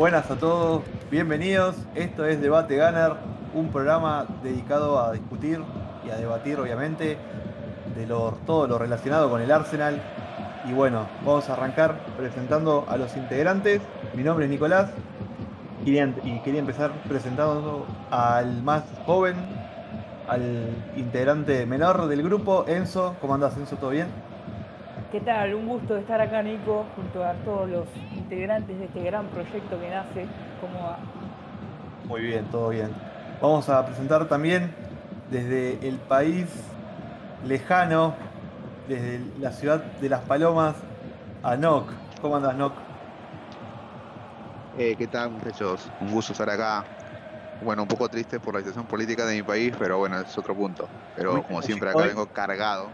Buenas 0.00 0.30
a 0.30 0.38
todos, 0.38 0.82
bienvenidos. 1.10 1.76
Esto 1.94 2.24
es 2.24 2.40
Debate 2.40 2.74
Gunner, 2.74 3.16
un 3.52 3.68
programa 3.68 4.24
dedicado 4.42 4.98
a 4.98 5.12
discutir 5.12 5.60
y 6.06 6.10
a 6.10 6.16
debatir, 6.16 6.58
obviamente, 6.58 7.18
de 7.94 8.06
todo 8.06 8.66
lo 8.66 8.78
relacionado 8.78 9.28
con 9.28 9.42
el 9.42 9.52
Arsenal. 9.52 10.00
Y 10.66 10.72
bueno, 10.72 11.06
vamos 11.22 11.50
a 11.50 11.52
arrancar 11.52 11.98
presentando 12.16 12.86
a 12.88 12.96
los 12.96 13.14
integrantes. 13.14 13.82
Mi 14.14 14.22
nombre 14.22 14.46
es 14.46 14.50
Nicolás 14.50 14.90
y 15.84 15.92
quería 16.44 16.60
empezar 16.60 16.92
presentando 17.06 17.84
al 18.10 18.62
más 18.62 18.84
joven, 19.04 19.36
al 20.26 20.76
integrante 20.96 21.66
menor 21.66 22.06
del 22.06 22.22
grupo, 22.22 22.64
Enzo. 22.66 23.16
¿Cómo 23.20 23.34
andas, 23.34 23.54
Enzo? 23.54 23.76
¿Todo 23.76 23.90
bien? 23.90 24.06
¿Qué 25.12 25.20
tal? 25.20 25.54
Un 25.54 25.68
gusto 25.68 25.94
estar 25.98 26.22
acá, 26.22 26.42
Nico, 26.42 26.86
junto 26.96 27.22
a 27.22 27.34
todos 27.44 27.68
los 27.68 27.84
integrantes 28.30 28.78
de 28.78 28.84
este 28.84 29.02
gran 29.02 29.26
proyecto 29.26 29.80
que 29.80 29.90
nace. 29.90 30.26
¿Cómo 30.60 30.84
va? 30.84 30.98
Muy 32.04 32.20
bien, 32.22 32.44
todo 32.46 32.68
bien. 32.68 32.90
Vamos 33.42 33.68
a 33.68 33.84
presentar 33.84 34.28
también 34.28 34.72
desde 35.30 35.86
el 35.86 35.96
país 35.96 36.46
lejano, 37.44 38.14
desde 38.88 39.20
la 39.40 39.50
ciudad 39.50 39.82
de 39.82 40.08
Las 40.08 40.20
Palomas, 40.20 40.76
a 41.42 41.56
Noc. 41.56 41.88
¿Cómo 42.20 42.36
andas, 42.36 42.54
Noc? 42.54 42.72
Eh, 44.78 44.94
¿Qué 44.96 45.08
tal, 45.08 45.30
muchachos? 45.30 45.90
Un 46.00 46.12
gusto 46.12 46.32
estar 46.32 46.48
acá. 46.48 46.84
Bueno, 47.64 47.82
un 47.82 47.88
poco 47.88 48.08
triste 48.08 48.38
por 48.38 48.54
la 48.54 48.60
situación 48.60 48.86
política 48.86 49.26
de 49.26 49.34
mi 49.34 49.42
país, 49.42 49.74
pero 49.76 49.98
bueno, 49.98 50.20
es 50.20 50.38
otro 50.38 50.54
punto. 50.54 50.88
Pero 51.16 51.42
como 51.42 51.60
siempre, 51.62 51.90
acá 51.90 52.02
vengo 52.04 52.26
cargado 52.26 52.88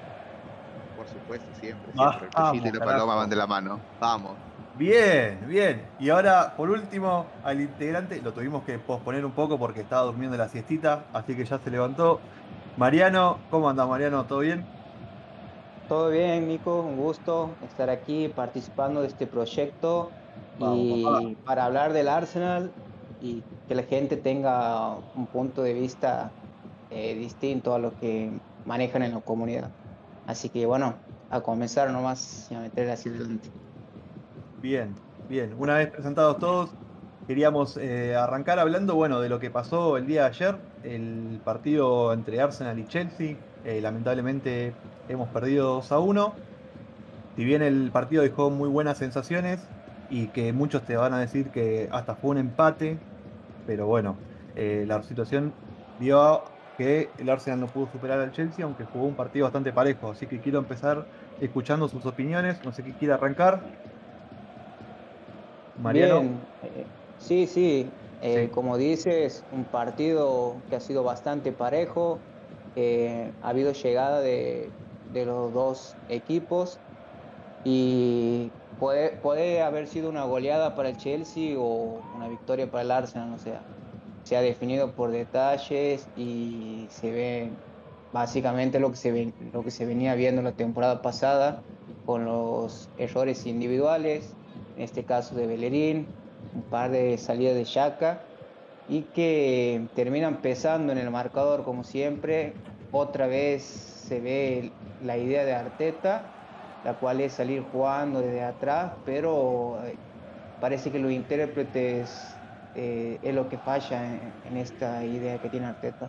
por 0.96 1.06
supuesto, 1.06 1.46
siempre. 1.60 1.92
siempre. 1.92 2.28
Ah, 2.34 2.52
el 2.54 2.66
y 2.66 2.70
la 2.72 2.84
paloma 2.84 3.14
van 3.14 3.30
de 3.30 3.36
la 3.36 3.46
mano. 3.46 3.80
Vamos. 4.00 4.32
Bien, 4.78 5.38
bien. 5.48 5.90
Y 5.98 6.10
ahora, 6.10 6.54
por 6.54 6.68
último, 6.68 7.26
al 7.42 7.62
integrante, 7.62 8.20
lo 8.20 8.34
tuvimos 8.34 8.62
que 8.62 8.78
posponer 8.78 9.24
un 9.24 9.32
poco 9.32 9.58
porque 9.58 9.80
estaba 9.80 10.02
durmiendo 10.02 10.36
la 10.36 10.48
siestita, 10.48 11.06
así 11.14 11.34
que 11.34 11.46
ya 11.46 11.58
se 11.58 11.70
levantó. 11.70 12.20
Mariano, 12.76 13.38
¿cómo 13.50 13.70
anda 13.70 13.86
Mariano? 13.86 14.26
¿Todo 14.26 14.40
bien? 14.40 14.74
Todo 15.88 16.10
bien, 16.10 16.46
Nico, 16.46 16.82
un 16.82 16.96
gusto 16.96 17.58
estar 17.62 17.88
aquí 17.88 18.28
participando 18.28 19.00
de 19.00 19.06
este 19.08 19.26
proyecto 19.26 20.10
y 20.58 21.36
para 21.36 21.64
hablar 21.64 21.94
del 21.94 22.08
Arsenal 22.08 22.70
y 23.18 23.42
que 23.66 23.74
la 23.74 23.84
gente 23.84 24.18
tenga 24.18 24.96
un 25.14 25.26
punto 25.26 25.62
de 25.62 25.72
vista 25.72 26.30
eh, 26.90 27.14
distinto 27.14 27.74
a 27.74 27.78
lo 27.78 27.96
que 27.96 28.30
manejan 28.66 29.02
en 29.04 29.12
la 29.12 29.20
comunidad. 29.20 29.70
Así 30.26 30.50
que 30.50 30.66
bueno, 30.66 30.96
a 31.30 31.40
comenzar 31.40 31.90
nomás 31.90 32.48
y 32.50 32.54
a 32.54 32.60
meter 32.60 32.90
hacia 32.90 33.12
adelante. 33.12 33.48
Bien, 34.66 34.96
bien. 35.28 35.54
Una 35.56 35.76
vez 35.76 35.90
presentados 35.92 36.40
todos, 36.40 36.76
queríamos 37.24 37.76
eh, 37.76 38.16
arrancar 38.16 38.58
hablando 38.58 38.96
bueno, 38.96 39.20
de 39.20 39.28
lo 39.28 39.38
que 39.38 39.48
pasó 39.52 39.96
el 39.96 40.06
día 40.06 40.22
de 40.22 40.26
ayer, 40.28 40.66
el 40.82 41.40
partido 41.44 42.12
entre 42.12 42.40
Arsenal 42.40 42.76
y 42.80 42.84
Chelsea. 42.88 43.36
Eh, 43.62 43.80
lamentablemente 43.80 44.80
hemos 45.06 45.30
perdido 45.30 45.74
2 45.74 45.92
a 45.92 46.00
1. 46.00 46.42
Si 47.36 47.44
bien 47.44 47.62
el 47.62 47.92
partido 47.92 48.24
dejó 48.24 48.50
muy 48.50 48.68
buenas 48.68 48.98
sensaciones 48.98 49.72
y 50.08 50.32
que 50.32 50.52
muchos 50.52 50.84
te 50.84 50.96
van 50.96 51.14
a 51.14 51.20
decir 51.20 51.52
que 51.52 51.88
hasta 51.92 52.16
fue 52.16 52.30
un 52.32 52.38
empate, 52.38 53.06
pero 53.64 53.86
bueno, 53.86 54.26
eh, 54.56 54.84
la 54.88 55.02
situación 55.04 55.60
dio 55.96 56.44
que 56.76 57.14
el 57.18 57.28
Arsenal 57.30 57.60
no 57.60 57.72
pudo 57.72 57.88
superar 57.88 58.20
al 58.20 58.32
Chelsea, 58.32 58.64
aunque 58.64 58.84
jugó 58.84 59.06
un 59.06 59.16
partido 59.16 59.44
bastante 59.44 59.72
parejo. 59.72 60.10
Así 60.10 60.26
que 60.26 60.40
quiero 60.40 60.58
empezar 60.58 61.08
escuchando 61.38 61.88
sus 61.88 62.06
opiniones. 62.06 62.64
No 62.64 62.72
sé 62.72 62.82
qué 62.84 62.96
quiere 62.96 63.14
arrancar. 63.14 63.68
Mariano. 65.78 66.40
Eh, 66.62 66.86
sí, 67.18 67.46
sí. 67.46 67.90
Eh, 68.22 68.48
como 68.52 68.76
dices, 68.76 69.44
un 69.50 69.64
partido 69.64 70.62
que 70.68 70.76
ha 70.76 70.80
sido 70.80 71.02
bastante 71.02 71.52
parejo. 71.52 72.18
Eh, 72.74 73.30
ha 73.42 73.48
habido 73.48 73.72
llegada 73.72 74.20
de, 74.20 74.70
los 75.12 75.52
dos 75.52 75.94
equipos 76.08 76.78
y 77.64 78.50
puede, 78.78 79.10
puede 79.22 79.62
haber 79.62 79.86
sido 79.86 80.10
una 80.10 80.24
goleada 80.24 80.74
para 80.74 80.90
el 80.90 80.96
Chelsea 80.98 81.58
o 81.58 82.00
una 82.14 82.28
victoria 82.28 82.70
para 82.70 82.82
el 82.82 82.90
Arsenal, 82.90 83.30
no 83.30 83.38
sé 83.38 83.52
se 84.26 84.36
ha 84.36 84.42
definido 84.42 84.90
por 84.92 85.12
detalles 85.12 86.08
y 86.16 86.88
se 86.90 87.12
ve 87.12 87.50
básicamente 88.12 88.80
lo 88.80 88.90
que 88.90 88.96
se, 88.96 89.32
lo 89.52 89.62
que 89.62 89.70
se 89.70 89.86
venía 89.86 90.16
viendo 90.16 90.42
la 90.42 90.50
temporada 90.50 91.00
pasada 91.00 91.62
con 92.04 92.24
los 92.24 92.88
errores 92.96 93.46
individuales, 93.46 94.34
en 94.76 94.82
este 94.82 95.04
caso 95.04 95.34
de 95.34 95.46
Bellerín, 95.46 96.06
un 96.54 96.62
par 96.62 96.90
de 96.90 97.16
salidas 97.18 97.54
de 97.54 97.64
Chaca 97.64 98.20
y 98.88 99.02
que 99.02 99.88
terminan 99.94 100.36
pesando 100.36 100.92
en 100.92 100.98
el 100.98 101.10
marcador 101.10 101.64
como 101.64 101.82
siempre. 101.82 102.52
Otra 102.92 103.26
vez 103.26 103.62
se 103.62 104.20
ve 104.20 104.70
la 105.02 105.16
idea 105.16 105.44
de 105.44 105.54
Arteta, 105.54 106.22
la 106.84 106.94
cual 106.94 107.20
es 107.20 107.32
salir 107.32 107.64
jugando 107.72 108.20
desde 108.20 108.42
atrás, 108.42 108.92
pero 109.04 109.78
eh, 109.84 109.96
parece 110.60 110.90
que 110.90 110.98
los 110.98 111.10
intérpretes 111.10 112.36
eh, 112.74 113.18
es 113.22 113.34
lo 113.34 113.48
que 113.48 113.58
falla 113.58 114.04
en, 114.44 114.56
esta 114.56 115.04
idea 115.04 115.38
que 115.38 115.48
tiene 115.48 115.66
Arteta. 115.66 116.08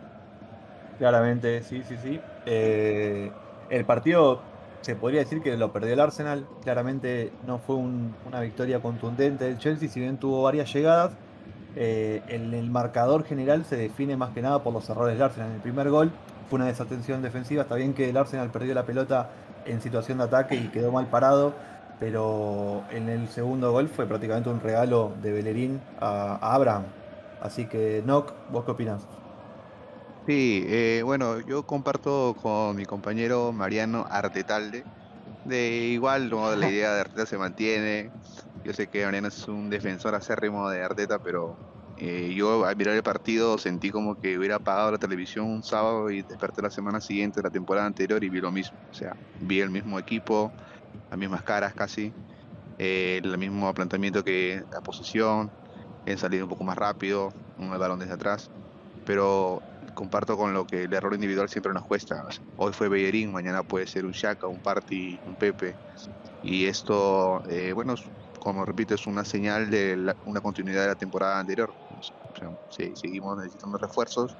Claramente, 0.98 1.62
sí, 1.62 1.82
sí, 1.82 1.96
sí. 1.96 2.20
Eh, 2.46 3.30
el 3.70 3.84
partido 3.84 4.47
se 4.82 4.94
podría 4.94 5.20
decir 5.20 5.42
que 5.42 5.56
lo 5.56 5.72
perdió 5.72 5.92
el 5.92 6.00
Arsenal. 6.00 6.46
Claramente 6.62 7.32
no 7.46 7.58
fue 7.58 7.76
una 7.76 8.40
victoria 8.40 8.80
contundente 8.80 9.44
del 9.44 9.58
Chelsea, 9.58 9.88
si 9.88 10.00
bien 10.00 10.18
tuvo 10.18 10.42
varias 10.42 10.72
llegadas. 10.72 11.12
Eh, 11.76 12.22
el 12.28 12.70
marcador 12.70 13.24
general 13.24 13.64
se 13.64 13.76
define 13.76 14.16
más 14.16 14.30
que 14.30 14.42
nada 14.42 14.62
por 14.62 14.72
los 14.72 14.88
errores 14.88 15.14
del 15.14 15.22
Arsenal. 15.22 15.50
En 15.50 15.56
el 15.56 15.60
primer 15.60 15.90
gol 15.90 16.10
fue 16.48 16.56
una 16.56 16.66
desatención 16.66 17.22
defensiva. 17.22 17.62
Está 17.62 17.74
bien 17.74 17.94
que 17.94 18.08
el 18.08 18.16
Arsenal 18.16 18.50
perdió 18.50 18.74
la 18.74 18.84
pelota 18.84 19.30
en 19.64 19.80
situación 19.80 20.18
de 20.18 20.24
ataque 20.24 20.54
y 20.54 20.68
quedó 20.68 20.92
mal 20.92 21.06
parado 21.06 21.54
pero 22.00 22.84
en 22.90 23.08
el 23.08 23.28
segundo 23.28 23.72
gol 23.72 23.88
fue 23.88 24.06
prácticamente 24.06 24.48
un 24.48 24.60
regalo 24.60 25.12
de 25.22 25.32
Bellerín 25.32 25.80
a, 26.00 26.38
Abraham. 26.54 26.84
Así 27.40 27.66
que, 27.66 28.02
Nock, 28.04 28.32
¿vos 28.50 28.64
qué 28.64 28.70
opinas? 28.72 29.02
Sí, 30.28 30.62
eh, 30.66 31.00
bueno, 31.06 31.40
yo 31.40 31.62
comparto 31.64 32.34
con 32.36 32.76
mi 32.76 32.84
compañero 32.84 33.50
Mariano 33.50 34.04
Artetalde. 34.10 34.84
De 35.42 35.86
igual, 35.86 36.28
la 36.28 36.68
idea 36.68 36.92
de 36.92 37.00
Arteta 37.00 37.24
se 37.24 37.38
mantiene. 37.38 38.10
Yo 38.62 38.74
sé 38.74 38.88
que 38.88 39.06
Mariano 39.06 39.28
es 39.28 39.48
un 39.48 39.70
defensor 39.70 40.14
acérrimo 40.14 40.68
de 40.68 40.82
Arteta, 40.82 41.18
pero 41.18 41.56
eh, 41.96 42.34
yo 42.36 42.66
al 42.66 42.76
mirar 42.76 42.94
el 42.94 43.02
partido 43.02 43.56
sentí 43.56 43.88
como 43.88 44.16
que 44.16 44.36
hubiera 44.36 44.56
apagado 44.56 44.92
la 44.92 44.98
televisión 44.98 45.46
un 45.46 45.62
sábado 45.62 46.10
y 46.10 46.20
desperté 46.20 46.60
la 46.60 46.68
semana 46.68 47.00
siguiente, 47.00 47.40
la 47.42 47.48
temporada 47.48 47.86
anterior, 47.86 48.22
y 48.22 48.28
vi 48.28 48.42
lo 48.42 48.52
mismo. 48.52 48.78
O 48.90 48.94
sea, 48.94 49.16
vi 49.40 49.60
el 49.60 49.70
mismo 49.70 49.98
equipo, 49.98 50.52
las 51.08 51.18
mismas 51.18 51.42
caras 51.42 51.72
casi, 51.72 52.12
eh, 52.76 53.18
el 53.24 53.38
mismo 53.38 53.72
planteamiento 53.72 54.22
que 54.22 54.62
la 54.70 54.82
posición, 54.82 55.50
en 56.04 56.18
salir 56.18 56.42
un 56.42 56.50
poco 56.50 56.64
más 56.64 56.76
rápido, 56.76 57.30
un 57.56 57.70
balón 57.70 57.98
desde 57.98 58.12
atrás, 58.12 58.50
pero 59.06 59.62
comparto 59.98 60.36
con 60.36 60.54
lo 60.54 60.64
que 60.64 60.84
el 60.84 60.94
error 60.94 61.12
individual 61.12 61.48
siempre 61.48 61.72
nos 61.72 61.84
cuesta. 61.84 62.24
Hoy 62.54 62.72
fue 62.72 62.88
Bellerín, 62.88 63.32
mañana 63.32 63.64
puede 63.64 63.84
ser 63.88 64.06
un 64.06 64.12
Shaka, 64.12 64.46
un 64.46 64.60
Party, 64.60 65.18
un 65.26 65.34
Pepe, 65.34 65.74
y 66.40 66.66
esto, 66.66 67.42
eh, 67.50 67.72
bueno, 67.72 67.96
como 68.38 68.64
repito, 68.64 68.94
es 68.94 69.08
una 69.08 69.24
señal 69.24 69.68
de 69.70 70.14
una 70.24 70.40
continuidad 70.40 70.82
de 70.82 70.88
la 70.88 70.94
temporada 70.94 71.40
anterior. 71.40 71.74
seguimos 72.70 73.38
necesitando 73.38 73.76
refuerzos, 73.76 74.36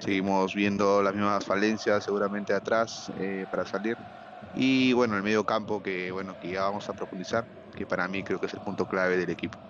seguimos 0.00 0.52
viendo 0.56 1.00
las 1.04 1.14
mismas 1.14 1.44
falencias 1.44 2.02
seguramente 2.02 2.52
atrás 2.52 3.08
eh, 3.16 3.46
para 3.48 3.64
salir 3.64 3.96
y 4.52 4.92
bueno, 4.92 5.16
el 5.16 5.22
medio 5.22 5.44
campo 5.44 5.80
que, 5.80 6.10
bueno, 6.10 6.34
que 6.40 6.48
ya 6.48 6.62
vamos 6.62 6.88
a 6.88 6.94
profundizar, 6.94 7.46
que 7.76 7.86
para 7.86 8.08
mí 8.08 8.24
creo 8.24 8.40
que 8.40 8.46
es 8.46 8.54
el 8.54 8.60
punto 8.60 8.86
clave 8.86 9.16
del 9.16 9.30
equipo. 9.30 9.60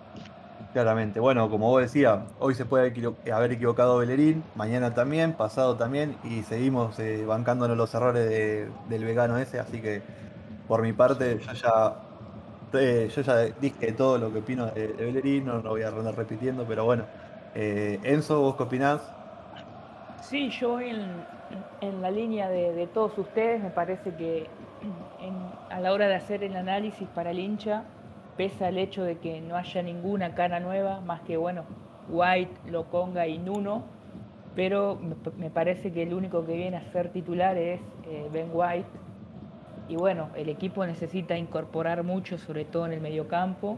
Claramente, 0.77 1.21
bueno, 1.21 1.49
como 1.49 1.71
vos 1.71 1.81
decías, 1.81 2.19
hoy 2.39 2.55
se 2.55 2.67
puede 2.67 2.93
haber 3.33 3.53
equivocado 3.53 3.97
Bellerín, 3.97 4.45
mañana 4.57 4.93
también, 4.93 5.33
pasado 5.33 5.77
también, 5.77 6.19
y 6.23 6.43
seguimos 6.43 6.99
eh, 6.99 7.25
bancándonos 7.25 7.79
los 7.79 7.95
errores 7.95 8.29
del 8.87 9.05
vegano 9.07 9.39
ese, 9.39 9.59
así 9.59 9.81
que 9.81 10.03
por 10.69 10.83
mi 10.83 10.93
parte 10.93 11.39
yo 11.39 11.53
ya, 11.55 11.95
eh, 12.75 13.09
yo 13.11 13.23
ya 13.23 13.37
dije 13.59 13.93
todo 13.93 14.19
lo 14.19 14.31
que 14.31 14.41
opino 14.41 14.67
de, 14.67 14.89
Bellerín, 14.89 15.47
no 15.47 15.63
lo 15.63 15.71
voy 15.71 15.81
a 15.81 15.89
andar 15.89 16.15
repitiendo, 16.15 16.67
pero 16.69 16.85
bueno. 16.85 17.05
Eh, 17.55 17.99
Enzo, 18.03 18.43
¿vos 18.43 18.57
qué 18.57 18.65
opinás? 18.65 19.01
Sí, 20.21 20.51
yo 20.51 20.79
en, 20.79 21.07
en 21.81 22.03
la 22.03 22.11
línea 22.11 22.51
de, 22.51 22.87
todos 22.93 23.17
ustedes 23.17 23.63
me 23.63 23.71
parece 23.71 24.15
que 24.17 24.47
a 25.71 25.81
la 25.81 25.95
hora 25.95 26.07
de 26.07 26.17
hacer 26.17 26.45
el 26.45 26.55
análisis 26.55 27.09
para 27.15 27.31
el 27.31 27.39
hincha, 27.39 27.85
pesa 28.37 28.69
el 28.69 28.79
hecho 28.79 29.03
de 29.03 29.19
que 29.19 29.41
no 29.41 29.57
haya 29.57 29.83
ninguna 29.83 30.35
cara 30.35 30.61
nueva, 30.61 31.01
más 31.01 31.21
que, 31.23 31.37
bueno, 31.37 31.65
White, 32.09 32.71
Loconga 32.71 33.27
y 33.27 33.39
Nuno, 33.39 33.85
pero 34.55 34.99
me 35.37 35.51
parece 35.51 35.93
que 35.93 36.03
el 36.03 36.15
único 36.15 36.45
que 36.47 36.57
viene 36.57 36.79
a 36.79 36.93
ser 36.93 37.11
titular 37.11 37.57
es 37.57 37.81
eh, 38.09 38.29
Ben 38.33 38.51
White. 38.53 38.89
Y 39.89 39.97
bueno, 39.97 40.31
el 40.35 40.49
equipo 40.49 40.85
necesita 40.87 41.37
incorporar 41.37 42.03
mucho, 42.03 42.39
sobre 42.39 42.65
todo 42.65 42.87
en 42.87 42.93
el 42.93 43.01
mediocampo. 43.01 43.77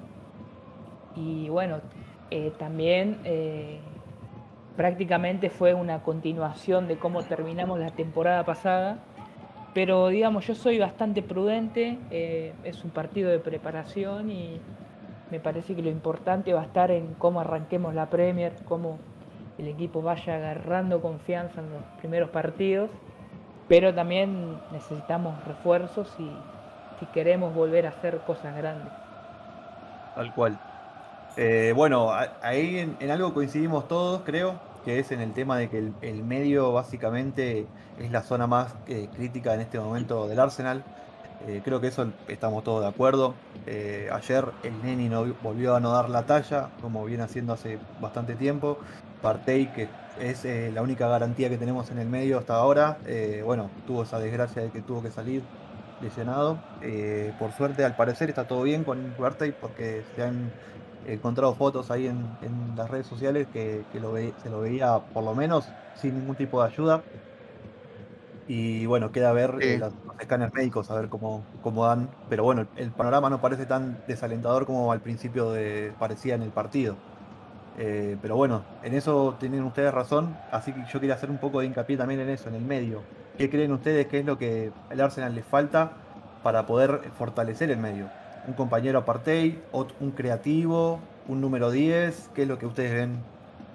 Y 1.17 1.49
bueno, 1.49 1.81
eh, 2.31 2.53
también 2.59 3.19
eh, 3.25 3.81
prácticamente 4.77 5.51
fue 5.51 5.75
una 5.75 6.03
continuación 6.03 6.87
de 6.87 6.97
cómo 6.97 7.25
terminamos 7.25 7.81
la 7.81 7.91
temporada 7.91 8.45
pasada. 8.45 8.99
Pero 9.75 10.09
digamos, 10.09 10.47
yo 10.47 10.55
soy 10.55 10.79
bastante 10.79 11.23
prudente, 11.23 11.99
es 12.65 12.85
un 12.85 12.91
partido 12.91 13.31
de 13.31 13.39
preparación 13.39 14.31
y 14.31 14.61
me 15.31 15.41
parece 15.41 15.75
que 15.77 15.83
lo 15.83 15.91
importante 15.91 16.53
va 16.53 16.63
a 16.63 16.65
estar 16.65 16.91
en 16.91 17.15
cómo 17.19 17.41
arranquemos 17.41 17.95
la 17.95 18.07
Premier, 18.07 18.55
cómo 18.67 18.99
el 19.59 19.69
equipo 19.69 20.01
vaya 20.03 20.37
agarrando 20.37 21.01
confianza 21.01 21.61
en 21.61 21.71
los 21.71 21.83
primeros 21.99 22.31
partidos, 22.31 22.91
pero 23.69 23.95
también 23.95 24.57
necesitamos 24.73 25.45
refuerzos 25.45 26.09
y 26.19 26.31
si 26.99 27.07
queremos 27.07 27.55
volver 27.55 27.87
a 27.87 27.91
hacer 27.91 28.19
cosas 28.19 28.57
grandes. 28.57 28.93
Tal 30.15 30.33
cual. 30.33 30.59
Eh, 31.37 31.73
bueno, 31.77 32.11
ahí 32.43 32.79
en, 32.99 33.11
algo 33.11 33.35
coincidimos 33.35 33.87
todos, 33.87 34.23
creo, 34.25 34.55
que 34.89 35.01
es 35.01 35.13
en 35.13 35.21
el 35.21 35.35
tema 35.35 35.59
de 35.59 35.69
que 35.69 35.93
el, 36.01 36.25
medio 36.25 36.73
básicamente 36.73 37.67
es 37.99 38.11
la 38.11 38.23
zona 38.23 38.47
más 38.47 38.75
eh, 38.87 39.11
crítica 39.15 39.53
en 39.53 39.61
este 39.61 39.79
momento 39.79 40.27
del 40.29 40.41
Arsenal. 40.41 40.83
Eh, 41.47 41.61
creo 41.63 41.79
que 41.79 41.89
eso 41.89 42.11
estamos 42.27 42.65
todos 42.65 42.81
de 42.81 42.89
acuerdo. 42.89 43.35
ayer 43.67 44.47
el 44.63 44.83
Neni 44.83 45.11
no, 45.11 45.27
volvió 45.43 45.77
a 45.77 45.81
no 45.81 45.93
dar 45.93 46.09
la 46.09 46.25
talla, 46.25 46.71
como 46.81 47.05
viene 47.05 47.23
haciendo 47.23 47.53
hace 47.53 47.79
bastante 48.01 48.35
tiempo. 48.35 48.79
Partey, 49.21 49.67
que 49.75 49.89
es 50.21 50.47
la 50.73 50.81
única 50.81 51.07
garantía 51.07 51.51
que 51.51 51.59
tenemos 51.59 51.91
en 51.91 51.99
el 51.99 52.09
medio 52.09 52.39
hasta 52.39 52.55
ahora, 52.55 52.97
bueno, 53.45 53.69
tuvo 53.87 54.05
esa 54.05 54.19
desgracia 54.19 54.63
de 54.63 54.71
que 54.71 54.81
tuvo 54.81 55.03
que 55.03 55.11
salir 55.11 55.43
lesionado. 56.01 56.59
Eh, 56.83 57.33
por 57.39 57.53
suerte, 57.53 57.85
al 57.85 57.97
parecer, 57.97 58.29
está 58.31 58.47
todo 58.47 58.63
bien 58.63 58.85
con 58.85 59.15
Partey 59.19 59.53
porque 59.53 60.03
se 60.15 60.23
han 60.23 60.51
encontrado 61.07 61.55
fotos 61.55 61.91
ahí 61.91 62.07
en, 62.07 62.27
las 62.77 62.91
redes 62.91 63.07
sociales 63.07 63.49
que, 63.53 63.85
lo 63.95 64.17
se 64.17 64.51
lo 64.51 64.61
veía 64.61 64.99
por 64.99 65.25
lo 65.25 65.35
menos 65.35 65.69
sin 65.95 66.19
ningún 66.19 66.37
tipo 66.37 66.63
de 66.63 66.69
ayuda. 66.69 67.03
Y 68.47 68.87
bueno, 68.87 69.13
queda 69.13 69.33
ver 69.33 69.57
eh, 69.61 69.79
los, 69.79 69.93
escáneres 70.19 70.55
médicos, 70.55 70.91
a 70.91 70.95
ver 70.95 71.09
cómo, 71.09 71.45
cómo 71.63 71.85
dan. 71.85 72.09
Pero 72.31 72.45
bueno, 72.45 72.67
el, 72.77 72.91
panorama 72.93 73.29
no 73.29 73.41
parece 73.41 73.67
tan 73.67 74.03
desalentador 74.07 74.65
como 74.65 74.91
al 74.91 75.01
principio 75.01 75.53
de, 75.53 75.93
parecía 75.99 76.35
en 76.35 76.43
el 76.43 76.51
partido. 76.51 76.97
Eh, 77.79 78.17
pero 78.21 78.37
bueno, 78.37 78.65
en 78.83 78.95
eso 78.95 79.37
tienen 79.39 79.63
ustedes 79.63 79.93
razón, 79.95 80.37
así 80.51 80.73
que 80.73 80.81
yo 80.93 80.99
quería 80.99 81.15
hacer 81.15 81.31
un 81.31 81.39
poco 81.39 81.61
de 81.61 81.67
hincapié 81.67 81.97
también 81.97 82.21
en 82.21 82.31
eso, 82.31 82.49
en 82.49 82.57
el 82.57 82.65
medio. 82.65 83.03
¿Qué 83.37 83.49
creen 83.51 83.71
ustedes 83.71 84.09
que 84.09 84.19
es 84.19 84.27
lo 84.27 84.37
que 84.37 84.73
al 84.91 85.01
Arsenal 85.01 85.35
le 85.35 85.43
falta 85.43 85.93
para 86.43 86.67
poder 86.67 87.03
fortalecer 87.17 87.71
el 87.71 87.79
medio? 87.79 88.09
¿Un 88.49 88.55
compañero 88.55 88.99
apartheid, 88.99 89.57
un 90.01 90.11
creativo, 90.11 91.01
un 91.29 91.41
número 91.41 91.71
10? 91.71 92.31
¿Qué 92.35 92.43
es 92.43 92.49
lo 92.49 92.59
que 92.59 92.65
ustedes 92.65 92.95
ven 92.95 93.19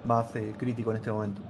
más 0.04 0.34
eh, 0.34 0.52
crítico 0.58 0.90
en 0.90 0.96
este 0.96 1.12
momento? 1.12 1.40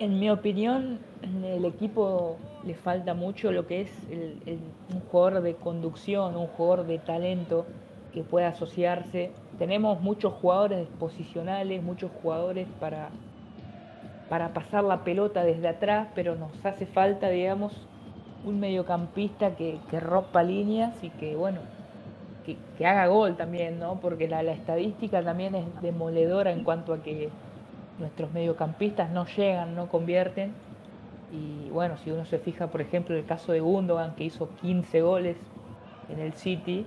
En 0.00 0.18
mi 0.18 0.28
opinión, 0.28 0.98
el 1.22 1.64
equipo 1.64 2.36
le 2.64 2.74
falta 2.74 3.14
mucho 3.14 3.52
lo 3.52 3.68
que 3.68 3.82
es 3.82 3.90
un 4.92 5.00
jugador 5.08 5.40
de 5.40 5.54
conducción, 5.54 6.36
un 6.36 6.48
jugador 6.48 6.88
de 6.88 6.98
talento 6.98 7.64
que 8.12 8.24
pueda 8.24 8.48
asociarse. 8.48 9.30
Tenemos 9.56 10.00
muchos 10.00 10.32
jugadores 10.32 10.88
posicionales, 10.98 11.80
muchos 11.80 12.10
jugadores 12.20 12.66
para 12.80 13.10
para 14.28 14.52
pasar 14.52 14.82
la 14.82 15.04
pelota 15.04 15.44
desde 15.44 15.68
atrás, 15.68 16.08
pero 16.14 16.34
nos 16.34 16.50
hace 16.64 16.86
falta, 16.86 17.28
digamos, 17.28 17.72
un 18.44 18.60
mediocampista 18.60 19.54
que, 19.56 19.78
rompa 20.00 20.42
líneas 20.42 20.92
y 21.02 21.10
que, 21.10 21.36
bueno, 21.36 21.60
que, 22.78 22.86
haga 22.86 23.06
gol 23.08 23.36
también, 23.36 23.78
¿no? 23.78 24.00
Porque 24.00 24.28
la, 24.28 24.40
estadística 24.42 25.22
también 25.22 25.54
es 25.54 25.64
demoledora 25.82 26.52
en 26.52 26.64
cuanto 26.64 26.92
a 26.92 27.02
que 27.02 27.30
nuestros 27.98 28.32
mediocampistas 28.32 29.10
no 29.10 29.26
llegan, 29.26 29.74
no 29.74 29.88
convierten. 29.88 30.52
Y 31.32 31.70
bueno, 31.70 31.96
si 31.98 32.10
uno 32.10 32.24
se 32.24 32.38
fija, 32.38 32.68
por 32.68 32.80
ejemplo, 32.80 33.16
el 33.16 33.24
caso 33.24 33.52
de 33.52 33.60
Gundogan, 33.60 34.14
que 34.14 34.24
hizo 34.24 34.48
15 34.62 35.02
goles 35.02 35.36
en 36.08 36.20
el 36.20 36.34
City 36.34 36.86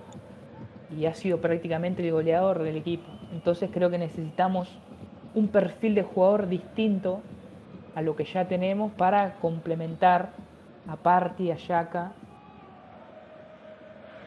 y 0.98 1.06
ha 1.06 1.14
sido 1.14 1.40
prácticamente 1.40 2.06
el 2.06 2.12
goleador 2.12 2.64
del 2.64 2.78
equipo. 2.78 3.10
Entonces 3.32 3.70
creo 3.72 3.90
que 3.90 3.98
necesitamos 3.98 4.70
un 5.36 5.50
perfil 5.50 5.96
de 5.96 6.04
jugador 6.04 6.48
distinto 6.48 7.22
a 7.96 8.02
lo 8.02 8.16
que 8.16 8.26
ya 8.26 8.48
tenemos 8.48 8.92
para 8.94 9.36
complementar 9.36 10.30
a 10.88 10.96
Party, 10.96 11.52
a 11.52 11.56
Yaka. 11.56 12.14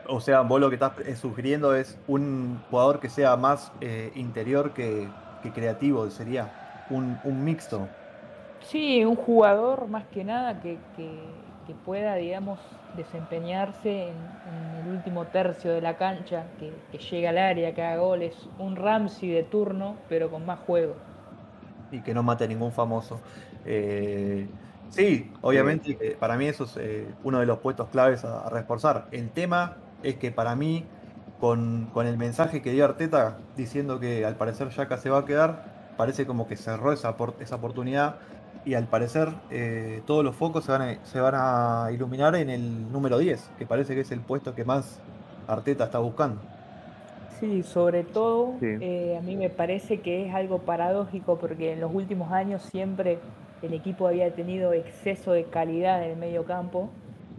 O 0.09 0.21
sea, 0.21 0.43
vos 0.43 0.61
lo 0.61 0.69
que 0.69 0.77
estás 0.77 0.93
eh, 1.07 1.17
sugiriendo 1.17 1.75
es 1.75 1.99
un 2.07 2.61
jugador 2.71 3.01
que 3.01 3.09
sea 3.09 3.37
más 3.37 3.73
eh, 3.81 4.13
interior 4.15 4.73
que, 4.73 5.09
creativo, 5.55 6.09
sería 6.11 6.85
un, 6.91 7.19
mixto. 7.45 7.89
Sí, 8.61 9.05
un 9.05 9.17
jugador 9.17 9.89
más 9.89 10.05
que 10.07 10.25
nada 10.25 10.61
que, 10.61 10.79
pueda, 11.85 12.17
digamos, 12.17 12.61
desempeñarse 12.97 14.09
en, 14.09 14.15
el 14.85 14.95
último 14.97 15.27
tercio 15.27 15.73
de 15.73 15.81
la 15.81 15.97
cancha, 15.97 16.45
que, 16.59 16.73
que 16.91 16.99
llegue 16.99 17.29
al 17.29 17.39
área, 17.39 17.75
que 17.75 17.83
haga 17.83 17.97
goles, 17.97 18.37
un 18.59 18.77
Ramsey 18.77 19.31
de 19.31 19.43
turno, 19.43 19.97
pero 20.09 20.31
con 20.31 20.45
más 20.45 20.59
juego. 20.61 20.97
Y 21.91 22.01
que 22.01 22.15
no 22.15 22.23
mate 22.23 22.45
a 22.45 22.47
ningún 22.47 22.73
famoso. 22.73 23.21
Eh, 23.65 24.49
sí, 24.89 25.31
obviamente, 25.41 26.17
para 26.19 26.37
mí 26.37 26.47
eso 26.47 26.65
es 26.65 26.77
eh, 26.79 27.09
uno 27.23 27.41
de 27.41 27.47
los 27.47 27.59
puestos 27.59 27.89
claves 27.89 28.25
a, 28.25 28.49
reforzar. 28.49 29.07
El 29.13 29.31
tema 29.31 29.77
es 30.03 30.17
que 30.17 30.31
para 30.31 30.55
mí, 30.57 30.85
con, 31.41 31.91
el 31.97 32.17
mensaje 32.17 32.63
que 32.63 32.73
dio 32.73 32.85
Arteta 32.85 33.39
diciendo 33.57 33.99
que 33.99 34.25
al 34.25 34.37
parecer 34.37 34.69
Yaka 34.71 34.97
se 34.97 35.11
va 35.11 35.19
a 35.19 35.25
quedar, 35.25 35.65
parece 35.97 36.27
como 36.27 36.47
que 36.47 36.57
cerró 36.57 36.93
esa, 36.93 37.17
esa 37.41 37.57
oportunidad 37.57 38.17
y 38.65 38.75
al 38.75 38.87
parecer 38.87 39.29
eh, 39.51 40.03
todos 40.07 40.25
los 40.25 40.37
focos 40.37 40.65
se 40.65 40.73
van, 40.73 40.83
a, 40.83 41.05
se 41.05 41.21
van 41.21 41.35
a 41.37 41.91
iluminar 41.93 42.37
en 42.37 42.51
el 42.51 42.91
número 42.93 43.19
10, 43.19 43.51
que 43.59 43.67
parece 43.67 43.95
que 43.95 44.03
es 44.03 44.13
el 44.13 44.21
puesto 44.21 44.55
que 44.55 44.65
más 44.65 45.01
Arteta 45.49 45.85
está 45.85 45.99
buscando. 45.99 46.41
Sí, 47.41 47.65
sobre 47.65 48.05
todo 48.05 48.55
eh, 48.61 49.17
a 49.19 49.23
mí 49.23 49.35
me 49.35 49.51
parece 49.51 50.01
que 50.01 50.29
es 50.29 50.35
algo 50.35 50.59
paradójico 50.59 51.39
porque 51.39 51.73
en 51.73 51.81
los 51.81 51.93
últimos 51.93 52.31
años 52.31 52.63
siempre 52.63 53.19
el 53.63 53.75
equipo 53.75 54.07
había 54.07 54.33
tenido 54.33 54.73
exceso 54.73 55.33
de 55.33 55.45
calidad 55.45 56.05
en 56.05 56.13
el 56.13 56.17
medio 56.17 56.45
campo 56.45 56.91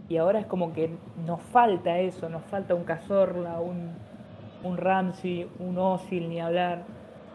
y 0.08 0.16
ahora 0.18 0.40
es 0.40 0.46
como 0.46 0.72
que 0.72 0.90
nos 1.26 1.40
falta 1.40 1.98
eso, 1.98 2.28
nos 2.28 2.42
falta 2.44 2.74
un 2.74 2.84
Cazorla, 2.84 3.60
un, 3.60 3.92
un 4.62 4.76
Ramsey, 4.76 5.48
un 5.58 5.78
Osil, 5.78 6.28
ni 6.28 6.40
hablar. 6.40 6.82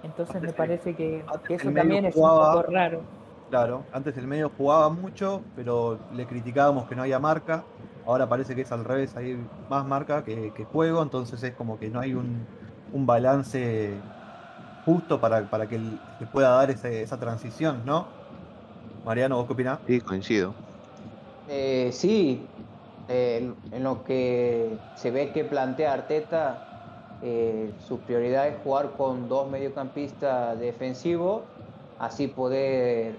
Entonces 0.03 0.41
me 0.41 0.53
parece 0.53 0.95
que, 0.95 1.23
eso 1.49 1.71
también 1.71 2.05
es 2.05 2.15
un 2.15 2.21
poco 2.21 2.63
raro. 2.63 3.01
Claro, 3.49 3.83
antes 3.91 4.15
el 4.17 4.27
medio 4.27 4.51
jugaba 4.55 4.89
mucho, 4.89 5.41
pero 5.55 5.97
le 6.13 6.25
criticábamos 6.25 6.87
que 6.87 6.95
no 6.95 7.01
había 7.01 7.19
marca. 7.19 7.63
Ahora 8.05 8.29
parece 8.29 8.55
que 8.55 8.61
es 8.61 8.71
al 8.71 8.85
revés, 8.85 9.15
hay 9.17 9.37
más 9.69 9.85
marca 9.85 10.23
que, 10.23 10.51
juego, 10.71 11.01
entonces 11.01 11.41
es 11.43 11.53
como 11.53 11.79
que 11.79 11.89
no 11.89 11.99
hay 11.99 12.13
un, 12.13 12.45
balance 12.93 13.93
justo 14.85 15.19
para, 15.19 15.49
para 15.49 15.67
que 15.67 15.79
se 16.19 16.25
pueda 16.27 16.49
dar 16.49 16.69
esa 16.71 17.19
transición, 17.19 17.81
¿no? 17.85 18.07
Mariano, 19.05 19.37
¿vos 19.37 19.47
qué 19.47 19.53
opinás? 19.53 19.79
Sí, 19.87 20.01
coincido. 20.01 20.53
Eh, 21.47 21.89
sí, 21.91 22.45
en 23.09 23.83
lo 23.83 24.03
que 24.03 24.77
se 24.93 25.11
ve 25.11 25.31
que 25.31 25.43
plantea 25.45 25.93
Arteta, 25.93 26.69
eh, 27.21 27.73
su 27.79 28.03
prioridad 28.05 28.47
es 28.47 28.61
jugar 28.63 28.95
con 28.95 29.27
dos 29.27 29.49
mediocampistas 29.49 30.59
defensivos, 30.59 31.49
así 31.97 32.27
poder 32.27 33.15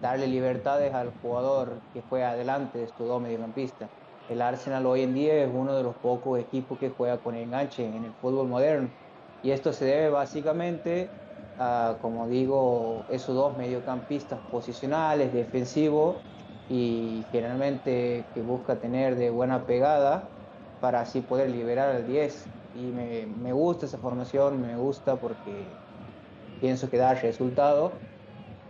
darle 0.00 0.26
libertades 0.28 0.94
al 0.94 1.10
jugador 1.20 1.82
que 1.92 2.02
juega 2.02 2.30
adelante 2.30 2.78
de 2.78 2.84
estos 2.84 3.08
dos 3.08 3.20
mediocampistas. 3.22 3.90
El 4.28 4.42
Arsenal 4.42 4.86
hoy 4.86 5.02
en 5.02 5.14
día 5.14 5.42
es 5.42 5.50
uno 5.52 5.74
de 5.74 5.82
los 5.82 5.96
pocos 5.96 6.38
equipos 6.38 6.78
que 6.78 6.90
juega 6.90 7.20
con 7.20 7.34
enganche 7.34 7.84
en 7.84 8.04
el 8.04 8.14
fútbol 8.14 8.48
moderno. 8.48 8.94
Y 9.42 9.50
esto 9.52 9.72
se 9.72 9.86
debe 9.86 10.10
básicamente 10.10 11.16
a, 11.56 11.98
como 12.00 12.28
digo, 12.28 13.06
esos 13.08 13.34
dos 13.34 13.56
mediocampistas 13.56 14.42
posicionales, 14.48 15.32
defensivos 15.32 16.24
y 16.70 17.24
generalmente 17.32 18.24
que 18.32 18.42
busca 18.42 18.76
tener 18.76 19.16
de 19.16 19.28
buena 19.30 19.66
pegada 19.66 20.28
para 20.80 21.00
así 21.00 21.20
poder 21.20 21.50
liberar 21.50 21.90
al 21.90 22.06
10. 22.06 22.46
Y 22.76 22.82
me, 22.82 23.26
me 23.26 23.52
gusta 23.52 23.86
esa 23.86 23.98
formación, 23.98 24.62
me 24.62 24.76
gusta 24.76 25.16
porque 25.16 25.64
pienso 26.60 26.88
que 26.88 26.96
da 26.96 27.14
resultado 27.14 27.90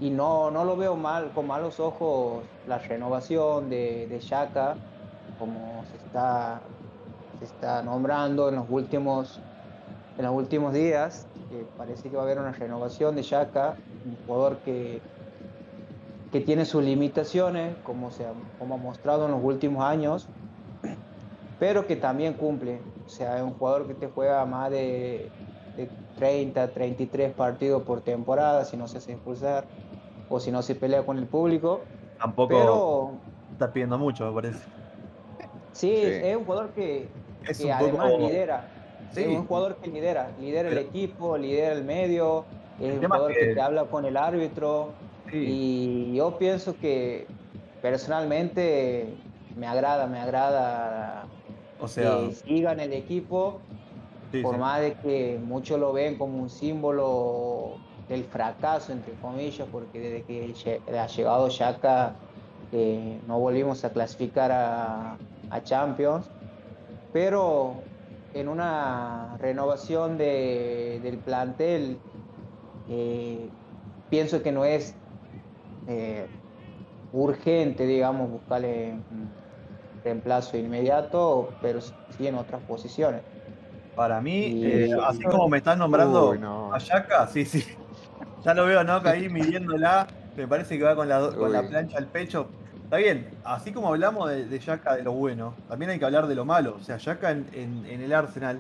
y 0.01 0.09
no, 0.09 0.51
no 0.51 0.65
lo 0.65 0.77
veo 0.77 0.97
mal, 0.97 1.31
con 1.35 1.47
malos 1.47 1.79
ojos 1.79 2.43
la 2.67 2.79
renovación 2.79 3.69
de, 3.69 4.07
de 4.09 4.19
Shaka, 4.19 4.77
como 5.39 5.85
se 5.91 5.97
está, 5.99 6.63
se 7.39 7.45
está 7.45 7.83
nombrando 7.83 8.49
en 8.49 8.57
los 8.57 8.67
últimos, 8.71 9.39
en 10.17 10.25
los 10.25 10.35
últimos 10.35 10.73
días. 10.73 11.27
parece 11.77 12.09
que 12.09 12.17
va 12.17 12.23
a 12.23 12.25
haber 12.25 12.39
una 12.39 12.53
renovación 12.53 13.15
de 13.15 13.23
Shaka, 13.23 13.77
un 14.07 14.17
jugador 14.27 14.57
que, 14.65 15.03
que 16.33 16.41
tiene 16.41 16.65
sus 16.65 16.83
limitaciones, 16.85 17.75
como, 17.83 18.11
se 18.11 18.25
ha, 18.27 18.33
como 18.59 18.75
ha 18.75 18.79
mostrado 18.79 19.27
en 19.27 19.33
los 19.33 19.43
últimos 19.43 19.85
años, 19.85 20.29
pero 21.59 21.87
que 21.87 21.97
también 21.97 22.35
cumple. 22.35 22.81
O 23.07 23.09
sea, 23.09 23.37
es 23.37 23.43
un 23.43 23.53
jugador 23.55 23.87
que 23.87 23.95
te 23.95 24.07
juega 24.09 24.45
más 24.47 24.71
de 24.71 25.31
de 25.77 25.89
30, 26.17 26.69
33 26.73 27.33
partidos 27.33 27.83
por 27.85 28.01
temporada 28.01 28.65
si 28.65 28.77
no 28.77 28.89
se 28.89 28.99
hace 28.99 29.13
expulsar 29.13 29.65
o 30.29 30.41
si 30.41 30.51
no 30.51 30.63
se 30.63 30.75
pelea 30.75 31.05
con 31.07 31.17
el 31.17 31.27
público. 31.27 31.83
Tampoco 32.19 32.49
Pero 32.49 33.11
está 33.53 33.73
pidiendo 33.73 33.97
mucho, 33.99 34.27
me 34.27 34.35
parece. 34.35 34.59
sí, 35.73 35.89
Sí. 35.95 36.03
es 36.05 36.37
un 36.37 36.45
jugador 36.45 36.71
que, 36.71 37.09
Es 37.49 37.59
que 37.59 37.67
un 37.67 37.73
además 37.73 38.11
poco- 38.11 38.27
lidera. 38.27 38.69
Sí. 39.13 39.23
Es 39.23 39.29
un 39.29 39.47
jugador 39.47 39.77
que 39.77 39.91
lidera, 39.91 40.31
lidera 40.41 40.69
el 40.69 40.79
equipo, 40.79 41.39
lidera 41.39 41.73
el 41.73 41.85
medio, 41.85 42.45
es 42.81 42.91
El 42.91 42.99
un 42.99 43.05
jugador 43.07 43.33
que- 43.33 43.41
que 43.41 43.55
te 43.55 43.61
habla 43.61 43.85
con 43.85 44.05
el 44.05 44.17
árbitro. 44.17 44.89
Sí. 45.31 45.63
Y 45.63 46.15
yo 46.17 46.39
pienso 46.39 46.79
que 46.79 47.33
personalmente 47.81 49.23
me 49.55 49.67
agrada, 49.67 50.07
me 50.07 50.21
agrada 50.21 51.33
O 51.79 51.89
sea, 51.89 52.21
que 52.21 52.33
siga 52.33 52.73
en 52.73 52.81
el 52.81 52.93
equipo, 52.95 53.69
sí, 54.33 54.45
por 54.45 54.59
sí. 54.59 54.59
más 54.59 54.81
de 54.81 54.97
que 54.97 55.39
muchos 55.41 55.79
lo 55.81 55.93
ven 55.93 56.17
como 56.19 56.39
un 56.43 56.51
símbolo 56.51 57.85
del 58.09 58.25
fracaso, 58.27 58.93
entre 58.93 59.19
comillas, 59.19 59.69
porque 59.71 60.01
desde 60.01 60.25
que 60.27 60.99
ha 60.99 61.07
llegado 61.07 61.49
Shaka 61.51 62.21
eh, 62.71 63.21
no 63.25 63.39
volvimos 63.41 63.85
a 63.85 63.93
clasificar 63.93 64.51
a, 64.53 65.23
a 65.51 65.63
Champions, 65.63 66.33
pero 67.11 67.91
en 68.33 68.49
una 68.49 69.37
renovación 69.39 70.19
de- 70.19 71.01
del 71.03 71.23
plantel, 71.23 72.05
eh, 72.87 73.55
pienso 74.09 74.43
que 74.43 74.53
no 74.53 74.65
es 74.67 75.00
eh, 75.89 76.27
urgente, 77.13 77.87
digamos, 77.87 78.31
buscarle 78.31 78.93
un 79.11 79.29
reemplazo 80.05 80.57
inmediato, 80.57 81.51
pero 81.61 81.81
sí 81.81 82.27
en 82.27 82.35
otras 82.37 82.61
posiciones. 82.63 83.23
Para 83.97 84.21
mí, 84.21 84.47
Y- 84.47 84.67
eh, 84.67 84.97
así 85.07 85.23
como 85.25 85.49
me 85.49 85.59
están 85.59 85.79
nombrando 85.79 86.31
Uy, 86.31 86.39
no. 86.39 86.73
a 86.73 86.79
Yaka, 86.79 87.27
sí, 87.27 87.45
sí. 87.45 87.65
Ya 88.45 88.55
lo 88.55 88.65
veo, 88.65 88.83
¿no? 88.85 89.03
Que 89.03 89.11
ahí 89.11 89.29
midiéndola, 89.29 90.07
me 90.35 90.49
parece 90.49 90.79
que 90.79 90.85
va 90.85 90.97
con 90.97 91.09
la, 91.09 91.31
con 91.31 91.53
la 91.53 91.63
plancha 91.69 91.99
al 91.99 92.07
pecho. 92.07 92.47
Está 92.85 92.97
bien, 92.97 93.29
así 93.45 93.71
como 93.71 93.89
hablamos 93.89 94.31
de, 94.31 94.47
de 94.47 94.59
Yaka 94.59 94.97
de 94.97 95.03
lo 95.03 95.13
bueno, 95.13 95.53
también 95.69 95.91
hay 95.91 95.99
que 95.99 96.07
hablar 96.07 96.27
de 96.27 96.35
lo 96.35 96.47
malo. 96.47 96.77
O 96.81 96.83
sea, 96.83 96.97
Yaka 96.97 97.33
en, 97.33 97.47
en- 97.53 97.85
en 97.87 98.01
el 98.01 98.13
Arsenal 98.15 98.59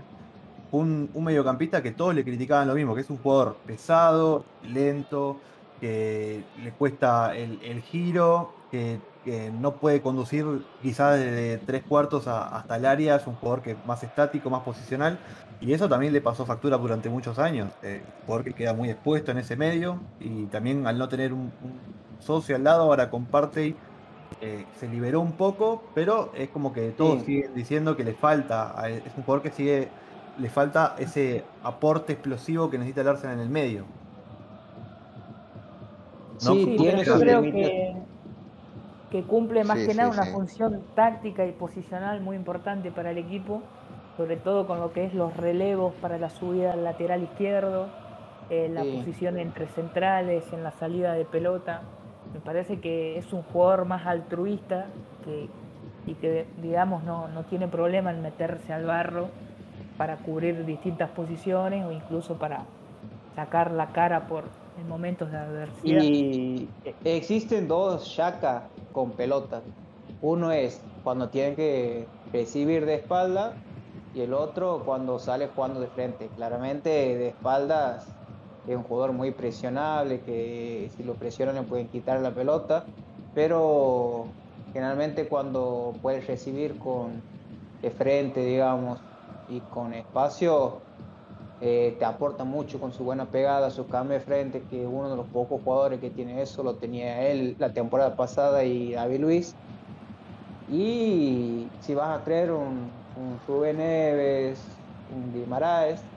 un, 0.70 1.08
un 1.14 1.24
mediocampista 1.24 1.82
que 1.82 1.92
todos 1.92 2.14
le 2.14 2.22
criticaban 2.24 2.68
lo 2.68 2.74
mismo, 2.74 2.94
que 2.94 3.00
es 3.00 3.08
un 3.10 3.16
jugador 3.16 3.56
pesado, 3.66 4.44
lento, 4.68 5.38
que 5.80 6.44
le 6.62 6.72
cuesta 6.72 7.34
el, 7.36 7.58
el 7.62 7.82
giro, 7.82 8.52
que, 8.70 9.00
que 9.24 9.50
no 9.50 9.76
puede 9.76 10.00
conducir 10.02 10.44
quizás 10.82 11.18
desde 11.18 11.58
tres 11.58 11.82
cuartos 11.82 12.26
a- 12.28 12.48
hasta 12.56 12.76
el 12.76 12.86
área, 12.86 13.16
es 13.16 13.26
un 13.26 13.34
jugador 13.34 13.62
que 13.62 13.72
es 13.72 13.76
más 13.86 14.02
estático, 14.02 14.50
más 14.50 14.62
posicional. 14.62 15.18
Y 15.60 15.72
eso 15.74 15.88
también 15.88 16.12
le 16.12 16.20
pasó 16.22 16.46
factura 16.46 16.78
durante 16.78 17.08
muchos 17.10 17.38
años. 17.38 17.70
Eh, 17.82 18.02
jugador 18.26 18.44
que 18.44 18.52
queda 18.54 18.72
muy 18.74 18.90
expuesto 18.90 19.30
en 19.30 19.38
ese 19.38 19.56
medio 19.56 19.98
y 20.20 20.46
también 20.46 20.86
al 20.86 20.96
no 20.98 21.08
tener 21.08 21.32
un, 21.32 21.52
un 21.62 21.80
socio 22.18 22.56
al 22.56 22.64
lado, 22.64 22.82
ahora 22.84 23.10
con 23.10 23.26
Partey 23.26 23.74
eh, 24.40 24.64
se 24.78 24.88
liberó 24.88 25.20
un 25.20 25.32
poco, 25.32 25.82
pero 25.94 26.32
es 26.34 26.48
como 26.50 26.72
que 26.72 26.90
todos 26.92 27.20
Sí. 27.20 27.26
siguen 27.26 27.54
diciendo 27.54 27.96
que 27.96 28.04
le 28.04 28.14
falta, 28.14 28.74
es 28.88 29.02
un 29.16 29.22
jugador 29.24 29.42
que 29.42 29.50
sigue, 29.50 29.88
le 30.38 30.48
falta 30.50 30.94
ese 30.98 31.44
aporte 31.62 32.12
explosivo 32.14 32.70
que 32.70 32.78
necesita 32.78 33.02
el 33.02 33.08
Arsenal 33.08 33.34
en 33.36 33.40
el 33.42 33.50
medio. 33.50 33.84
No, 36.44 36.54
Sí, 36.54 36.64
¿cómo 36.64 36.76
tiene 36.76 37.04
yo 37.04 37.18
creo 37.18 37.42
que, 37.42 37.94
que 39.10 39.22
cumple 39.24 39.64
más 39.64 39.78
Sí, 39.78 39.86
que 39.86 39.94
nada 39.94 40.10
una 40.10 40.26
función 40.26 40.82
táctica 40.94 41.44
y 41.44 41.52
posicional 41.52 42.20
muy 42.22 42.36
importante 42.36 42.90
para 42.90 43.10
el 43.10 43.18
equipo, 43.18 43.62
sobre 44.16 44.36
todo 44.36 44.66
con 44.66 44.80
lo 44.80 44.92
que 44.92 45.04
es 45.04 45.14
los 45.14 45.36
relevos 45.36 45.94
para 45.94 46.18
la 46.18 46.30
subida 46.30 46.72
al 46.72 46.84
lateral 46.84 47.22
izquierdo, 47.22 47.88
eh, 48.48 48.68
la 48.72 48.82
posición 48.84 49.38
entre 49.38 49.66
centrales, 49.68 50.52
en 50.52 50.62
la 50.64 50.72
salida 50.72 51.12
de 51.12 51.24
pelota. 51.24 51.82
Me 52.32 52.40
parece 52.40 52.80
que 52.80 53.18
es 53.18 53.32
un 53.32 53.42
jugador 53.42 53.84
más 53.84 54.06
altruista 54.06 54.86
que, 55.24 55.48
y 56.06 56.14
que, 56.14 56.46
digamos, 56.62 57.04
no, 57.04 57.28
no 57.28 57.44
tiene 57.44 57.68
problema 57.68 58.10
en 58.10 58.22
meterse 58.22 58.72
al 58.72 58.86
barro 58.86 59.28
para 59.98 60.16
cubrir 60.16 60.64
distintas 60.64 61.10
posiciones 61.10 61.84
o 61.84 61.92
incluso 61.92 62.36
para 62.38 62.64
sacar 63.34 63.70
la 63.72 63.88
cara 63.88 64.26
por 64.26 64.44
en 64.80 64.88
momentos 64.88 65.30
de 65.30 65.36
adversidad. 65.38 66.02
Y 66.02 66.68
existen 67.04 67.68
dos 67.68 68.04
Shaka 68.04 68.68
con 68.92 69.12
pelota. 69.12 69.62
Uno 70.22 70.50
es 70.52 70.80
cuando 71.04 71.28
tiene 71.28 71.54
que 71.54 72.06
recibir 72.32 72.86
de 72.86 72.96
espalda 72.96 73.54
y 74.14 74.20
el 74.22 74.34
otro 74.34 74.82
cuando 74.84 75.18
sale 75.18 75.48
jugando 75.54 75.80
de 75.80 75.86
frente. 75.88 76.28
Claramente 76.36 76.90
de 76.90 77.28
espaldas 77.28 78.06
es 78.66 78.76
un 78.76 78.82
jugador 78.82 79.12
muy 79.12 79.30
presionable, 79.30 80.20
que 80.20 80.90
si 80.96 81.02
lo 81.02 81.14
presionan 81.14 81.54
le 81.54 81.62
pueden 81.62 81.88
quitar 81.88 82.20
la 82.20 82.30
pelota, 82.30 82.84
pero 83.34 84.26
generalmente 84.72 85.26
cuando 85.28 85.94
puede 86.02 86.20
recibir 86.20 86.78
con 86.78 87.22
de 87.82 87.90
frente, 87.90 88.44
digamos, 88.44 89.00
y 89.48 89.60
con 89.60 89.94
espacio, 89.94 90.80
eh, 91.60 91.96
te 91.98 92.04
aporta 92.06 92.44
mucho 92.44 92.80
con 92.80 92.92
su 92.92 93.04
buena 93.04 93.30
pegada, 93.30 93.70
su 93.70 93.88
cambio 93.88 94.18
de 94.18 94.24
frente, 94.24 94.66
que 94.66 94.86
uno 94.86 95.10
de 95.10 95.16
los 95.16 95.30
pocos 95.30 95.62
jugadores 95.62 96.00
que 96.00 96.10
tiene 96.10 96.42
eso 96.42 96.62
lo 96.64 96.78
tenía 96.78 97.28
él 97.30 97.56
la 97.58 97.72
temporada 97.74 98.16
pasada 98.16 98.64
y 98.64 98.92
David 98.92 99.20
Luis. 99.20 99.60
Y 100.66 101.76
si 101.80 101.94
vas 101.94 102.18
a 102.20 102.22
traer 102.24 102.52
un, 102.52 103.04
un 103.14 103.40
Rubén 103.40 103.78
Neves, 103.78 104.84
un 105.06 105.32
Guimaraes, 105.32 106.08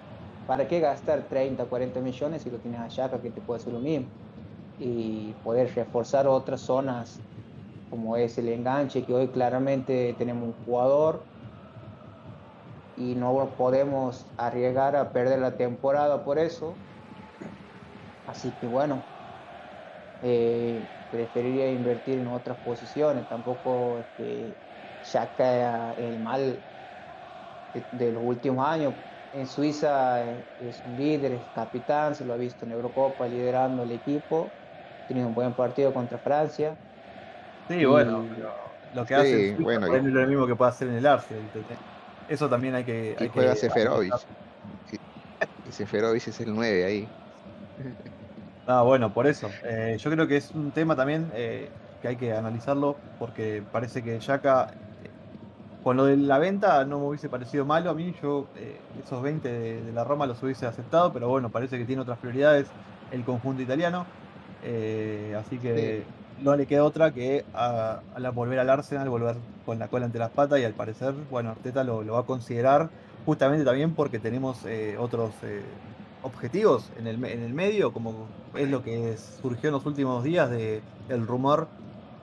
¿para 0.45 0.67
qué 0.67 0.79
gastar 0.79 1.27
30, 1.27 1.65
40 1.67 2.01
millones 2.01 2.43
si 2.43 2.50
lo 2.51 2.62
tienes 2.62 2.81
a 2.81 2.88
Chaka 2.89 3.21
que 3.21 3.31
te 3.31 3.41
puede 3.41 3.57
hacer 3.59 3.73
lo 3.73 3.79
mismo? 3.79 4.12
Y 4.77 5.35
poder 5.35 5.73
reforzar 5.75 6.27
otras 6.27 6.62
zonas 6.62 7.25
como 7.89 8.17
es 8.17 8.38
el 8.39 8.50
enganche, 8.50 9.05
que 9.05 9.13
hoy 9.13 9.31
claramente 9.31 10.15
tenemos 10.17 10.45
un 10.50 10.53
jugador 10.65 11.27
y 12.95 13.15
no 13.15 13.55
podemos 13.57 14.31
arriesgar 14.38 14.95
a 14.95 15.12
perder 15.12 15.39
la 15.39 15.57
temporada 15.57 16.23
por 16.25 16.39
eso. 16.39 16.81
Así 18.25 18.57
que 18.57 18.67
bueno, 18.67 19.07
eh, 20.21 20.88
preferiría 21.09 21.71
invertir 21.71 22.19
en 22.19 22.27
otras 22.27 22.59
posiciones. 22.62 23.27
Tampoco 23.27 24.00
es 24.00 24.07
que 24.17 24.57
Shaka 25.01 25.93
el 25.93 26.19
mal 26.19 26.63
de, 27.73 27.88
de 27.91 28.12
los 28.12 28.23
últimos 28.23 28.65
años. 28.67 28.95
En 29.31 29.47
Suiza 29.47 30.31
eh, 30.31 30.45
es 30.59 30.83
un 30.85 30.95
líder, 30.95 31.33
es 31.33 31.50
capitán, 31.51 32.15
se 32.15 32.25
lo 32.25 32.33
ha 32.33 32.38
visto 32.38 32.65
en 32.65 32.71
Eurocopa 32.71 33.27
liderando 33.27 33.83
el 33.83 33.91
equipo. 33.91 34.55
Ha 35.05 35.07
tenido 35.07 35.27
un 35.29 35.33
buen 35.35 35.55
partido 35.55 35.93
contra 35.93 36.19
Francia. 36.19 36.77
Sí, 37.67 37.85
Y- 37.85 37.85
bueno, 37.85 38.27
pero 38.29 38.53
lo 38.91 39.05
que 39.05 39.15
Sí, 39.15 39.21
hace 39.21 39.38
en 39.38 39.45
Suiza 39.45 39.79
bueno, 39.85 39.88
es 39.88 40.03
lo 40.03 40.27
mismo 40.27 40.47
que 40.47 40.55
puede 40.55 40.69
hacer 40.71 40.89
en 40.89 40.95
el 40.95 41.05
Arsenal. 41.07 41.51
Eso 42.33 42.49
también 42.49 42.73
hay 42.73 42.83
que. 42.83 43.15
Y 43.19 43.23
hay 43.23 43.29
juega 43.29 43.53
que 43.53 43.59
Seferovic. 43.59 44.11
Y, 44.91 45.71
Seferovic 45.71 46.27
es 46.27 46.39
el 46.39 46.55
9 46.55 46.83
ahí. 46.83 47.07
Ah, 48.65 48.81
bueno, 48.81 49.13
por 49.13 49.27
eso. 49.27 49.51
Eh, 49.63 49.97
yo 49.99 50.09
creo 50.09 50.25
que 50.25 50.37
es 50.37 50.49
un 50.49 50.71
tema 50.71 50.95
también 50.95 51.31
eh, 51.35 51.69
que 52.01 52.07
hay 52.07 52.15
que 52.15 52.33
analizarlo 52.33 52.97
porque 53.19 53.61
parece 53.71 54.01
que 54.01 54.19
Yaka, 54.19 54.71
eh, 55.03 55.09
con 55.83 55.95
lo 55.95 56.05
de 56.05 56.17
la 56.17 56.39
venta 56.39 56.83
no 56.85 56.99
me 56.99 57.05
hubiese 57.05 57.29
parecido 57.29 57.65
malo 57.65 57.91
a 57.91 57.93
mí. 57.93 58.15
Yo 58.19 58.47
eh, 58.55 58.79
esos 59.05 59.21
20 59.21 59.47
de, 59.47 59.83
de 59.83 59.91
la 59.91 60.03
Roma 60.03 60.25
los 60.25 60.41
hubiese 60.41 60.65
aceptado, 60.65 61.13
pero 61.13 61.29
bueno, 61.29 61.51
parece 61.51 61.77
que 61.77 61.85
tiene 61.85 62.01
otras 62.01 62.17
prioridades 62.17 62.65
el 63.11 63.23
conjunto 63.23 63.61
italiano. 63.61 64.07
Así 65.37 65.59
que 65.59 66.03
no 66.41 66.55
le 66.55 66.65
queda 66.65 66.83
otra 66.83 67.11
que 67.11 67.45
a, 67.53 68.01
volver 68.33 68.59
al 68.59 68.69
Arsenal, 68.69 69.09
volver 69.09 69.35
con 69.65 69.79
la 69.79 69.87
cola 69.87 70.05
entre 70.05 70.19
las 70.19 70.31
patas 70.31 70.59
y 70.59 70.63
al 70.63 70.73
parecer, 70.73 71.13
bueno, 71.29 71.51
Arteta 71.51 71.83
lo, 71.83 72.05
va 72.05 72.19
a 72.19 72.23
considerar 72.23 72.89
justamente 73.25 73.63
también 73.63 73.93
porque 73.93 74.19
tenemos 74.19 74.65
eh, 74.65 74.97
otros 74.97 75.31
eh, 75.43 75.61
objetivos 76.23 76.89
en 76.97 77.07
el, 77.07 77.23
en 77.25 77.43
el 77.43 77.53
medio, 77.53 77.93
como 77.93 78.27
es 78.55 78.69
lo 78.69 78.83
que 78.83 79.15
surgió 79.41 79.69
en 79.69 79.73
los 79.73 79.85
últimos 79.85 80.23
días 80.23 80.49
de 80.49 80.81
el 81.09 81.25
rumor 81.27 81.67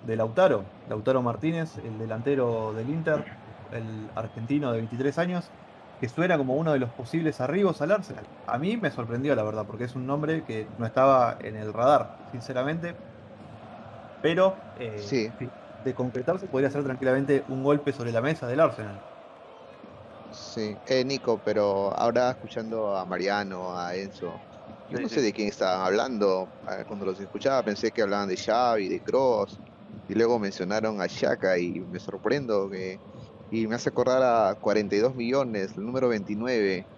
de 0.07 0.17
Lautaro, 0.17 0.65
Lautaro 0.89 1.23
Martínez, 1.23 1.77
el 1.79 1.99
delantero 1.99 2.73
del 2.75 2.89
Inter, 2.89 3.25
el 3.73 4.09
argentino 4.15 4.73
de 4.73 4.79
23 4.79 5.19
años, 5.19 5.51
que 6.01 6.09
suena 6.09 6.39
como 6.39 6.55
uno 6.55 6.73
de 6.73 6.79
los 6.79 6.91
posibles 6.91 7.41
arribos 7.41 7.83
al 7.83 7.93
Arsenal. 7.93 8.25
A 8.47 8.59
mí 8.59 8.77
me 8.79 8.91
sorprendió, 8.91 9.35
la 9.35 9.43
verdad, 9.43 9.67
porque 9.67 9.85
es 9.85 9.95
un 9.95 10.07
nombre 10.07 10.43
que 10.45 10.67
no 10.79 10.87
estaba 10.87 11.37
en 11.41 11.57
el 11.57 11.73
radar, 11.73 12.17
sinceramente. 12.33 12.95
Pero 14.21 14.59
eh, 14.77 15.01
Sí. 15.09 15.31
de 15.83 15.95
concretarse 15.95 16.49
podría 16.49 16.71
ser 16.71 16.85
tranquilamente 16.85 17.45
un 17.49 17.63
golpe 17.63 17.93
sobre 17.93 18.13
la 18.13 18.21
mesa 18.21 18.47
del 18.47 18.61
Arsenal. 18.61 19.03
Sí, 20.31 20.81
eh, 20.87 21.05
Nico, 21.05 21.43
pero 21.43 21.93
ahora 21.97 22.31
escuchando 22.31 22.97
a 22.97 23.05
Mariano, 23.05 23.77
a 23.77 23.97
Enzo, 23.97 24.45
yo 24.89 24.97
Sí, 24.99 25.03
no 25.03 25.09
sí. 25.09 25.15
sé 25.17 25.23
de 25.23 25.33
quién 25.33 25.49
estaban 25.49 25.85
hablando. 25.85 26.53
eh, 26.69 26.85
Cuando 26.87 27.05
los 27.07 27.19
escuchaba 27.21 27.63
pensé 27.65 27.93
que 27.93 28.03
hablaban 28.03 28.29
de 28.29 28.37
Xavi, 28.37 28.89
de 28.89 29.03
Kroos, 29.03 29.63
y 30.07 30.15
luego 30.15 30.39
mencionaron 30.39 31.01
a 31.01 31.09
Xhaka 31.09 31.59
y 31.59 31.81
me 31.81 31.99
sorprendo 31.99 32.69
que 32.71 33.03
y 33.49 33.67
me 33.67 33.75
hace 33.75 33.89
acordar 33.89 34.23
a 34.23 34.55
42 34.55 35.15
millones, 35.17 35.77
el 35.77 35.85
número 35.85 36.09
29 36.09 36.89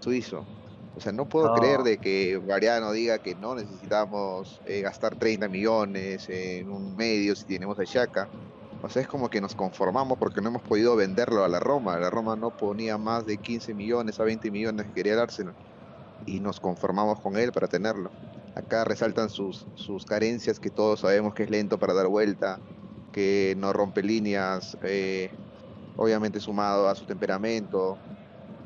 suizo. 0.00 0.50
O 0.96 1.00
sea, 1.00 1.12
no 1.12 1.28
puedo 1.28 1.52
creer 1.54 1.82
de 1.82 1.98
que 1.98 2.40
Mariano 2.46 2.92
diga 2.92 3.18
que 3.18 3.34
no 3.34 3.56
necesitamos 3.56 4.60
eh, 4.64 4.80
gastar 4.80 5.16
30 5.16 5.48
millones 5.48 6.28
en 6.28 6.70
un 6.70 6.94
medio 6.96 7.34
si 7.34 7.44
tenemos 7.44 7.78
a 7.80 7.84
Shaka. 7.84 8.28
O 8.80 8.88
sea, 8.88 9.02
es 9.02 9.08
como 9.08 9.28
que 9.28 9.40
nos 9.40 9.54
conformamos 9.54 10.18
porque 10.18 10.40
no 10.40 10.50
hemos 10.50 10.62
podido 10.62 10.94
venderlo 10.94 11.42
a 11.42 11.48
la 11.48 11.58
Roma. 11.58 11.98
La 11.98 12.10
Roma 12.10 12.36
no 12.36 12.56
ponía 12.56 12.96
más 12.96 13.26
de 13.26 13.38
15 13.38 13.74
millones 13.74 14.20
a 14.20 14.24
20 14.24 14.50
millones 14.50 14.86
que 14.86 14.92
quería 14.92 15.14
el 15.14 15.20
Arsenal. 15.20 15.54
Y 16.26 16.38
nos 16.38 16.60
conformamos 16.60 17.18
con 17.20 17.36
él 17.36 17.50
para 17.50 17.66
tenerlo. 17.66 18.10
Acá 18.54 18.84
resaltan 18.84 19.30
sus, 19.30 19.66
sus 19.74 20.04
carencias, 20.04 20.60
que 20.60 20.70
todos 20.70 21.00
sabemos 21.00 21.34
que 21.34 21.42
es 21.42 21.50
lento 21.50 21.78
para 21.78 21.92
dar 21.92 22.06
vuelta, 22.06 22.60
que 23.10 23.54
no 23.58 23.72
rompe 23.72 24.02
líneas, 24.02 24.76
eh, 24.82 25.30
obviamente 25.96 26.38
sumado 26.38 26.88
a 26.88 26.94
su 26.94 27.04
temperamento, 27.04 27.98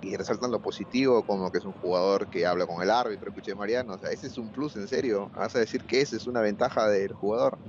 y 0.01 0.17
resaltan 0.17 0.51
lo 0.53 0.61
positivo, 0.61 1.25
como 1.25 1.51
que 1.51 1.59
es 1.59 1.65
un 1.65 1.73
jugador 1.73 2.29
que 2.29 2.47
habla 2.47 2.67
con 2.67 2.83
el 2.83 2.91
árbitro, 2.91 3.29
escuché 3.31 3.55
Mariano, 3.55 3.95
o 3.95 3.99
sea, 3.99 4.11
ese 4.11 4.29
es 4.29 4.39
un 4.39 4.51
plus, 4.51 4.77
en 4.77 4.89
serio, 4.89 5.31
vas 5.35 5.55
a 5.57 5.61
decir 5.61 5.85
que 5.87 6.01
esa 6.01 6.17
es 6.17 6.27
una 6.27 6.41
ventaja 6.43 6.89
del 6.89 7.13
jugador. 7.13 7.61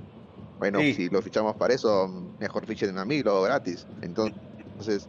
Bueno, 0.58 0.86
si 0.88 1.08
lo 1.08 1.22
fichamos 1.22 1.54
para 1.58 1.74
eso, 1.74 2.08
mejor 2.38 2.66
fichen 2.66 2.98
a 2.98 3.04
mí, 3.06 3.22
lo 3.22 3.42
gratis. 3.42 3.86
Entonces, 4.00 5.08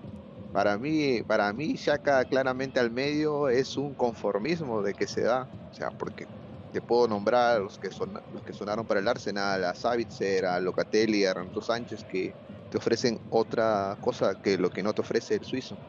para 0.51 0.77
mí, 0.77 1.23
para 1.23 1.53
mí, 1.53 1.75
Shaka 1.75 2.25
claramente 2.25 2.79
al 2.79 2.91
medio 2.91 3.49
es 3.49 3.77
un 3.77 3.95
conformismo 3.95 4.81
de 4.83 4.93
que 4.95 5.07
se 5.07 5.21
da, 5.23 5.43
o 5.43 5.73
sea, 5.73 5.91
porque 5.91 6.27
te 6.71 6.81
puedo 6.81 7.07
nombrar 7.07 7.61
los 7.61 7.77
que 7.79 7.91
son 7.91 8.13
los 8.29 8.43
que 8.43 8.53
sonaron 8.53 8.85
para 8.87 8.99
el 9.01 9.07
Arsenal, 9.07 9.63
a 9.65 9.73
Savitzer, 9.75 10.45
a 10.45 10.59
Locatelli, 10.59 11.25
a 11.25 11.33
Renato 11.33 11.61
Sánchez, 11.61 12.03
que 12.05 12.35
te 12.69 12.77
ofrecen 12.77 13.19
otra 13.29 13.97
cosa 14.01 14.35
que 14.41 14.57
lo 14.57 14.69
que 14.71 14.83
no 14.83 14.93
te 14.93 15.01
ofrece 15.01 15.35
el 15.35 15.43
suizo. 15.45 15.81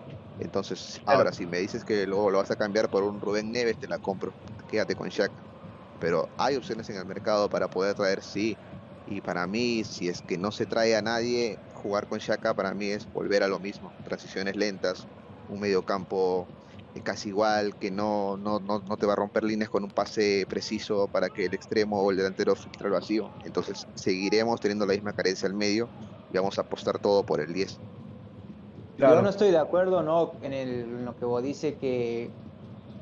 Entonces, 0.43 1.01
ahora 1.07 1.33
si 1.33 1.47
me 1.47 1.59
dices 1.59 1.85
que 1.85 2.05
luego 2.07 2.31
lo 2.31 2.39
vas 2.39 2.51
a 2.51 2.57
cambiar 2.57 2.91
por 2.91 3.05
un 3.05 3.21
Rubén 3.21 3.53
Neves, 3.53 3.79
te 3.79 3.87
la 3.87 3.99
compro. 3.99 4.33
Quédate 4.69 4.97
con 4.97 5.09
Shaq. 5.09 5.31
Pero 6.01 6.29
hay 6.37 6.57
opciones 6.57 6.91
en 6.91 6.97
el 6.97 7.07
mercado 7.07 7.49
para 7.49 7.69
poder 7.69 7.95
traer, 7.95 8.23
sí. 8.23 8.57
Y 9.07 9.21
para 9.21 9.47
mí, 9.47 9.85
si 9.85 10.09
es 10.09 10.21
que 10.21 10.37
no 10.39 10.51
se 10.51 10.67
trae 10.67 10.97
a 10.97 11.03
nadie, 11.03 11.59
jugar 11.75 12.09
con 12.09 12.19
Shaka 12.19 12.55
para 12.55 12.75
mí 12.75 12.87
es 12.87 13.11
volver 13.13 13.45
a 13.45 13.49
lo 13.49 13.61
mismo. 13.61 13.93
Transiciones 14.05 14.57
lentas, 14.57 15.07
un 15.49 15.61
mediocampo 15.61 16.49
casi 17.05 17.29
igual, 17.29 17.77
que 17.77 17.91
no, 17.91 18.37
no, 18.37 18.59
no, 18.59 18.81
no, 18.81 18.97
te 18.97 19.07
va 19.07 19.15
a 19.15 19.17
romper 19.17 19.45
líneas 19.45 19.71
con 19.71 19.85
un 19.85 19.91
pase 19.91 20.45
preciso 20.49 21.09
para 21.09 21.31
que 21.31 21.47
el 21.47 21.55
extremo 21.55 22.03
o 22.03 22.11
el 22.11 22.17
delantero 22.17 22.55
filtre 22.57 22.89
al 22.89 22.93
vacío. 22.93 23.31
Entonces 23.45 23.87
seguiremos 23.95 24.61
teniendo 24.61 24.87
la 24.87 24.93
misma 24.93 25.13
carencia 25.13 25.49
al 25.49 25.55
medio 25.55 25.89
y 26.31 26.37
vamos 26.37 26.59
a 26.59 26.63
apostar 26.63 26.99
todo 26.99 27.25
por 27.25 27.41
el 27.41 27.53
10. 27.53 27.79
Yo 29.11 29.23
no 29.23 29.29
estoy 29.29 29.51
de 29.51 29.59
acuerdo 29.59 30.03
¿no? 30.03 30.33
En, 30.43 31.05
lo 31.05 31.17
que 31.17 31.25
vos 31.25 31.43
dices 31.43 31.75
que 31.81 32.31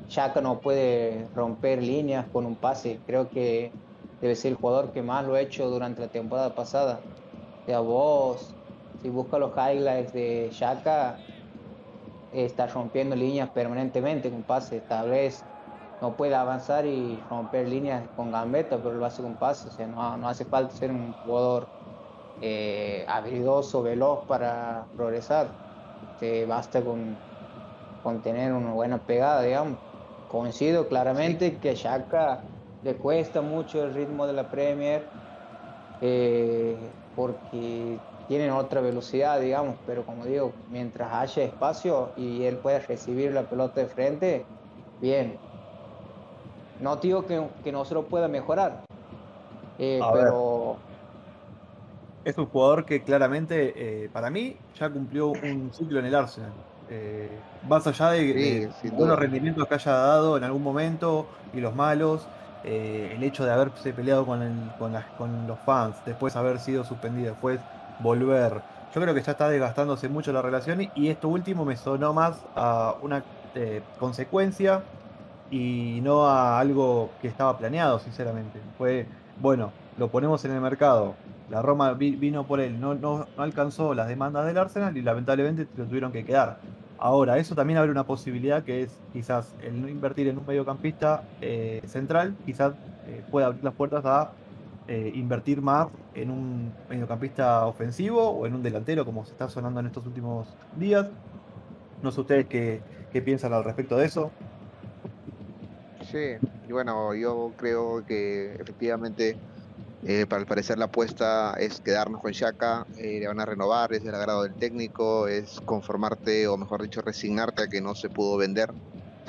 Chaka 0.07 0.41
no 0.41 0.59
puede 0.59 1.27
romper 1.35 1.81
líneas 1.81 2.25
con 2.31 2.45
un 2.45 2.55
pase. 2.55 2.99
Creo 3.05 3.29
que 3.29 3.71
debe 4.21 4.35
ser 4.35 4.51
el 4.51 4.57
jugador 4.57 4.91
que 4.91 5.01
más 5.01 5.25
lo 5.25 5.35
ha 5.35 5.41
hecho 5.41 5.69
durante 5.69 6.01
la 6.01 6.07
temporada 6.07 6.53
pasada. 6.53 6.99
O 7.61 7.65
sea, 7.65 7.79
vos, 7.79 8.53
si 9.01 9.09
buscas 9.09 9.39
los 9.39 9.51
highlights 9.51 10.13
de 10.13 10.49
Shaka, 10.51 11.17
está 12.33 12.67
rompiendo 12.67 13.15
líneas 13.15 13.49
permanentemente 13.49 14.29
con 14.29 14.43
pase. 14.43 14.81
Tal 14.81 15.09
vez 15.09 15.43
no 16.01 16.13
puede 16.15 16.35
avanzar 16.35 16.85
y 16.85 17.17
romper 17.29 17.67
líneas 17.67 18.03
con 18.15 18.31
gambeta, 18.31 18.77
pero 18.77 18.95
lo 18.95 19.05
hace 19.05 19.21
con 19.21 19.35
pase. 19.35 19.69
O 19.69 19.71
sea, 19.71 19.87
no, 19.87 20.17
no 20.17 20.27
hace 20.27 20.45
falta 20.45 20.75
ser 20.75 20.91
un 20.91 21.13
jugador 21.23 21.67
eh, 22.41 23.05
habilidoso, 23.07 23.83
veloz 23.83 24.25
para 24.25 24.85
progresar. 24.95 25.47
Te 26.17 26.45
basta 26.45 26.83
con, 26.83 27.23
con 28.01 28.21
tener 28.21 28.53
una 28.53 28.73
buena 28.73 29.05
pegada, 29.05 29.43
digamos. 29.43 29.79
Coincido 30.27 30.87
claramente 30.87 31.59
que 31.59 31.71
a 31.71 31.73
Shaka 31.73 32.47
le 32.81 32.97
cuesta 32.97 33.41
mucho 33.41 33.83
el 33.83 33.93
ritmo 33.93 34.27
de 34.27 34.33
la 34.33 34.49
Premier 34.49 35.13
eh, 35.99 36.97
porque 37.13 38.03
tienen 38.25 38.51
otra 38.51 38.81
velocidad, 38.81 39.39
digamos, 39.41 39.79
pero 39.85 40.05
como 40.05 40.25
digo, 40.25 40.61
mientras 40.67 41.13
haya 41.13 41.43
espacio 41.43 42.13
y 42.15 42.43
él 42.45 42.59
pueda 42.61 42.79
recibir 42.79 43.33
la 43.33 43.49
pelota 43.49 43.81
de 43.81 43.87
frente, 43.87 44.49
bien. 44.99 45.43
No 46.77 46.95
digo 46.97 47.25
que, 47.25 47.51
que 47.63 47.71
no 47.71 47.85
se 47.85 47.93
lo 47.93 48.09
pueda 48.09 48.27
mejorar, 48.27 48.85
eh, 49.77 50.01
pero... 50.11 50.85
Es 52.23 52.37
un 52.37 52.45
jugador 52.45 52.85
que 52.85 53.03
claramente, 53.03 53.73
eh, 53.75 54.09
para 54.11 54.29
mí, 54.29 54.57
ya 54.79 54.89
cumplió 54.89 55.29
un 55.29 55.71
ciclo 55.73 55.99
en 55.99 56.05
el 56.05 56.15
Arsenal. 56.15 56.53
Eh, 56.89 57.29
más 57.67 57.87
allá 57.87 58.11
de, 58.11 58.69
los 58.97 59.17
rendimientos 59.17 59.67
que 59.67 59.75
haya 59.75 59.91
dado 59.93 60.37
en 60.37 60.43
algún 60.43 60.61
momento 60.61 61.27
y 61.53 61.61
los 61.61 61.73
malos, 61.73 62.27
el 62.63 63.23
hecho 63.23 63.43
de 63.43 63.51
haberse 63.51 63.91
peleado 63.91 64.25
con, 64.25 64.39
con, 64.77 64.93
con, 65.17 65.47
los 65.47 65.57
fans, 65.59 65.95
después 66.05 66.35
haber 66.35 66.59
sido 66.59 66.83
suspendido, 66.83 67.31
después 67.31 67.59
volver. 68.01 68.61
Yo 68.93 68.99
creo 68.99 69.13
que 69.13 69.21
ya 69.21 69.31
está 69.31 69.49
desgastándose 69.49 70.09
mucho 70.09 70.33
la 70.33 70.41
relación 70.41 70.89
y 70.95 71.07
esto 71.07 71.29
último 71.29 71.63
me 71.63 71.77
sonó 71.77 72.13
más 72.13 72.43
a 72.55 72.95
una 73.01 73.23
eh, 73.55 73.81
consecuencia 73.99 74.83
y 75.49 75.99
no 76.03 76.27
a 76.27 76.59
algo 76.59 77.09
que 77.21 77.27
estaba 77.27 77.57
planeado, 77.57 77.99
sinceramente. 77.99 78.59
Fue, 78.77 79.05
bueno, 79.39 79.71
lo 79.97 80.09
ponemos 80.09 80.43
en 80.45 80.51
el 80.51 80.61
mercado. 80.61 81.15
La 81.51 81.61
Roma 81.61 81.93
vino 81.95 82.47
por 82.47 82.61
él, 82.61 82.79
no, 82.79 82.95
no, 82.95 83.27
alcanzó 83.35 83.93
las 83.93 84.07
demandas 84.07 84.45
del 84.45 84.57
Arsenal 84.57 84.95
y 84.95 85.01
lamentablemente 85.01 85.67
lo 85.75 85.83
tuvieron 85.83 86.13
que 86.13 86.23
quedar. 86.23 86.59
Ahora, 86.97 87.37
eso 87.39 87.55
también 87.55 87.77
abre 87.77 87.91
una 87.91 88.05
posibilidad 88.05 88.63
que 88.63 88.83
es 88.83 88.97
quizás 89.11 89.53
el 89.61 89.81
no 89.81 89.89
invertir 89.89 90.29
en 90.29 90.37
un 90.37 90.45
mediocampista 90.47 91.23
eh, 91.41 91.81
central, 91.87 92.37
quizás 92.45 92.73
eh, 93.05 93.21
pueda 93.29 93.47
abrir 93.47 93.65
las 93.65 93.73
puertas 93.73 94.05
a 94.05 94.31
eh, 94.87 95.11
invertir 95.13 95.61
más 95.61 95.89
en 96.13 96.31
un 96.31 96.71
mediocampista 96.89 97.65
ofensivo 97.65 98.29
o 98.29 98.45
en 98.47 98.55
un 98.55 98.63
delantero, 98.63 99.03
como 99.03 99.25
se 99.25 99.33
está 99.33 99.49
sonando 99.49 99.81
en 99.81 99.87
estos 99.87 100.05
últimos 100.05 100.47
días. 100.77 101.09
No 102.01 102.11
sé 102.11 102.21
ustedes 102.21 102.45
qué, 102.45 102.81
piensan 103.25 103.51
al 103.51 103.65
respecto 103.65 103.97
de 103.97 104.05
eso. 104.05 104.31
Sí, 106.09 106.35
y 106.65 106.71
bueno, 106.71 107.13
yo 107.13 107.51
creo 107.57 108.05
que 108.05 108.55
efectivamente, 108.55 109.35
eh, 110.03 110.25
para 110.27 110.41
el 110.41 110.47
parecer 110.47 110.77
la 110.77 110.85
apuesta 110.85 111.53
es 111.57 111.79
quedarnos 111.79 112.21
con 112.21 112.31
Shaka, 112.31 112.85
eh, 112.97 113.19
le 113.19 113.27
van 113.27 113.39
a 113.39 113.45
renovar, 113.45 113.93
es 113.93 114.03
del 114.03 114.15
agrado 114.15 114.43
del 114.43 114.55
técnico, 114.55 115.27
es 115.27 115.59
conformarte 115.65 116.47
o 116.47 116.57
mejor 116.57 116.81
dicho 116.81 117.01
resignarte 117.01 117.63
a 117.63 117.67
que 117.67 117.81
no 117.81 117.95
se 117.95 118.09
pudo 118.09 118.37
vender 118.37 118.69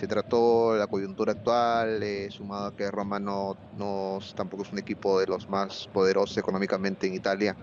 se 0.03 0.09
trató 0.09 0.77
la 0.77 0.87
coyuntura 0.87 1.33
actual, 1.33 2.03
eh, 2.03 2.29
sumado 2.31 2.67
a 2.67 2.75
que 2.75 2.91
Roma 2.91 3.21
no, 3.21 3.57
tampoco 4.35 4.63
es 4.65 4.73
un 4.73 4.79
equipo 4.79 5.21
de 5.21 5.27
los 5.27 5.49
más 5.49 5.89
poderosos 5.93 6.37
económicamente 6.39 7.07
en 7.07 7.15
Italia, 7.15 7.57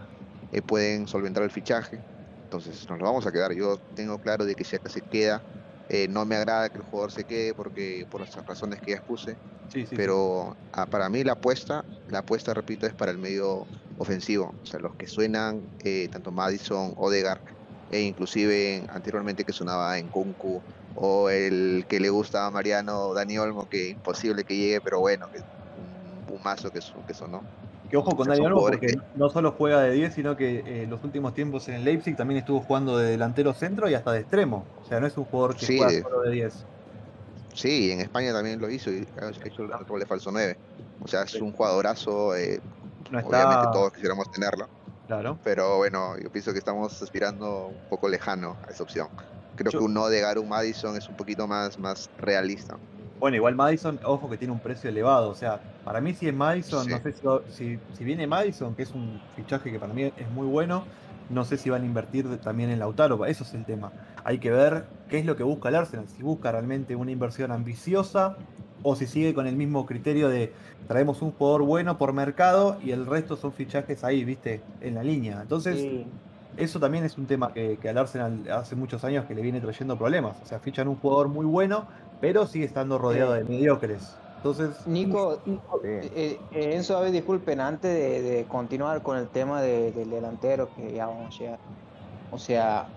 eh, 0.51 0.61
pueden 0.61 1.07
solventar 1.07 1.43
el 1.43 1.51
fichaje. 1.51 2.01
Entonces 2.43 2.87
nos 2.89 2.99
lo 2.99 3.05
vamos 3.05 3.27
a 3.27 3.31
quedar. 3.31 3.53
Yo 3.53 3.77
tengo 3.93 4.17
claro 4.19 4.45
de 4.45 4.55
que 4.55 4.63
Shaka 4.63 4.89
se 4.89 5.01
queda. 5.01 5.43
Eh, 5.89 6.07
no 6.09 6.25
me 6.25 6.35
agrada 6.37 6.69
que 6.69 6.77
el 6.79 6.83
jugador 6.83 7.11
se 7.11 7.25
quede 7.25 7.55
porque 7.55 8.05
por 8.09 8.21
las 8.21 8.31
razones 8.45 8.81
que 8.81 8.91
ya 8.91 8.97
expuse. 8.97 9.39
pero 9.93 10.57
ah, 10.71 10.87
para 10.89 11.09
mí 11.09 11.23
la 11.23 11.33
apuesta, 11.33 11.85
la 12.07 12.19
apuesta, 12.19 12.53
repito, 12.53 12.87
es 12.87 12.93
para 12.95 13.11
el 13.11 13.17
medio 13.19 13.69
ofensivo. 13.95 14.57
O 14.61 14.65
sea, 14.65 14.79
los 14.79 14.95
que 14.97 15.07
suenan, 15.07 15.71
tanto 16.11 16.31
Madison, 16.31 16.93
Odegaard, 16.97 17.41
e 17.89 18.01
inclusive 18.01 18.85
anteriormente 18.89 19.45
que 19.45 19.53
sonaba 19.53 19.97
en 19.99 20.09
Kunku 20.09 20.63
o 20.93 21.29
el 21.29 21.85
que 21.87 21.99
le 21.99 22.09
gusta 22.09 22.45
a 22.45 22.51
Mariano 22.51 23.13
Dani 23.13 23.37
Olmo, 23.37 23.67
que 23.67 23.89
imposible 23.89 24.43
que 24.45 24.55
llegue, 24.57 24.81
pero 24.81 24.99
bueno, 24.99 25.27
que 25.31 25.41
un 25.73 26.23
pumazo 26.25 26.71
que, 26.71 26.79
que 27.07 27.13
sonó. 27.13 27.49
Que 27.89 27.97
ojo 27.97 28.15
con 28.15 28.27
Dani 28.27 28.45
Olmo, 28.45 28.61
porque 28.61 28.97
no 29.15 29.29
solo 29.29 29.51
juega 29.57 29.81
de 29.81 29.91
10, 29.91 30.13
sino 30.13 30.37
que 30.37 30.59
en 30.59 30.67
eh, 30.67 30.87
los 30.87 31.03
últimos 31.03 31.33
tiempos 31.33 31.67
en 31.69 31.75
el 31.75 31.83
Leipzig 31.83 32.15
también 32.15 32.39
estuvo 32.39 32.61
jugando 32.61 32.97
de 32.97 33.11
delantero 33.11 33.53
centro 33.53 33.89
y 33.89 33.95
hasta 33.95 34.11
de 34.11 34.19
extremo. 34.19 34.65
O 34.83 34.87
sea, 34.87 34.99
no 34.99 35.07
es 35.07 35.17
un 35.17 35.25
jugador 35.25 35.55
que 35.55 35.65
juega 35.65 36.01
solo 36.01 36.21
de 36.21 36.31
10. 36.31 36.65
Sí, 37.53 37.91
en 37.91 37.99
España 38.01 38.31
también 38.31 38.61
lo 38.61 38.69
hizo 38.69 38.91
y 38.91 39.07
ha 39.19 39.29
hecho 39.45 39.63
el 39.63 39.71
rol 39.87 39.99
de 39.99 40.05
falso 40.05 40.31
9. 40.31 40.55
O 41.01 41.07
sea, 41.07 41.23
es 41.23 41.35
un 41.35 41.51
jugadorazo. 41.51 42.35
Eh, 42.35 42.61
obviamente 43.11 43.67
todos 43.73 43.91
quisiéramos 43.93 44.31
tenerlo. 44.31 44.67
Claro. 45.07 45.39
Pero 45.43 45.77
bueno, 45.77 46.17
yo 46.19 46.31
pienso 46.31 46.53
que 46.53 46.59
estamos 46.59 47.01
aspirando 47.01 47.67
un 47.67 47.89
poco 47.89 48.07
lejano 48.07 48.57
a 48.67 48.71
esa 48.71 48.83
opción. 48.83 49.07
Creo 49.55 49.71
que 49.71 49.77
un 49.77 49.93
no 49.93 50.07
de 50.07 50.21
Garu 50.21 50.45
Madison 50.45 50.95
es 50.95 51.09
un 51.09 51.17
poquito 51.17 51.47
más, 51.47 51.79
más 51.79 52.09
realista. 52.17 52.77
Bueno, 53.19 53.35
igual 53.35 53.55
Madison, 53.55 53.99
ojo 54.03 54.29
que 54.29 54.37
tiene 54.37 54.53
un 54.53 54.59
precio 54.59 54.89
elevado. 54.89 55.29
O 55.29 55.35
sea, 55.35 55.59
para 55.83 55.99
mí 55.99 56.13
si 56.13 56.27
es 56.27 56.33
Madison, 56.33 56.87
no 56.89 56.99
sé 56.99 57.13
si, 57.49 57.79
si, 57.93 58.03
viene 58.03 58.27
Madison, 58.27 58.75
que 58.75 58.83
es 58.83 58.91
un 58.91 59.21
fichaje 59.35 59.71
que 59.71 59.79
para 59.79 59.93
mí 59.93 60.03
es 60.03 60.31
muy 60.33 60.47
bueno, 60.47 60.85
no 61.29 61.43
sé 61.43 61.57
si 61.57 61.69
van 61.69 61.83
a 61.83 61.85
invertir 61.85 62.37
también 62.37 62.69
en 62.69 62.79
Lautaro. 62.79 63.25
Eso 63.25 63.43
es 63.43 63.53
el 63.53 63.65
tema. 63.65 63.91
Hay 64.23 64.39
que 64.39 64.51
ver 64.51 64.85
qué 65.09 65.19
es 65.19 65.25
lo 65.25 65.35
que 65.35 65.43
busca 65.43 65.69
el 65.69 65.75
Arsenal. 65.75 66.07
Si 66.07 66.23
busca 66.23 66.51
realmente 66.51 66.95
una 66.95 67.11
inversión 67.11 67.51
ambiciosa 67.51 68.37
o 68.83 68.95
si 68.95 69.05
sigue 69.05 69.33
con 69.33 69.45
el 69.47 69.55
mismo 69.55 69.85
criterio 69.85 70.29
de 70.29 70.53
traemos 70.87 71.21
un 71.21 71.31
jugador 71.31 71.63
bueno 71.63 71.97
por 71.97 72.13
mercado 72.13 72.77
y 72.83 72.91
el 72.91 73.05
resto 73.05 73.35
son 73.35 73.51
fichajes 73.51 74.03
ahí, 74.03 74.23
viste, 74.23 74.61
en 74.81 74.95
la 74.95 75.03
línea. 75.03 75.39
Entonces, 75.41 76.05
eso 76.57 76.79
también 76.79 77.03
es 77.03 77.17
un 77.17 77.25
tema 77.25 77.53
que, 77.53 77.77
al 77.87 77.97
Arsenal 77.97 78.49
hace 78.51 78.75
muchos 78.75 79.03
años 79.03 79.25
que 79.25 79.35
le 79.35 79.41
viene 79.41 79.61
trayendo 79.61 79.97
problemas. 79.97 80.37
O 80.41 80.45
sea, 80.45 80.59
fichan 80.59 80.87
un 80.87 80.95
jugador 80.95 81.27
muy 81.27 81.45
bueno, 81.45 81.87
pero 82.21 82.45
sigue 82.47 82.65
estando 82.65 82.97
rodeado 82.97 83.33
de 83.33 83.43
mediocres. 83.43 84.15
Entonces, 84.37 84.87
Nico, 84.87 85.41
eh, 85.83 86.39
eh, 86.53 86.75
Enzo, 86.75 87.03
disculpen, 87.05 87.59
antes 87.59 88.23
de, 88.23 88.45
continuar 88.47 89.01
con 89.01 89.17
el 89.17 89.27
tema 89.27 89.61
del 89.61 90.09
delantero, 90.09 90.69
que 90.75 90.93
ya 90.93 91.07
vamos 91.07 91.35
a 91.35 91.39
llegar. 91.39 91.59
O 92.31 92.37
sea, 92.37 92.87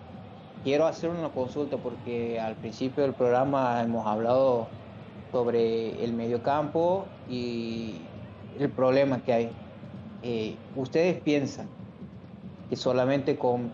quiero 0.63 0.87
hacer 0.87 1.11
una 1.11 1.31
consulta 1.31 1.79
porque 1.79 2.39
al 2.39 2.55
principio 2.55 3.03
del 3.03 3.13
programa 3.13 3.83
hemos 3.83 4.07
hablado 4.07 4.69
sobre 5.33 6.05
el 6.05 6.13
mediocampo 6.13 7.07
y 7.29 8.03
el 8.61 8.71
problema 8.71 9.19
que 9.25 9.33
hay. 9.33 9.51
Eh, 10.23 10.55
¿Ustedes 10.77 11.21
piensan 11.23 11.67
que 12.71 12.77
solamente 12.77 13.37
con, 13.37 13.73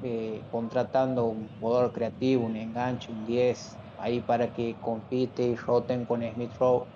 contratando 0.50 1.26
un 1.26 1.48
jugador 1.60 1.92
creativo, 1.92 2.46
un 2.46 2.56
enganche, 2.56 3.12
un 3.12 3.26
10, 3.26 3.76
ahí 3.98 4.20
para 4.20 4.52
que 4.52 4.76
compite 4.80 5.42
y 5.42 5.56
roten 5.56 6.04
con 6.06 6.22
Smith 6.22 6.52
Rowe, 6.58 6.86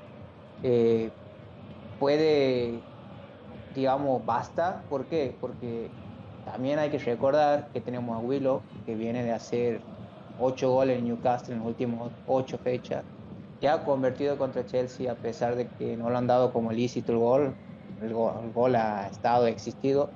eh, 0.62 1.11
puede, 1.99 2.81
digamos, 3.75 4.25
basta. 4.25 4.83
¿Por 4.88 5.07
qué? 5.07 5.37
Porque 5.41 5.91
también 6.45 6.79
hay 6.79 6.91
que 6.91 6.99
recordar 6.99 7.71
que 7.73 7.81
tenemos 7.81 8.17
a 8.17 8.21
Willow, 8.21 8.62
que 8.87 8.95
viene 8.95 9.23
de 9.25 9.33
hacer 9.33 9.81
ocho 10.38 10.71
goles 10.71 10.99
en 10.99 11.05
Newcastle 11.05 11.55
en 11.55 11.61
las 11.61 11.69
últimas 11.69 12.12
ocho 12.27 12.59
fechas, 12.59 13.05
que 13.61 13.69
ha 13.69 13.85
convertido 13.85 14.38
contra 14.38 14.65
Chelsea 14.65 15.11
a 15.11 15.15
pesar 15.15 15.55
de 15.57 15.69
que 15.69 15.97
no 15.97 16.11
lo 16.11 16.19
han 16.19 16.27
dado 16.27 16.53
como 16.53 16.73
lícito 16.73 17.12
el 17.12 17.19
gol, 17.19 17.55
el 18.01 18.12
gol, 18.53 18.75
ha 18.75 19.07
estado, 19.09 19.47
existido, 19.47 20.11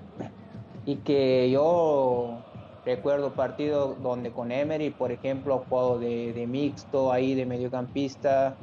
y 0.84 0.96
que 0.96 1.50
yo 1.50 2.45
recuerdo 2.86 3.32
partidos 3.32 4.00
donde 4.02 4.30
con 4.30 4.52
Emery, 4.52 4.90
por 4.90 5.10
ejemplo, 5.12 5.54
ha 5.54 5.68
jugado 5.68 5.98
de, 5.98 6.32
de 6.32 6.46
mixto, 6.46 7.12
ahí 7.12 7.34
de 7.34 7.44
mediocampista, 7.44 8.54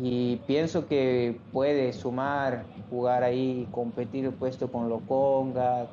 y 0.00 0.36
pienso 0.46 0.86
que 0.86 1.40
puede 1.52 1.92
sumar, 1.92 2.64
jugar 2.88 3.24
ahí, 3.24 3.68
competir 3.72 4.26
el 4.26 4.32
puesto 4.32 4.70
con 4.70 4.88
Loconga, 4.88 5.86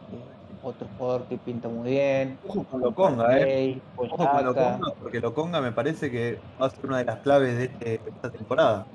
otro 0.61 0.87
jugador 0.97 1.23
que 1.25 1.37
pinta 1.37 1.67
muy 1.67 1.89
bien. 1.89 2.37
Ojo 2.47 2.63
con 2.63 2.81
Loconga, 2.81 3.39
eh. 3.39 3.81
Ojo 3.95 4.17
con 4.17 4.45
Loconga, 4.45 4.93
porque 5.01 5.19
Loconga 5.19 5.61
me 5.61 5.71
parece 5.71 6.11
que 6.11 6.39
va 6.61 6.67
a 6.67 6.69
ser 6.69 6.85
una 6.85 6.99
de 6.99 7.05
las 7.05 7.19
claves 7.19 7.57
de, 7.57 7.65
este, 7.65 7.95
esta 7.95 8.29
temporada. 8.29 8.85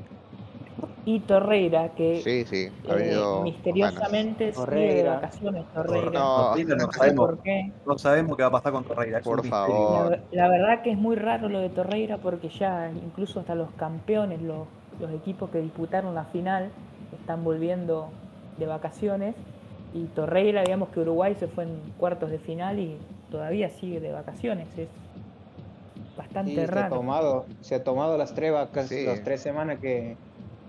Y 1.11 1.21
Torreira, 1.21 1.89
que 1.95 2.21
sí, 2.23 2.45
sí, 2.45 2.69
eh, 2.89 3.19
misteriosamente 3.43 4.53
sigue 4.53 4.95
de 4.95 5.09
vacaciones 5.09 5.65
Torreira. 5.75 6.11
No, 6.11 6.55
no, 6.57 6.93
sabemos, 6.93 7.27
por 7.27 7.43
qué. 7.43 7.73
No 7.87 7.99
sabemos 7.99 8.37
qué 8.37 8.43
va 8.43 8.49
a 8.49 8.53
pasar 8.53 8.73
con 8.73 8.85
Torreira. 8.85 9.21
Por 9.21 9.47
favor. 9.47 10.11
La, 10.31 10.43
la, 10.43 10.49
verdad 10.49 10.83
que 10.83 10.93
es 10.93 10.99
muy 10.99 11.17
raro 11.17 11.49
lo 11.49 11.61
de 11.61 11.69
Torreira 11.71 12.19
porque 12.19 12.49
ya 12.49 12.91
incluso 12.91 13.41
hasta 13.41 13.55
los 13.55 13.71
campeones, 13.73 14.41
los 14.43 14.67
los 15.01 15.11
equipos 15.13 15.51
que 15.51 15.61
disputaron 15.61 16.15
la 16.15 16.25
final 16.25 16.71
están 17.19 17.43
volviendo 17.43 18.11
de 18.59 18.67
vacaciones 18.67 19.35
y 19.95 20.05
Torreira, 20.05 20.63
digamos 20.63 20.91
que 20.91 21.01
Uruguay 21.01 21.35
se 21.39 21.49
fue 21.49 21.65
en 21.65 21.81
cuartos 21.99 22.31
de 22.31 22.39
final 22.39 22.79
y 22.79 22.97
todavía 23.31 23.71
sigue 23.71 23.99
de 23.99 24.13
vacaciones. 24.13 24.69
Es 24.79 24.89
bastante 26.17 26.67
raro. 26.67 26.81
Se 26.81 26.87
ha 26.87 26.89
tomado, 26.89 27.47
se 27.61 27.75
ha 27.75 27.85
tomado 27.85 28.17
las 28.17 28.35
tres 28.35 28.53
vacas, 28.53 28.91
las 28.93 29.25
tres 29.25 29.41
semanas 29.41 29.81
que, 29.81 30.17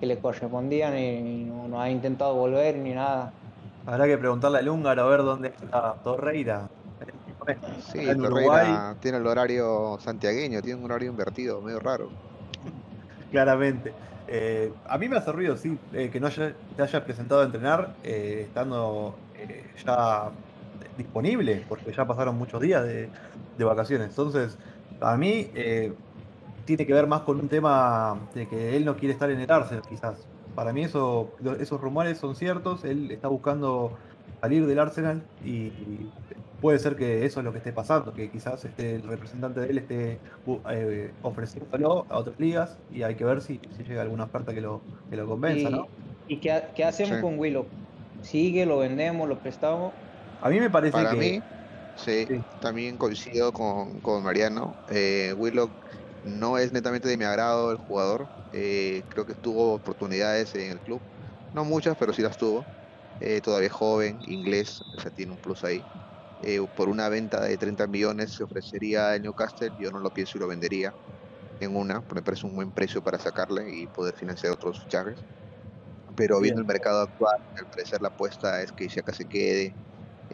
le 0.06 0.18
correspondían 0.18 0.98
y 0.98 1.46
no, 1.46 1.80
ha 1.80 1.90
intentado 1.90 2.36
volver 2.36 2.76
ni 2.78 2.94
nada. 2.94 3.32
Habrá 3.86 4.06
que 4.06 4.18
preguntarle 4.18 4.60
al 4.60 4.70
húngaro 4.70 5.04
a 5.04 5.08
ver 5.08 5.24
dónde 5.24 5.50
está 5.50 5.96
Torreira. 6.04 6.70
Sí, 7.92 8.06
Torreira 8.16 8.96
tiene 9.00 9.18
el 9.18 9.26
horario 9.26 9.98
santiagueño, 10.00 10.62
tiene 10.62 10.80
un 10.80 10.86
horario 10.86 11.10
invertido, 11.10 11.62
medio 11.62 11.80
raro. 11.80 12.10
Claramente. 13.32 13.94
Eh, 14.28 14.72
a 14.88 14.98
mí 14.98 15.10
me 15.10 15.18
hace 15.18 15.32
ruido, 15.32 15.58
sí, 15.58 15.78
eh, 15.94 16.10
que 16.10 16.20
no 16.20 16.28
haya, 16.28 16.54
te 16.76 16.82
hayas 16.82 17.04
presentado 17.04 17.42
a 17.42 17.46
entrenar 17.46 17.96
eh, 18.04 18.46
estando 18.48 19.16
ya 19.84 20.30
disponible, 20.98 21.66
porque 21.68 21.92
ya 21.92 22.06
pasaron 22.06 22.38
muchos 22.38 22.62
días 22.62 22.84
de, 22.84 23.10
vacaciones. 23.58 24.10
Entonces, 24.10 24.58
a 25.02 25.18
mí 25.18 25.52
tiene 26.66 26.86
que 26.86 26.94
ver 26.94 27.08
más 27.08 27.22
con 27.22 27.40
un 27.40 27.48
tema 27.48 28.20
de 28.34 28.48
que 28.48 28.76
él 28.76 28.86
no 28.86 28.96
quiere 28.96 29.14
estar 29.14 29.30
en 29.32 29.40
el 29.40 29.52
Arsenal, 29.52 29.84
quizás. 29.88 30.28
Para 30.56 30.74
mí 30.74 30.84
eso, 30.84 31.32
esos 31.60 31.80
rumores 31.80 32.18
son 32.18 32.36
ciertos, 32.36 32.84
él 32.84 33.10
está 33.12 33.28
buscando 33.28 33.98
salir 34.42 34.66
del 34.66 34.80
Arsenal 34.80 35.24
y 35.46 35.72
puede 36.62 36.78
ser 36.80 36.96
que 36.96 37.26
eso 37.26 37.40
es 37.40 37.44
lo 37.44 37.52
que 37.52 37.58
esté 37.58 37.74
pasando, 37.74 38.14
que 38.14 38.30
quizás 38.30 38.64
este, 38.66 38.96
el 38.96 39.04
representante 39.04 39.62
de 39.62 39.70
él 39.70 39.78
esté 39.80 40.20
eh, 40.70 41.12
ofreciéndolo 41.24 42.06
a 42.10 42.18
otras 42.20 42.40
ligas 42.40 42.78
y 42.94 43.04
hay 43.04 43.16
que 43.16 43.26
ver 43.26 43.42
si, 43.42 43.60
llega 43.88 44.04
alguna 44.04 44.26
oferta 44.26 44.54
que 44.54 44.62
lo, 44.62 44.82
que 45.10 45.16
lo 45.16 45.28
convenza, 45.28 45.70
¿no? 45.70 45.88
¿Y 46.28 46.38
qué, 46.38 46.64
qué 46.76 46.86
hacemos 46.86 47.20
con 47.20 47.40
Willow? 47.40 47.66
¿Sigue, 48.22 48.66
lo 48.66 48.78
vendemos, 48.80 49.28
lo 49.28 49.40
prestamos? 49.40 49.92
A 50.42 50.50
mí 50.50 50.60
me 50.60 50.70
parece 50.70 50.94
Para 50.94 51.12
que... 51.12 51.18
mí, 51.18 51.42
sí, 51.96 52.28
también 52.62 52.98
coincido 52.98 53.52
con, 53.52 54.00
con 54.00 54.24
Mariano. 54.24 54.76
Eh, 54.90 55.34
Willow 55.38 55.70
no 56.24 56.58
es 56.58 56.72
netamente 56.72 57.08
de 57.08 57.18
mi 57.18 57.26
agrado 57.26 57.72
el 57.72 57.78
jugador. 57.78 58.30
Eh, 58.52 59.04
creo 59.10 59.26
que 59.26 59.36
tuvo 59.36 59.74
oportunidades 59.74 60.54
en 60.56 60.72
el 60.72 60.82
club. 60.82 61.04
No 61.54 61.66
muchas, 61.66 61.96
pero 61.98 62.14
sí 62.14 62.22
las 62.22 62.38
tuvo. 62.38 62.68
Eh, 63.20 63.42
todavía 63.42 63.70
joven, 63.70 64.20
inglés, 64.26 64.82
o 64.98 65.02
sea, 65.02 65.12
tiene 65.12 65.32
un 65.34 65.40
plus 65.40 65.64
ahí. 65.64 65.88
Eh, 66.40 66.60
por 66.74 66.90
una 66.90 67.10
venta 67.10 67.42
de 67.44 67.58
30 67.58 67.88
millones 67.88 68.34
se 68.36 68.44
ofrecería 68.44 69.16
el 69.16 69.22
Newcastle, 69.24 69.72
yo 69.78 69.92
no 69.92 70.00
lo 70.00 70.12
pienso 70.12 70.38
y 70.38 70.42
lo 70.42 70.48
vendería 70.48 70.96
en 71.60 71.76
una, 71.76 72.04
me 72.14 72.24
parece 72.24 72.48
un 72.48 72.56
buen 72.56 72.72
precio 72.72 73.02
para 73.04 73.20
sacarle 73.20 73.70
y 73.72 73.88
poder 73.88 74.16
financiar 74.16 74.54
otros 74.54 74.82
fichajes. 74.82 75.26
Pero 76.16 76.40
viendo 76.42 76.62
el 76.62 76.68
mercado 76.68 77.02
actual, 77.02 77.36
al 77.56 77.68
parecer 77.68 78.02
la 78.02 78.10
apuesta 78.10 78.62
es 78.64 78.72
que 78.72 78.88
acá 79.00 79.14
se 79.14 79.26
quede 79.26 79.78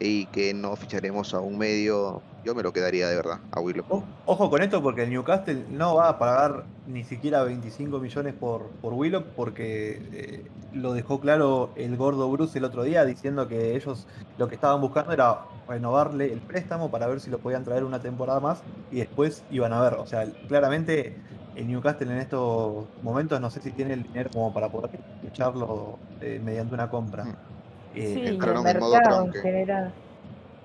y 0.00 0.28
que 0.28 0.54
no 0.54 0.76
ficharemos 0.76 1.34
a 1.34 1.40
un 1.40 1.58
medio, 1.58 2.24
yo 2.42 2.54
me 2.54 2.62
lo 2.62 2.72
quedaría 2.72 3.08
de 3.08 3.16
verdad 3.16 3.38
a 3.50 3.60
Willow. 3.60 4.08
Ojo 4.24 4.50
con 4.50 4.62
esto 4.62 4.82
porque 4.82 5.02
el 5.04 5.10
Newcastle 5.10 5.64
no 5.68 5.94
va 5.96 6.08
a 6.10 6.18
pagar 6.18 6.68
ni 6.84 7.04
siquiera 7.04 7.42
25 7.44 7.98
millones 7.98 8.34
por, 8.36 8.76
por 8.80 8.92
Willock 8.92 9.32
porque 9.34 10.08
eh, 10.12 10.50
lo 10.70 10.92
dejó 10.92 11.18
claro 11.20 11.72
el 11.76 11.96
gordo 11.96 12.30
Bruce 12.30 12.58
el 12.58 12.64
otro 12.64 12.82
día 12.82 13.04
diciendo 13.06 13.48
que 13.48 13.74
ellos 13.74 14.06
lo 14.36 14.46
que 14.48 14.54
estaban 14.54 14.80
buscando 14.82 15.12
era 15.12 15.38
renovarle 15.66 16.30
el 16.32 16.42
préstamo 16.42 16.90
para 16.90 17.06
ver 17.06 17.20
si 17.20 17.30
lo 17.30 17.40
podían 17.40 17.64
traer 17.64 17.84
una 17.84 18.00
temporada 18.02 18.40
más 18.40 18.62
y 18.90 18.98
después 18.98 19.44
iban 19.48 19.72
a 19.72 19.80
ver. 19.80 19.94
O 19.94 20.06
sea, 20.06 20.26
claramente 20.46 21.22
el 21.54 21.66
Newcastle 21.66 22.10
en 22.12 22.18
estos 22.18 22.88
momentos 23.00 23.40
no 23.40 23.50
sé 23.50 23.60
si 23.62 23.72
tiene 23.72 23.94
el 23.94 24.02
dinero 24.02 24.30
como 24.30 24.52
para 24.52 24.70
poder 24.70 25.00
echarlo 25.22 26.02
eh, 26.20 26.38
mediante 26.40 26.74
una 26.74 26.88
compra. 26.90 27.24
Mm. 27.24 27.57
Eh, 27.94 28.14
sí, 28.14 28.20
el 28.26 28.38
mercado 28.38 29.24
en 29.24 29.32
general. 29.32 29.92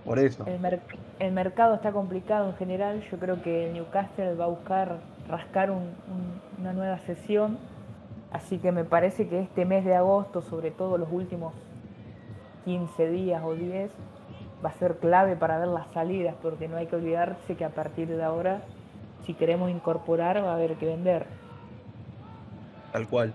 Por 0.05 0.19
eso. 0.19 0.45
El, 1.19 1.31
mercado 1.31 1.75
está 1.75 1.91
complicado 1.91 2.49
en 2.49 2.55
general. 2.55 3.03
Yo 3.09 3.17
creo 3.17 3.41
que 3.41 3.67
el 3.67 3.73
Newcastle 3.73 4.35
va 4.35 4.45
a 4.45 4.49
buscar 4.49 4.99
rascar 5.29 5.71
una 5.71 6.73
nueva 6.73 6.99
sesión. 6.99 7.57
Así 8.31 8.57
que 8.57 8.71
me 8.71 8.83
parece 8.83 9.27
que 9.27 9.41
este 9.41 9.63
mes 9.63 9.85
de 9.85 9.95
agosto, 9.95 10.41
sobre 10.41 10.71
todo 10.71 10.97
los 10.97 11.09
últimos 11.11 11.53
15 12.65 13.09
días 13.09 13.41
o 13.45 13.53
10, 13.53 13.91
va 14.63 14.69
a 14.69 14.73
ser 14.73 14.97
clave 14.97 15.35
para 15.35 15.59
ver 15.59 15.67
las 15.67 15.87
salidas, 15.93 16.35
porque 16.41 16.67
no 16.67 16.77
hay 16.77 16.87
que 16.87 16.95
olvidarse 16.95 17.55
que 17.55 17.63
a 17.63 17.69
partir 17.69 18.07
de 18.07 18.23
ahora, 18.23 18.61
si 19.25 19.33
queremos 19.33 19.69
incorporar, 19.69 20.43
va 20.43 20.51
a 20.51 20.55
haber 20.55 20.75
que 20.75 20.87
vender. 20.87 21.25
Tal 22.91 23.07
cual. 23.07 23.33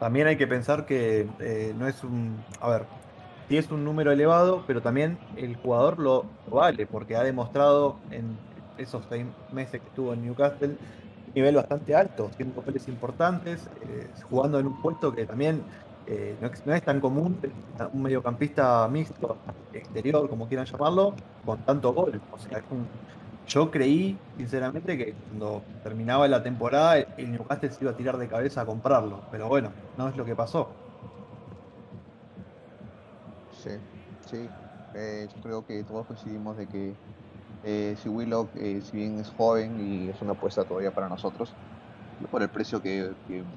También 0.00 0.26
hay 0.26 0.36
que 0.36 0.46
pensar 0.46 0.86
que 0.86 1.28
eh, 1.38 1.74
no 1.78 1.86
es 1.86 2.02
un. 2.02 2.42
A 2.60 2.70
ver, 2.70 2.86
sí 3.48 3.58
es 3.58 3.70
un 3.70 3.84
número 3.84 4.10
elevado, 4.10 4.64
pero 4.66 4.80
también 4.80 5.18
el 5.36 5.56
jugador 5.56 5.98
lo, 5.98 6.24
vale, 6.50 6.86
porque 6.86 7.16
ha 7.16 7.22
demostrado 7.22 7.96
en 8.10 8.36
esos 8.78 9.04
seis 9.10 9.26
meses 9.52 9.80
que 9.80 9.86
estuvo 9.86 10.14
en 10.14 10.22
Newcastle 10.22 10.68
un 10.68 11.34
nivel 11.34 11.54
bastante 11.54 11.94
alto, 11.94 12.30
tiene 12.36 12.52
papeles 12.52 12.88
importantes, 12.88 13.68
eh, 13.82 14.08
jugando 14.28 14.58
en 14.58 14.68
un 14.68 14.80
puesto 14.80 15.14
que 15.14 15.26
también 15.26 15.62
eh, 16.06 16.34
no, 16.40 16.74
es, 16.74 16.82
tan 16.82 16.98
común, 16.98 17.38
un 17.92 18.02
mediocampista 18.02 18.88
mixto, 18.88 19.36
exterior, 19.72 20.28
como 20.28 20.48
quieran 20.48 20.66
llamarlo, 20.66 21.14
con 21.44 21.58
tanto 21.58 21.92
gol. 21.92 22.20
O 22.32 22.38
sea, 22.38 22.62
yo 23.46 23.70
creí, 23.70 24.16
sinceramente, 24.36 24.96
que 24.96 25.12
cuando 25.12 25.62
terminaba 25.82 26.28
la 26.28 26.42
temporada 26.42 26.98
el 26.98 27.32
Newcastle 27.32 27.70
se 27.70 27.84
iba 27.84 27.92
a 27.92 27.96
tirar 27.96 28.16
de 28.16 28.28
cabeza 28.28 28.62
a 28.62 28.66
comprarlo, 28.66 29.20
pero 29.30 29.48
bueno, 29.48 29.70
no 29.96 30.08
es 30.08 30.16
lo 30.16 30.24
que 30.24 30.36
pasó. 30.36 30.68
Sí, 33.62 33.70
sí. 34.30 34.48
Eh, 34.94 35.28
yo 35.34 35.42
creo 35.42 35.66
que 35.66 35.82
todos 35.84 36.06
coincidimos 36.06 36.56
de 36.56 36.66
que 36.66 36.92
eh, 37.64 37.96
si 38.02 38.08
Willock, 38.08 38.48
si 38.54 38.96
bien 38.96 39.18
es 39.18 39.28
joven 39.30 39.78
y 39.80 40.08
es 40.08 40.20
una 40.22 40.32
apuesta 40.32 40.64
todavía 40.64 40.92
para 40.92 41.08
nosotros, 41.08 41.52
por 42.30 42.42
el 42.42 42.48
precio 42.48 42.82
que, 42.82 43.10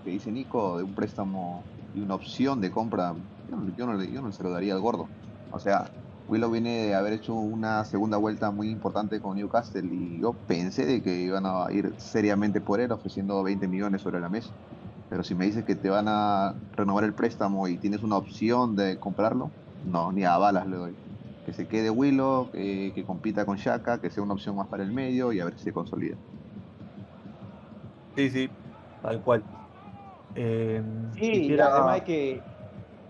dice 0.06 0.32
Nico, 0.32 0.78
de 0.78 0.84
un 0.84 0.94
préstamo 0.94 1.64
y 1.96 2.02
una 2.02 2.16
opción 2.16 2.62
de 2.62 2.72
compra, 2.72 3.14
yo 3.50 3.86
no, 3.86 4.04
yo 4.04 4.22
no, 4.22 4.32
se 4.32 4.44
lo 4.44 4.50
daría 4.50 4.74
al 4.74 4.82
gordo. 4.82 5.08
O 5.52 5.60
sea, 5.60 5.90
Willow 6.28 6.52
viene 6.52 6.88
de 6.88 6.96
haber 6.96 7.14
hecho 7.14 7.36
una 7.36 7.84
segunda 7.86 8.18
vuelta 8.18 8.52
muy 8.52 8.70
importante 8.70 9.20
con 9.22 9.36
Newcastle 9.36 9.90
y 9.92 10.22
yo 10.22 10.40
pensé 10.48 10.86
de 10.86 11.02
que 11.02 11.22
iban 11.22 11.46
a 11.46 11.68
ir 11.72 11.94
seriamente 11.98 12.62
por 12.62 12.80
él 12.80 12.92
ofreciendo 12.92 13.44
20 13.44 13.68
millones 13.68 14.02
sobre 14.02 14.20
la 14.22 14.30
mesa. 14.30 14.54
Pero 15.10 15.24
si 15.24 15.36
me 15.36 15.46
dices 15.46 15.66
que 15.66 15.76
te 15.76 15.90
van 15.90 16.06
a 16.08 16.56
renovar 16.72 17.04
el 17.04 17.14
préstamo 17.14 17.68
y 17.68 17.78
tienes 17.78 18.04
una 18.04 18.18
opción 18.18 18.76
de 18.76 18.98
comprarlo, 19.00 19.52
no, 19.84 20.12
ni 20.12 20.24
a 20.24 20.38
balas 20.38 20.68
le 20.68 20.78
doy. 20.78 20.98
Que 21.46 21.54
se 21.54 21.68
quede 21.68 21.90
Willow, 21.90 22.52
que 22.52 23.04
compita 23.06 23.46
con 23.46 23.58
Shaka, 23.58 24.00
que 24.00 24.10
sea 24.10 24.24
una 24.24 24.34
opción 24.34 24.56
más 24.56 24.68
para 24.70 24.84
el 24.84 24.94
medio 24.94 25.34
y 25.34 25.40
a 25.40 25.46
ver 25.46 25.58
si 25.58 25.66
se 25.66 25.74
consolida. 25.74 26.16
Sí, 28.16 28.30
sí, 28.30 28.50
tal 29.02 29.22
cual. 29.24 29.44
Eh, 30.36 30.82
sí, 31.16 31.54
además 31.60 31.96
hay 31.96 32.02
que, 32.02 32.44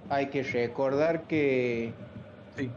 hay 0.10 0.30
que 0.30 0.44
recordar 0.44 1.26
que, 1.28 1.96
sí. 2.56 2.72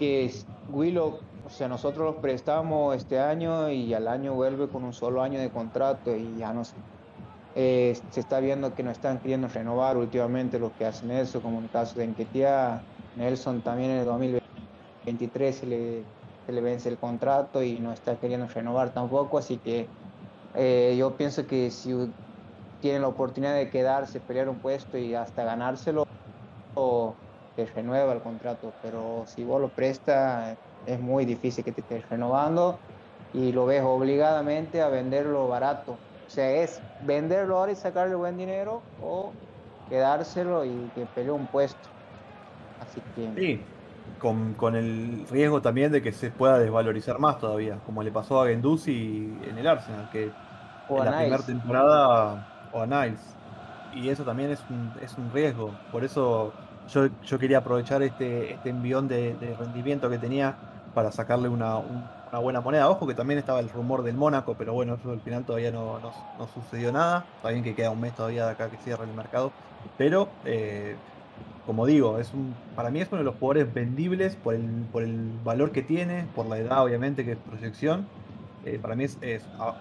Que 0.00 0.32
Willow, 0.72 1.18
o 1.46 1.50
sea, 1.50 1.68
nosotros 1.68 2.14
los 2.14 2.22
prestamos 2.22 2.96
este 2.96 3.20
año 3.20 3.68
y 3.68 3.92
al 3.92 4.08
año 4.08 4.32
vuelve 4.32 4.66
con 4.66 4.82
un 4.82 4.94
solo 4.94 5.20
año 5.20 5.38
de 5.38 5.50
contrato 5.50 6.16
y 6.16 6.38
ya 6.38 6.54
no 6.54 6.62
eh, 7.54 8.00
se 8.10 8.20
está 8.20 8.40
viendo 8.40 8.74
que 8.74 8.82
no 8.82 8.90
están 8.90 9.18
queriendo 9.18 9.46
renovar 9.48 9.98
últimamente 9.98 10.58
los 10.58 10.72
que 10.72 10.86
hacen 10.86 11.10
eso, 11.10 11.42
como 11.42 11.58
en 11.58 11.64
el 11.64 11.70
caso 11.70 11.98
de 11.98 12.06
Enquetia, 12.06 12.82
Nelson 13.18 13.60
también 13.60 13.90
en 13.90 13.98
el 13.98 14.06
2023 14.06 15.54
se 15.54 15.66
le, 15.66 16.02
se 16.46 16.52
le 16.52 16.60
vence 16.62 16.88
el 16.88 16.96
contrato 16.96 17.62
y 17.62 17.78
no 17.78 17.92
está 17.92 18.16
queriendo 18.16 18.46
renovar 18.46 18.94
tampoco, 18.94 19.36
así 19.36 19.58
que 19.58 19.86
eh, 20.54 20.96
yo 20.98 21.14
pienso 21.14 21.46
que 21.46 21.70
si 21.70 21.92
tienen 22.80 23.02
la 23.02 23.08
oportunidad 23.08 23.54
de 23.54 23.68
quedarse, 23.68 24.18
pelear 24.18 24.48
un 24.48 24.60
puesto 24.60 24.96
y 24.96 25.14
hasta 25.14 25.44
ganárselo, 25.44 26.06
o 26.74 27.14
te 27.56 27.66
renueva 27.66 28.12
el 28.12 28.20
contrato, 28.20 28.72
pero 28.82 29.24
si 29.26 29.44
vos 29.44 29.60
lo 29.60 29.68
prestas 29.68 30.56
es 30.86 31.00
muy 31.00 31.24
difícil 31.24 31.64
que 31.64 31.72
te 31.72 31.80
estés 31.80 32.08
renovando 32.08 32.78
y 33.34 33.52
lo 33.52 33.66
ves 33.66 33.82
obligadamente 33.84 34.82
a 34.82 34.88
venderlo 34.88 35.46
barato 35.48 35.96
o 36.30 36.32
sea, 36.32 36.48
es 36.62 36.80
venderlo 37.02 37.58
ahora 37.58 37.72
y 37.72 37.74
sacarle 37.74 38.14
buen 38.14 38.36
dinero 38.36 38.82
o 39.02 39.32
quedárselo 39.88 40.64
y 40.64 40.88
que 40.94 41.04
pelee 41.06 41.32
un 41.32 41.48
puesto. 41.48 41.88
Así 42.80 43.02
que. 43.16 43.32
Sí, 43.34 43.62
con, 44.20 44.76
el 44.76 45.26
riesgo 45.28 45.60
también 45.60 45.90
de 45.90 46.00
que 46.00 46.12
se 46.12 46.30
pueda 46.30 46.60
desvalorizar 46.60 47.18
más 47.18 47.40
todavía, 47.40 47.80
como 47.84 48.04
le 48.04 48.12
pasó 48.12 48.40
a 48.40 48.46
Gendouzi 48.46 49.36
en 49.44 49.58
el 49.58 49.66
Arsenal, 49.66 50.08
que 50.12 50.30
en 50.88 51.04
la 51.04 51.18
primera 51.18 51.42
temporada, 51.42 52.68
o 52.72 52.80
a 52.80 52.86
Niles. 52.86 53.36
Y 53.92 54.08
eso 54.08 54.22
también 54.22 54.52
es 54.52 54.60
un, 54.70 54.92
es 55.02 55.18
un 55.18 55.32
riesgo. 55.32 55.74
Por 55.90 56.04
eso 56.04 56.52
yo, 56.92 57.38
quería 57.38 57.58
aprovechar 57.58 58.02
este, 58.02 58.54
este 58.54 58.70
envión 58.70 59.08
de, 59.08 59.36
rendimiento 59.58 60.10
que 60.10 60.18
tenía 60.18 60.56
para 60.94 61.12
sacarle 61.12 61.48
una, 61.48 61.76
un, 61.76 62.04
una 62.30 62.38
buena 62.40 62.60
moneda. 62.60 62.88
Ojo 62.88 63.06
que 63.06 63.14
también 63.14 63.38
estaba 63.38 63.60
el 63.60 63.68
rumor 63.68 64.02
del 64.02 64.16
Mónaco, 64.16 64.54
pero 64.56 64.72
bueno, 64.72 64.94
eso 64.94 65.10
al 65.10 65.20
final 65.20 65.44
todavía 65.44 65.70
no, 65.70 65.98
no, 66.00 66.48
sucedió 66.48 66.92
nada. 66.92 67.24
Está 67.36 67.50
bien 67.50 67.62
que 67.62 67.74
queda 67.74 67.90
un 67.90 68.00
mes 68.00 68.14
todavía 68.14 68.46
de 68.46 68.52
acá 68.52 68.68
que 68.68 68.76
cierre 68.78 69.04
el 69.04 69.14
mercado. 69.14 69.52
Pero, 69.96 70.28
eh, 70.44 70.96
como 71.66 71.86
digo, 71.86 72.18
es 72.18 72.32
un, 72.32 72.54
para 72.74 72.90
mí 72.90 73.00
es 73.00 73.08
uno 73.08 73.18
de 73.18 73.24
los 73.24 73.36
jugadores 73.36 73.72
vendibles 73.72 74.36
por 74.36 74.54
el, 74.54 74.86
por 74.92 75.02
el 75.02 75.32
valor 75.44 75.72
que 75.72 75.82
tiene, 75.82 76.26
por 76.34 76.46
la 76.46 76.58
edad 76.58 76.84
obviamente 76.84 77.24
que 77.24 77.32
es 77.32 77.38
proyección. 77.38 78.06
Eh, 78.64 78.78
para 78.80 78.94
mí 78.94 79.04
es, 79.04 79.16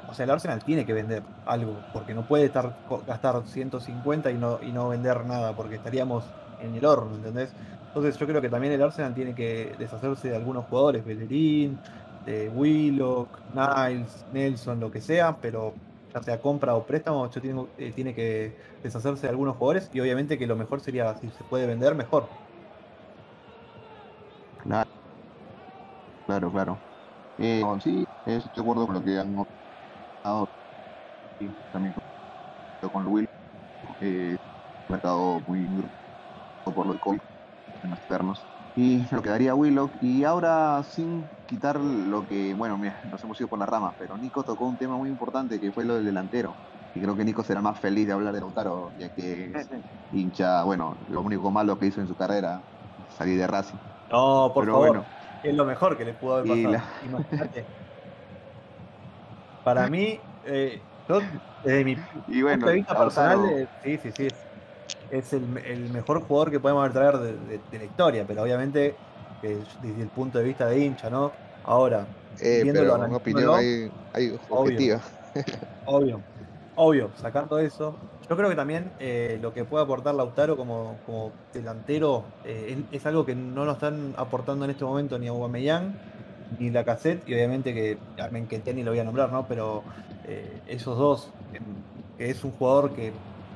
o 0.08 0.14
sea, 0.14 0.24
el 0.24 0.32
Arsenal 0.32 0.64
tiene 0.64 0.86
que 0.86 0.94
vender 0.94 1.22
algo, 1.46 1.76
porque 1.92 2.14
no 2.14 2.26
puede 2.26 2.46
estar 2.46 2.78
gastar 3.06 3.42
150 3.46 4.32
y 4.32 4.36
no, 4.36 4.60
y 4.62 4.72
no 4.72 4.88
vender 4.88 5.26
nada, 5.26 5.54
porque 5.54 5.76
estaríamos 5.76 6.24
en 6.60 6.76
el 6.76 6.86
horno, 6.86 7.16
¿entendés? 7.16 7.56
Entonces 7.88 8.18
yo 8.18 8.28
creo 8.28 8.42
que 8.42 8.50
también 8.50 8.74
el 8.74 8.82
Arsenal 8.82 9.14
tiene 9.16 9.34
que 9.36 9.76
deshacerse 9.78 10.30
de 10.30 10.36
algunos 10.36 10.66
jugadores, 10.66 11.04
Bellerín, 11.06 11.82
de 12.20 12.50
Willock, 12.50 13.42
Niles, 13.50 14.26
Nelson, 14.32 14.80
lo 14.80 14.92
que 14.92 15.02
sea, 15.02 15.40
pero 15.40 15.76
ya 16.14 16.22
sea 16.24 16.42
compra 16.42 16.76
o 16.76 16.86
préstamo, 16.86 17.30
yo 17.30 17.42
tengo, 17.42 17.70
eh, 17.78 17.92
tiene 17.94 18.14
que 18.14 18.56
deshacerse 18.84 19.24
de 19.28 19.30
algunos 19.30 19.58
jugadores 19.58 19.90
y 19.94 20.00
obviamente 20.00 20.38
que 20.38 20.48
lo 20.48 20.56
mejor 20.56 20.82
sería, 20.82 21.16
si 21.16 21.30
se 21.32 21.44
puede 21.44 21.68
vender, 21.68 21.96
mejor. 21.96 22.30
Claro, 24.58 24.90
claro, 26.26 26.52
claro. 26.52 26.80
Eh, 27.38 27.62
sí, 27.82 28.06
estoy 28.26 28.52
de 28.54 28.62
acuerdo 28.62 28.86
con 28.86 28.96
lo 28.96 29.04
que 29.04 29.18
han 29.18 29.36
dado 30.24 30.50
también 31.72 31.94
con 32.92 33.02
el 33.04 33.08
Will. 33.08 33.26
Eh, 34.02 34.36
mercado 34.90 35.42
muy, 35.48 35.60
muy 35.68 35.84
por 36.72 36.88
lo 36.88 36.94
de 36.94 37.00
COVID 37.00 37.20
en 37.84 37.90
los 37.90 38.00
externos 38.00 38.46
y 38.76 39.06
lo 39.12 39.22
quedaría 39.22 39.56
Willock. 39.56 39.92
Y 40.02 40.24
ahora, 40.24 40.82
sin 40.84 41.24
quitar 41.48 41.80
lo 41.80 42.28
que, 42.28 42.54
bueno, 42.54 42.78
mira, 42.78 43.00
nos 43.12 43.24
hemos 43.24 43.40
ido 43.40 43.50
por 43.50 43.60
las 43.60 43.68
ramas, 43.68 43.94
pero 43.98 44.18
Nico 44.18 44.44
tocó 44.44 44.66
un 44.66 44.78
tema 44.78 44.96
muy 44.96 45.10
importante 45.10 45.60
que 45.60 45.72
fue 45.72 45.84
lo 45.84 45.96
del 45.96 46.06
delantero. 46.06 46.54
Y 46.96 47.02
creo 47.02 47.16
que 47.16 47.26
Nico 47.26 47.44
será 47.44 47.62
más 47.62 47.80
feliz 47.80 48.08
de 48.08 48.14
hablar 48.14 48.34
de 48.34 48.40
Lautaro, 48.40 48.92
ya 48.98 49.10
que 49.10 49.52
hincha, 50.14 50.64
bueno, 50.64 50.96
lo 51.10 51.22
único 51.22 51.52
malo 51.52 51.78
que 51.78 51.88
hizo 51.88 52.02
en 52.02 52.08
su 52.08 52.16
carrera, 52.16 52.62
salir 53.18 53.38
de 53.38 53.48
Racing. 53.48 53.78
No, 54.12 54.52
por 54.54 54.66
favor, 54.66 55.04
es 55.44 55.54
lo 55.54 55.66
mejor 55.66 55.98
que 55.98 56.06
le 56.06 56.14
pudo 56.14 56.38
haber 56.38 56.64
pasado. 56.64 56.84
Imagínate. 57.06 57.66
Para 59.64 59.88
mí, 59.88 60.20
eh, 60.46 60.82
yo, 61.08 61.20
desde 61.64 61.84
mi 61.84 61.96
y 62.28 62.42
bueno, 62.42 62.58
punto 62.58 62.68
de 62.68 62.74
vista 62.76 62.98
personal, 62.98 63.50
eh, 63.50 63.68
sí, 63.84 63.98
sí, 63.98 64.12
sí, 64.12 64.28
es 65.12 65.34
el, 65.34 65.42
mejor 65.92 66.22
jugador 66.22 66.52
que 66.52 66.60
podemos 66.60 66.92
traer 66.92 67.18
de, 67.18 67.60
la 67.72 67.84
historia, 67.84 68.26
pero 68.28 68.44
obviamente 68.44 68.96
desde 69.42 70.02
el 70.02 70.10
punto 70.10 70.38
de 70.38 70.44
vista 70.44 70.66
de 70.68 70.80
hincha, 70.80 71.10
¿no? 71.10 71.32
Ahora, 71.64 72.06
eh, 72.42 72.70
pero 72.72 72.96
una 72.96 73.18
opinión 73.18 73.56
hay, 74.14 74.38
objetiva. 74.50 75.02
Obvio, 75.86 76.22
obvio, 76.76 77.12
sacando 77.16 77.60
eso. 77.60 77.96
Yo 78.30 78.38
creo 78.38 78.50
que 78.50 78.56
también 78.56 78.92
eh, 79.00 79.40
lo 79.42 79.54
que 79.54 79.64
puede 79.66 79.84
aportar 79.84 80.14
Lautaro 80.16 80.56
como, 80.56 80.98
como 81.06 81.32
delantero 81.52 82.26
eh, 82.46 82.84
es, 82.92 83.06
algo 83.06 83.26
que 83.26 83.36
no 83.36 83.66
nos 83.66 83.76
están 83.76 84.14
aportando 84.18 84.66
en 84.66 84.72
este 84.72 84.86
momento 84.86 85.18
ni 85.18 85.28
Aubameyang 85.28 85.96
ni 86.60 86.70
la 86.70 86.84
cassette 86.84 87.28
y 87.28 87.34
obviamente 87.34 87.74
que 87.74 87.98
a 88.20 88.30
ni 88.74 88.84
lo 88.84 88.92
voy 88.92 89.00
a 89.00 89.04
nombrar, 89.04 89.32
¿no? 89.32 89.48
Pero 89.48 89.84
eh, 90.26 90.62
esos 90.68 90.98
dos, 90.98 91.32
que 92.18 92.30
es 92.30 92.44
un 92.44 92.52
jugador 92.52 92.92
que 92.92 93.12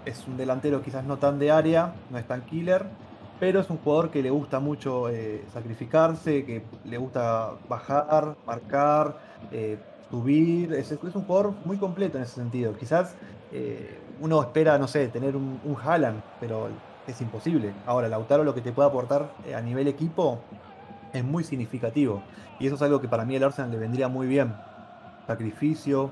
es 0.05 0.27
un 0.27 0.37
delantero 0.37 0.81
quizás 0.81 1.03
no 1.03 1.17
tan 1.17 1.39
de 1.39 1.51
área, 1.51 1.93
no 2.09 2.17
es 2.17 2.27
tan 2.27 2.41
killer, 2.41 2.85
pero 3.39 3.59
es 3.59 3.69
un 3.69 3.77
jugador 3.77 4.09
que 4.09 4.21
le 4.21 4.29
gusta 4.29 4.59
mucho 4.59 5.09
eh, 5.09 5.43
sacrificarse, 5.53 6.45
que 6.45 6.63
le 6.85 6.97
gusta 6.97 7.51
bajar, 7.67 8.35
marcar, 8.45 9.17
eh, 9.51 9.77
subir. 10.09 10.73
Es, 10.73 10.91
un 10.91 11.23
jugador 11.23 11.53
muy 11.65 11.77
completo 11.77 12.17
en 12.17 12.23
ese 12.23 12.35
sentido. 12.35 12.75
Quizás 12.77 13.15
eh, 13.51 13.99
uno 14.21 14.41
espera, 14.41 14.77
no 14.77 14.87
sé, 14.87 15.07
tener 15.07 15.35
un, 15.35 15.59
un 15.63 15.75
Haaland, 15.75 16.21
pero 16.39 16.69
es 17.07 17.19
imposible. 17.19 17.73
Ahora, 17.85 18.07
Lautaro 18.07 18.43
lo 18.43 18.53
que 18.53 18.61
te 18.61 18.71
puede 18.71 18.87
aportar 18.87 19.33
a 19.53 19.61
nivel 19.61 19.87
equipo 19.87 20.39
es 21.11 21.23
muy 21.23 21.43
significativo. 21.43 22.23
Y 22.59 22.67
eso 22.67 22.75
es 22.75 22.81
algo 22.81 23.01
que 23.01 23.07
para 23.07 23.25
mí 23.25 23.35
el 23.35 23.43
Arsenal 23.43 23.71
le 23.71 23.77
vendría 23.77 24.07
muy 24.07 24.27
bien. 24.27 24.53
Sacrificio, 25.27 26.11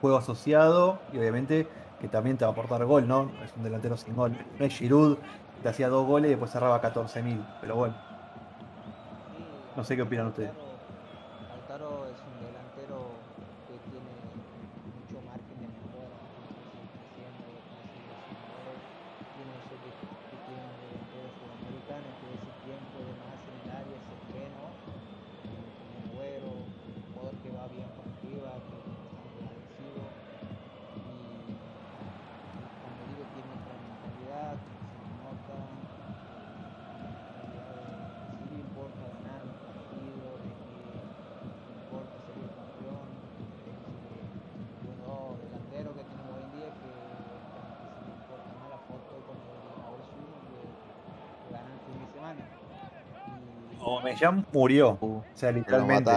juego 0.00 0.16
asociado 0.16 0.98
y 1.12 1.18
obviamente 1.18 1.66
que 2.02 2.08
también 2.08 2.36
te 2.36 2.44
va 2.44 2.50
a 2.50 2.52
aportar 2.52 2.84
gol, 2.84 3.06
¿no? 3.06 3.30
Es 3.44 3.52
un 3.56 3.62
delantero 3.62 3.96
sin 3.96 4.16
gol. 4.16 4.36
No 4.58 4.66
es 4.66 4.74
Giroud, 4.74 5.18
te 5.62 5.68
hacía 5.68 5.88
dos 5.88 6.04
goles 6.04 6.30
y 6.30 6.30
después 6.30 6.50
cerraba 6.50 6.82
14.000, 6.82 7.40
pero 7.60 7.76
bueno. 7.76 7.94
No 9.76 9.84
sé 9.84 9.94
qué 9.94 10.02
opinan 10.02 10.26
ustedes. 10.26 10.50
Murió. 54.30 54.98
Uh, 55.00 55.18
o 55.18 55.24
sea, 55.34 55.52
literalmente. 55.52 56.10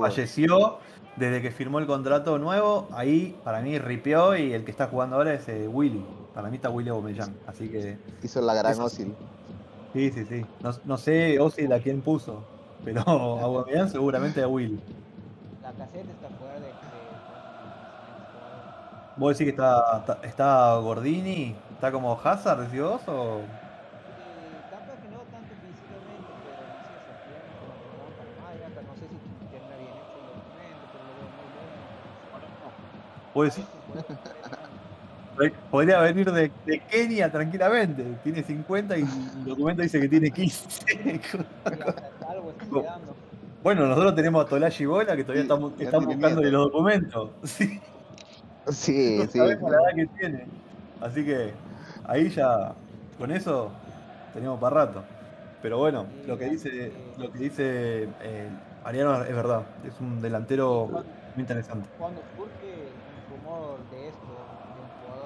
Falleció 0.00 0.78
desde 1.16 1.42
que 1.42 1.50
firmó 1.50 1.78
el 1.78 1.86
contrato 1.86 2.38
nuevo. 2.38 2.88
Ahí, 2.92 3.40
para 3.44 3.60
mí, 3.60 3.78
ripió 3.78 4.36
y 4.36 4.52
el 4.52 4.64
que 4.64 4.70
está 4.70 4.88
jugando 4.88 5.16
ahora 5.16 5.34
es 5.34 5.48
eh, 5.48 5.68
Willy. 5.68 6.02
Para 6.34 6.48
mí 6.50 6.56
está 6.56 6.70
Willy 6.70 6.90
Aubameyang. 6.90 7.34
Así 7.46 7.68
que. 7.68 7.98
Hizo 8.22 8.40
la 8.40 8.54
gran 8.54 8.80
ósil. 8.80 9.16
Sí, 9.92 10.10
sí, 10.10 10.24
sí. 10.26 10.44
No, 10.62 10.70
no 10.84 10.98
sé 10.98 11.40
Ozil 11.40 11.72
a 11.72 11.80
quién 11.80 12.02
puso, 12.02 12.42
pero 12.84 13.00
a 13.72 13.88
seguramente 13.88 14.42
a 14.42 14.48
Will. 14.48 14.78
La 15.62 15.72
caseta 15.72 16.12
está 16.12 16.28
fuera 16.36 16.54
de... 16.60 16.66
de- 16.66 17.16
¿Vos 19.16 19.32
decís 19.38 19.46
que 19.46 19.56
está, 19.56 19.80
está, 20.00 20.20
está 20.22 20.76
Gordini? 20.76 21.54
¿Está 21.72 21.90
como 21.90 22.20
Hazard, 22.20 22.60
decís 22.64 22.82
vos? 22.82 23.00
O... 23.08 23.40
Eh, 23.40 24.60
capaz 24.70 25.00
que 25.00 25.08
no 25.08 25.24
tanto 25.32 25.56
físicamente, 25.64 26.28
pero 26.44 26.60
no 26.68 26.84
sé, 26.84 26.92
esa 27.00 27.16
pierna 27.24 27.56
como 27.56 27.72
que 27.80 27.88
no 27.88 27.96
dan 28.04 28.12
para 28.20 28.32
más, 28.44 28.52
y 28.60 28.62
hasta 28.68 28.82
no 28.84 28.92
sé 29.00 29.08
si 29.08 29.16
tendrá 29.48 29.76
bien 29.80 29.96
hecho 29.96 30.20
el 30.20 30.26
documento, 30.28 30.84
pero 30.92 31.04
lo 31.08 31.12
veo 31.16 31.28
muy 31.32 31.48
bueno. 33.36 33.52
¿Vos 33.52 33.54
decís? 33.54 33.64
Podría 35.70 36.00
venir 36.00 36.32
de, 36.32 36.50
de 36.64 36.80
Kenia 36.80 37.30
tranquilamente. 37.30 38.02
Tiene 38.24 38.42
50 38.42 38.96
y 38.96 39.02
el 39.02 39.44
documento 39.44 39.82
dice 39.82 40.00
que 40.00 40.08
tiene 40.08 40.30
15. 40.30 40.68
Y 41.04 41.20
hasta 41.20 42.30
algo 42.30 42.50
está 42.52 42.64
quedando. 42.64 43.14
bueno, 43.62 43.86
nosotros 43.86 44.14
tenemos 44.14 44.44
a 44.44 44.48
Tolashi 44.48 44.86
Bola 44.86 45.14
que 45.14 45.24
todavía 45.24 45.42
Sí, 45.42 45.48
estamos, 45.48 45.72
estamos 45.78 46.06
buscando 46.06 46.40
nieto. 46.40 46.56
los 46.56 46.64
documentos. 46.72 47.30
Sí, 47.44 47.80
Sí, 48.68 49.18
no 49.18 49.26
sí. 49.30 49.38
sabemos 49.38 49.70
la 49.70 49.76
edad 49.78 49.94
que 49.94 50.06
tiene. 50.18 50.46
Así 51.00 51.24
que 51.24 51.52
ahí 52.08 52.28
ya, 52.30 52.74
con 53.18 53.30
eso, 53.30 53.70
tenemos 54.34 54.58
para 54.58 54.86
rato. 54.86 55.04
Pero 55.62 55.78
bueno, 55.78 56.06
lo 56.26 56.36
que 56.36 56.46
dice, 56.50 56.92
lo 57.18 57.30
que 57.30 57.38
dice 57.38 58.08
eh, 58.22 58.48
Ariano 58.84 59.22
es 59.22 59.34
verdad. 59.36 59.62
Es 59.86 60.00
un 60.00 60.20
delantero 60.20 60.86
muy 60.88 61.42
interesante. 61.42 61.88
Cuando 61.98 62.22
surge 62.36 62.88
un 63.30 63.38
rumor 63.44 63.78
de 63.92 64.08
esto, 64.08 64.26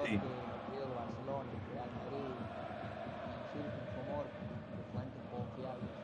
un 0.15 0.21
jugador 0.21 0.59
Sí. 0.59 0.65
que 0.65 0.71
viene 0.71 0.85
del 0.87 0.95
Barcelona, 0.95 1.49
del 1.51 1.63
Real 1.71 1.89
Madrid, 2.01 2.35
y 2.35 3.31
surge 3.53 3.77
un 3.79 3.89
rumor 3.95 4.25
de 4.27 4.83
fuentes 4.91 5.23
confiables, 5.31 5.95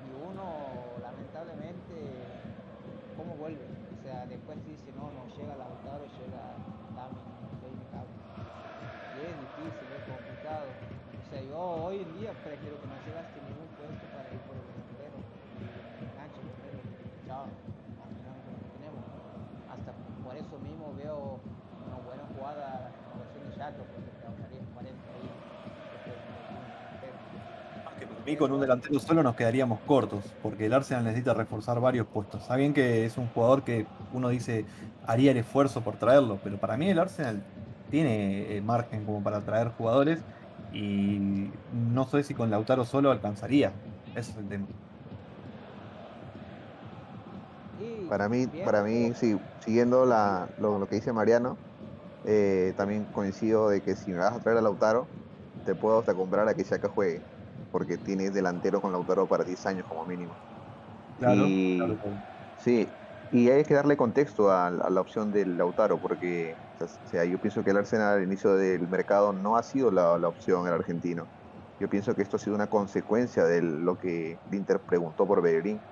y 0.00 0.08
uno, 0.12 0.44
lamentablemente, 1.02 1.94
¿cómo 3.16 3.34
vuelve? 3.36 3.64
O 3.64 4.02
sea, 4.02 4.26
después 4.26 4.56
dice, 4.66 4.90
no, 4.96 5.10
no 5.12 5.22
llega 5.36 5.54
Lautaro, 5.56 6.04
llega 6.18 6.42
Tami, 6.96 7.20
Jamie 7.60 7.86
Cabo. 7.92 8.10
Y 9.14 9.20
es 9.20 9.34
difícil, 9.40 9.86
es 9.92 10.02
complicado. 10.08 10.70
O 10.72 11.30
sea, 11.30 11.40
yo 11.42 11.58
hoy 11.60 12.00
en 12.02 12.10
día 12.18 12.32
prefiero 12.42 12.80
que 12.80 12.88
no 12.88 12.96
llegaste 13.06 13.38
ningún 13.44 13.68
puesto 13.78 14.04
para 14.16 14.26
ir 14.34 14.40
por 14.48 14.56
el 14.56 14.66
delantero, 14.66 15.18
y 15.60 15.68
enganche 16.10 16.40
primero, 16.42 16.80
chao, 17.28 17.46
combinamos 18.00 18.40
con 18.42 18.50
lo 18.50 18.60
que 18.66 18.70
tenemos. 18.80 19.04
Hasta 19.70 19.92
por 20.24 20.34
eso 20.34 20.56
mismo 20.58 20.94
veo 20.96 21.38
una 21.86 21.98
buena 22.02 22.24
jugada 22.34 22.80
la 22.80 22.90
renovación 22.90 23.42
de 23.46 23.56
Chato, 23.56 23.82
porque 23.94 24.10
te 24.10 24.26
ahorrarías 24.26 24.66
40 24.74 25.12
ahí. 25.12 25.28
después 25.92 26.16
de 26.18 26.32
un 26.50 26.66
delantero. 26.72 27.18
Que 27.98 28.06
para 28.06 28.19
mí 28.30 28.36
con 28.36 28.52
un 28.52 28.60
delantero 28.60 28.98
solo 29.00 29.22
nos 29.22 29.34
quedaríamos 29.34 29.80
cortos, 29.80 30.24
porque 30.42 30.66
el 30.66 30.72
Arsenal 30.72 31.04
necesita 31.04 31.34
reforzar 31.34 31.80
varios 31.80 32.06
puestos. 32.06 32.42
Está 32.42 32.56
bien 32.56 32.72
que 32.72 33.04
es 33.04 33.18
un 33.18 33.28
jugador 33.28 33.62
que 33.62 33.86
uno 34.12 34.28
dice 34.28 34.64
haría 35.06 35.32
el 35.32 35.38
esfuerzo 35.38 35.82
por 35.82 35.96
traerlo, 35.96 36.38
pero 36.42 36.58
para 36.58 36.76
mí 36.76 36.88
el 36.88 36.98
Arsenal 36.98 37.42
tiene 37.90 38.56
eh, 38.56 38.62
margen 38.62 39.04
como 39.04 39.22
para 39.22 39.40
traer 39.40 39.68
jugadores 39.76 40.20
y 40.72 41.50
no 41.72 42.06
sé 42.06 42.22
si 42.22 42.34
con 42.34 42.50
Lautaro 42.50 42.84
solo 42.84 43.10
alcanzaría. 43.10 43.72
Ese 44.14 44.30
es 44.32 44.36
el 44.36 44.48
tema. 44.48 44.66
Para 48.08 48.28
mí, 48.28 48.46
para 48.64 48.82
mí, 48.82 49.12
sí, 49.14 49.38
siguiendo 49.64 50.04
la, 50.04 50.48
lo, 50.58 50.78
lo 50.78 50.88
que 50.88 50.96
dice 50.96 51.12
Mariano, 51.12 51.56
eh, 52.24 52.74
también 52.76 53.04
coincido 53.04 53.70
de 53.70 53.80
que 53.80 53.96
si 53.96 54.10
me 54.10 54.18
vas 54.18 54.34
a 54.34 54.40
traer 54.40 54.58
a 54.58 54.60
Lautaro, 54.60 55.06
te 55.64 55.74
puedo 55.74 56.00
hasta 56.00 56.14
comprar 56.14 56.46
a 56.48 56.54
que 56.54 56.64
Shaka 56.64 56.88
juegue, 56.88 57.20
porque 57.70 57.98
tienes 57.98 58.32
delantero 58.34 58.80
con 58.80 58.92
Lautaro 58.92 59.28
para 59.28 59.44
10 59.44 59.64
años 59.66 59.86
como 59.86 60.06
mínimo. 60.06 60.40
Claro, 61.18 61.46
Y- 61.46 61.76
claro. 61.76 62.00
Sí, 62.56 62.98
y 63.30 63.48
hay 63.50 63.64
que 63.64 63.74
darle 63.74 63.96
contexto 63.96 64.50
a, 64.50 64.68
a 64.68 64.90
la 64.90 65.00
opción 65.00 65.32
del 65.32 65.56
Lautaro, 65.56 66.00
porque 66.00 66.56
o 66.80 66.86
sea, 66.88 67.24
yo 67.24 67.40
pienso 67.40 67.64
que 67.64 67.70
el 67.70 67.76
Arsenal 67.78 68.18
al 68.18 68.24
inicio 68.24 68.54
del 68.56 68.88
mercado 68.88 69.32
no 69.32 69.56
ha 69.56 69.62
sido 69.62 69.90
la, 69.90 70.18
la 70.18 70.28
opción 70.28 70.66
el 70.66 70.74
argentino. 70.74 71.30
Yo 71.78 71.88
pienso 71.88 72.14
que 72.14 72.22
esto 72.22 72.36
ha 72.36 72.38
sido 72.40 72.54
una 72.56 72.68
consecuencia 72.68 73.44
de 73.44 73.62
lo 73.62 73.96
que 73.98 74.40
Inter 74.50 74.82
preguntó 74.84 75.26
por 75.26 75.42
Bellerín. 75.42 75.84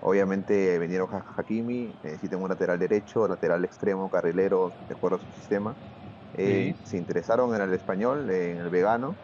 Obviamente 0.00 0.78
vinieron 0.78 1.08
Ha- 1.14 1.24
Hakimi, 1.36 1.98
necesitan 2.02 2.42
un 2.42 2.48
lateral 2.48 2.78
derecho, 2.78 3.26
lateral 3.28 3.64
extremo, 3.64 4.10
carrilero, 4.10 4.76
de 4.88 4.94
acuerdo 4.94 5.16
a 5.16 5.20
su 5.20 5.30
sistema. 5.30 5.78
Eh, 6.32 6.76
Se 6.82 6.96
interesaron 6.98 7.54
en 7.54 7.62
el 7.62 7.72
español, 7.74 8.30
en 8.30 8.58
el 8.60 8.70
vegano, 8.70 9.20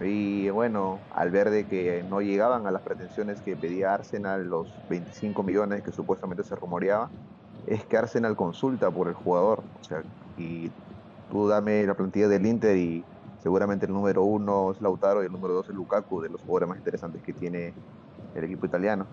y 0.00 0.50
bueno, 0.50 1.06
al 1.10 1.30
ver 1.30 1.50
de 1.50 1.68
que 1.68 2.02
no 2.04 2.20
llegaban 2.20 2.66
a 2.66 2.70
las 2.72 2.82
pretensiones 2.82 3.42
que 3.42 3.56
pedía 3.56 3.94
Arsenal, 3.94 4.44
los 4.44 4.80
25 4.88 5.42
millones 5.44 5.82
que 5.82 5.92
supuestamente 5.92 6.44
se 6.44 6.56
rumoreaba, 6.56 7.12
es 7.64 7.86
que 7.86 7.96
Arsenal 7.96 8.36
consulta 8.36 8.90
por 8.92 9.08
el 9.08 9.14
jugador. 9.14 9.68
O 9.74 9.82
sea, 9.82 10.04
y 10.36 10.70
tú 11.28 11.48
dame 11.48 11.84
la 11.86 11.96
plantilla 11.96 12.28
del 12.28 12.46
Inter 12.46 12.76
y 12.76 13.08
seguramente 13.38 13.86
el 13.86 13.92
número 13.92 14.24
uno 14.24 14.72
es 14.72 14.80
Lautaro 14.80 15.22
y 15.22 15.26
el 15.26 15.32
número 15.32 15.54
dos 15.54 15.68
es 15.68 15.74
Lukaku, 15.74 16.20
de 16.22 16.28
los 16.30 16.42
jugadores 16.42 16.68
más 16.70 16.78
interesantes 16.78 17.22
que 17.22 17.32
tiene 17.34 17.76
el 18.34 18.44
equipo 18.44 18.66
italiano. 18.66 19.08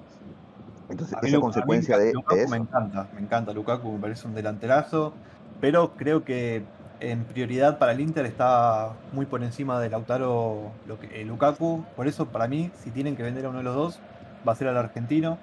Entonces, 0.89 1.17
A 1.21 1.25
esa 1.25 1.37
Lu- 1.37 1.39
a 1.39 1.39
mí 1.41 1.43
consecuencia 1.43 1.95
Lukaku- 1.95 1.99
de, 1.99 2.05
de 2.07 2.13
Lukaku 2.13 2.41
eso. 2.41 2.49
me 2.51 2.57
encanta, 2.57 3.09
me 3.13 3.21
encanta 3.21 3.53
Lukaku, 3.53 3.93
me 3.93 3.99
parece 4.01 4.27
un 4.27 4.33
delanterazo, 4.33 5.19
pero 5.59 5.95
creo 5.95 6.23
que 6.25 6.71
en 7.01 7.25
prioridad 7.25 7.79
para 7.79 7.91
el 7.91 7.99
Inter 7.99 8.25
está 8.25 8.93
muy 9.11 9.25
por 9.25 9.43
encima 9.43 9.79
de 9.79 9.89
Lautaro 9.89 10.71
eh, 11.11 11.25
Lukaku, 11.25 11.83
por 11.95 12.07
eso 12.07 12.27
para 12.27 12.47
mí 12.47 12.71
si 12.83 12.91
tienen 12.91 13.15
que 13.15 13.23
vender 13.23 13.45
a 13.45 13.49
uno 13.49 13.57
de 13.57 13.63
los 13.63 13.75
dos 13.75 13.99
va 14.47 14.53
a 14.53 14.55
ser 14.55 14.67
al 14.67 14.77
argentino, 14.77 15.37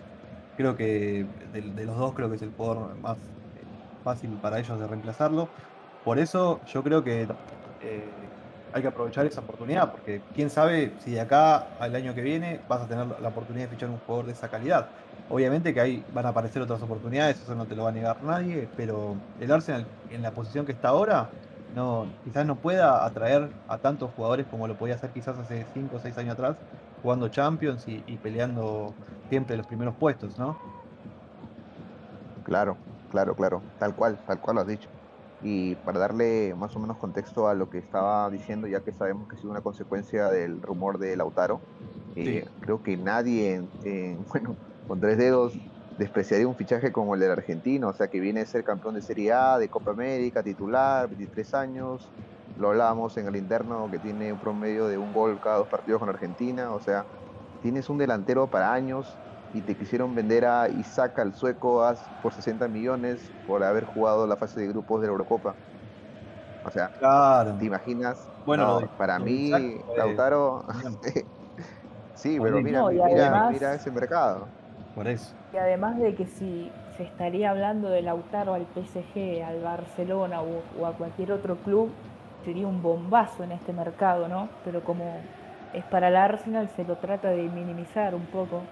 creo 0.57 0.77
que 0.77 1.27
de, 1.53 1.61
de 1.61 1.85
los 1.85 1.99
dos 1.99 2.15
creo 2.15 2.31
que 2.31 2.37
es 2.37 2.43
el 2.43 2.53
jugador 2.57 2.97
más 2.99 3.17
eh, 3.17 3.21
fácil 4.05 4.31
para 4.41 4.59
ellos 4.59 4.79
de 4.79 4.87
reemplazarlo, 4.87 5.49
por 6.05 6.19
eso 6.19 6.61
yo 6.73 6.83
creo 6.83 7.03
que 7.03 7.23
eh, 7.83 8.05
hay 8.73 8.83
que 8.83 8.89
aprovechar 8.89 9.27
esa 9.27 9.41
oportunidad, 9.41 9.91
porque 9.91 10.21
quién 10.35 10.51
sabe 10.51 10.93
si 11.01 11.13
de 11.13 11.21
acá 11.21 11.67
al 11.81 11.95
año 11.95 12.15
que 12.15 12.23
viene 12.23 12.61
vas 12.69 12.83
a 12.83 12.87
tener 12.87 13.07
la 13.21 13.29
oportunidad 13.29 13.67
de 13.67 13.71
fichar 13.75 13.91
un 13.91 13.99
jugador 13.99 14.27
de 14.27 14.33
esa 14.33 14.49
calidad. 14.49 14.89
Obviamente 15.31 15.75
que 15.75 15.81
ahí 15.81 16.05
van 16.15 16.25
a 16.27 16.31
aparecer 16.31 16.63
otras 16.63 16.81
oportunidades, 16.81 17.41
eso 17.43 17.55
no 17.55 17.67
te 17.67 17.75
lo 17.75 17.85
va 17.85 17.91
a 17.91 17.93
negar 17.93 18.23
nadie, 18.23 18.69
pero 18.77 19.17
el 19.41 19.51
Arsenal 19.51 19.87
en 20.11 20.23
la 20.23 20.31
posición 20.31 20.65
que 20.65 20.73
está 20.73 20.89
ahora, 20.89 21.31
no, 21.71 22.17
quizás 22.23 22.47
no 22.47 22.61
pueda 22.61 23.05
atraer 23.07 23.57
a 23.67 23.81
tantos 23.81 24.13
jugadores 24.13 24.47
como 24.47 24.69
lo 24.69 24.77
podía 24.77 24.95
hacer 24.97 25.13
quizás 25.13 25.39
hace 25.39 25.67
5 25.67 25.97
o 25.97 26.01
6 26.01 26.17
años 26.19 26.33
atrás, 26.35 26.59
jugando 27.01 27.29
Champions 27.29 27.87
y, 27.89 28.05
y 28.07 28.19
peleando 28.19 28.99
siempre 29.29 29.57
los 29.57 29.67
primeros 29.67 29.97
puestos, 29.97 30.39
¿no? 30.39 30.63
Claro, 32.43 32.83
claro, 33.09 33.35
claro, 33.37 33.69
tal 33.79 33.95
cual, 33.95 34.23
tal 34.25 34.41
cual 34.41 34.57
lo 34.57 34.61
has 34.63 34.67
dicho. 34.69 34.91
Y 35.41 35.77
para 35.77 35.99
darle 36.01 36.55
más 36.57 36.75
o 36.77 36.81
menos 36.81 36.97
contexto 36.99 37.47
a 37.49 37.55
lo 37.55 37.69
que 37.69 37.79
estaba 37.79 38.29
diciendo, 38.31 38.67
ya 38.67 38.83
que 38.83 38.93
sabemos 38.93 39.29
que 39.29 39.37
ha 39.37 39.39
sido 39.39 39.51
una 39.53 39.63
consecuencia 39.63 40.29
del 40.31 40.63
rumor 40.63 40.99
de 40.99 41.17
Lautaro, 41.17 41.65
eh, 42.15 42.45
creo 42.61 42.83
que 42.83 42.97
nadie, 42.97 43.55
en, 43.55 43.73
en- 43.83 44.25
bueno, 44.33 44.59
con 44.87 45.01
tres 45.01 45.19
dedos, 45.19 45.61
despreciaría 45.99 46.47
un 46.47 46.57
fichaje 46.57 46.93
como 46.93 47.15
el 47.15 47.21
del 47.21 47.33
argentino, 47.33 47.89
o 47.89 47.93
sea, 47.93 48.09
que 48.09 48.21
viene 48.21 48.41
a 48.41 48.47
ser 48.47 48.63
campeón 48.63 48.95
de 48.95 49.03
Serie 49.03 49.33
A, 49.33 49.59
de 49.59 49.69
Copa 49.69 49.91
América, 49.91 50.45
titular, 50.45 51.09
23 51.09 51.53
años, 51.55 52.13
lo 52.55 52.69
hablábamos 52.69 53.17
en 53.17 53.27
el 53.27 53.35
interno, 53.35 53.91
que 53.91 53.99
tiene 53.99 54.33
un 54.33 54.39
promedio 54.39 54.87
de 54.87 54.97
un 54.97 55.13
gol 55.13 55.41
cada 55.41 55.57
dos 55.59 55.69
partidos 55.69 55.99
con 55.99 56.09
Argentina, 56.09 56.73
o 56.73 56.81
sea, 56.81 57.05
tienes 57.61 57.91
un 57.91 57.99
delantero 57.99 58.49
para 58.49 58.73
años 58.73 59.19
y 59.53 59.63
te 59.63 59.77
quisieron 59.77 60.15
vender 60.15 60.45
a 60.45 60.69
Isaac 60.69 61.19
al 61.19 61.35
sueco 61.35 61.83
por 62.21 62.33
60 62.33 62.69
millones 62.69 63.33
por 63.45 63.65
haber 63.65 63.85
jugado 63.85 64.25
la 64.29 64.37
fase 64.37 64.61
de 64.61 64.69
grupos 64.69 65.01
de 65.01 65.09
la 65.09 65.13
Eurocopa. 65.13 65.57
O 66.65 66.71
sea, 66.71 66.91
Claro. 66.99 67.57
¿te 67.59 67.65
imaginas? 67.65 68.31
Bueno, 68.45 68.81
No, 68.83 68.89
para 68.97 69.19
mí, 69.19 69.51
fue- 69.85 69.97
Lautaro. 69.97 70.65
sí, 72.15 72.39
pero 72.41 72.61
mira, 72.63 72.81
No, 72.83 72.89
mira, 72.91 73.05
además- 73.07 73.53
mira 73.53 73.75
ese 73.75 73.91
mercado. 73.91 74.58
Por 74.99 75.07
eso. 75.07 75.37
Y 75.53 75.57
además 75.59 75.99
de 75.99 76.15
que 76.15 76.27
si 76.27 76.83
se 76.97 77.03
estaría 77.05 77.51
hablando 77.51 77.89
de 77.91 78.03
Lautaro 78.03 78.55
al 78.55 78.67
PSG, 78.67 79.43
al 79.43 79.61
Barcelona 79.63 80.43
o, 80.43 80.65
o 80.73 80.87
a 80.87 80.97
cualquier 80.97 81.33
otro 81.33 81.63
club, 81.63 82.03
sería 82.45 82.67
un 82.67 82.83
bombazo 82.83 83.45
en 83.45 83.53
este 83.53 83.73
mercado, 83.73 84.29
¿no? 84.29 84.61
Pero 84.63 84.85
como 84.85 85.31
es 85.73 85.85
para 85.87 86.09
el 86.09 86.17
Arsenal, 86.17 86.69
se 86.71 86.85
lo 86.85 86.99
trata 86.99 87.31
de 87.31 87.51
minimizar 87.51 88.15
un 88.15 88.29
poco. 88.29 88.71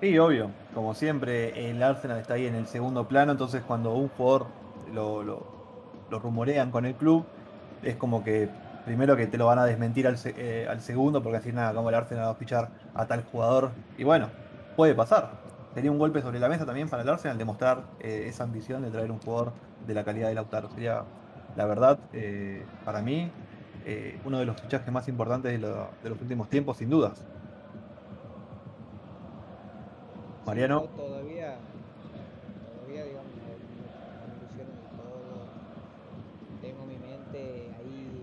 Sí, 0.00 0.18
obvio. 0.18 0.58
Como 0.70 0.94
siempre, 0.94 1.70
el 1.70 1.82
Arsenal 1.82 2.18
está 2.18 2.34
ahí 2.34 2.46
en 2.46 2.54
el 2.54 2.66
segundo 2.66 3.08
plano, 3.08 3.32
entonces 3.32 3.64
cuando 3.64 3.94
un 3.94 4.08
jugador 4.10 4.54
lo, 4.84 5.22
lo, 5.22 6.04
lo 6.08 6.18
rumorean 6.18 6.70
con 6.70 6.84
el 6.84 6.96
club, 6.96 7.34
es 7.80 7.96
como 7.96 8.22
que 8.22 8.58
primero 8.84 9.16
que 9.16 9.26
te 9.26 9.38
lo 9.38 9.46
van 9.46 9.58
a 9.58 9.64
desmentir 9.64 10.06
al, 10.06 10.16
eh, 10.24 10.66
al 10.68 10.82
segundo, 10.82 11.22
porque 11.22 11.38
así 11.38 11.52
nada, 11.52 11.72
como 11.74 11.88
el 11.88 11.94
Arsenal 11.94 12.26
va 12.26 12.30
a 12.32 12.34
fichar 12.36 12.74
a 12.92 13.06
tal 13.06 13.24
jugador. 13.24 13.78
Y 13.96 14.04
bueno, 14.04 14.34
puede 14.76 14.94
pasar. 14.94 15.30
Sería 15.74 15.90
un 15.90 15.98
golpe 15.98 16.22
sobre 16.22 16.38
la 16.38 16.48
mesa 16.48 16.64
también 16.64 16.88
para 16.88 17.02
el 17.02 17.08
Arsenal 17.08 17.36
demostrar 17.38 17.82
eh, 18.00 18.26
esa 18.28 18.44
ambición 18.44 18.82
de 18.82 18.90
traer 18.90 19.10
un 19.10 19.18
jugador 19.18 19.52
de 19.86 19.94
la 19.94 20.04
calidad 20.04 20.28
de 20.28 20.34
Lautaro. 20.34 20.70
Sería, 20.70 21.02
la 21.56 21.66
verdad, 21.66 21.98
eh, 22.12 22.62
para 22.84 23.02
mí, 23.02 23.30
eh, 23.84 24.18
uno 24.24 24.38
de 24.38 24.46
los 24.46 24.60
fichajes 24.60 24.92
más 24.92 25.08
importantes 25.08 25.52
de, 25.52 25.58
los 25.58 26.20
últimos 26.20 26.48
tiempos, 26.48 26.76
sin 26.76 26.90
dudas. 26.90 27.12
Mariano. 30.46 30.82
todavía, 30.82 31.56
todavía, 32.76 33.04
digamos, 33.04 33.32
de 34.56 34.64
todo. 34.96 35.44
Tengo 36.62 36.86
mi 36.86 36.96
mente 36.98 37.70
ahí 37.78 38.22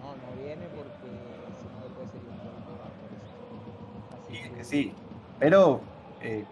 no, 0.00 0.08
no 0.16 0.42
viene 0.42 0.66
porque 0.74 1.10
si 1.60 1.66
no 1.68 1.84
después 1.84 2.10
sería 2.10 2.30
un 2.30 2.62
Así 4.18 4.42
que, 4.42 4.56
que 4.56 4.64
sí, 4.64 4.92
pero 5.42 5.80
eh, 6.20 6.44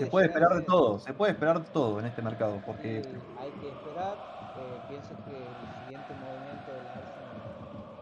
se 0.00 0.06
puede 0.06 0.26
esperar 0.26 0.52
de 0.56 0.62
todo, 0.62 0.98
se 0.98 1.14
puede 1.14 1.30
esperar 1.30 1.62
de 1.62 1.70
todo 1.70 2.00
en 2.00 2.06
este 2.06 2.22
mercado, 2.22 2.60
porque... 2.66 3.06
hay 3.38 3.50
que 3.62 3.68
esperar, 3.68 4.18
eh, 4.58 4.80
pienso 4.88 5.14
que 5.22 5.30
el 5.30 5.54
siguiente 5.78 6.10
movimiento 6.18 6.74
del 6.74 6.90
Arsenal 6.90 7.38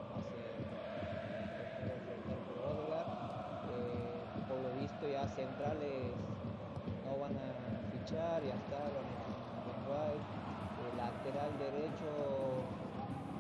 va 0.09 0.16
a 0.16 0.24
ser 0.32 0.49
el 2.09 2.40
eh, 3.68 4.16
por 4.49 4.57
lo 4.64 4.80
visto 4.80 5.05
ya 5.07 5.28
centrales 5.28 6.16
no 7.05 7.12
van 7.20 7.36
a 7.36 7.53
fichar, 7.93 8.40
ya 8.49 8.55
está, 8.55 8.80
van 8.97 9.12
a 9.12 9.28
el 10.88 10.97
lateral 10.97 11.53
derecho 11.59 12.09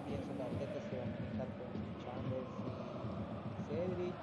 pienso 0.04 0.28
que 0.36 0.42
Arteta 0.42 0.80
se 0.84 0.98
va 1.00 1.04
a 1.04 1.16
manejar 1.16 1.48
con 1.56 1.72
Chambers 1.96 2.52
y 2.60 2.76
Cedric, 3.72 4.20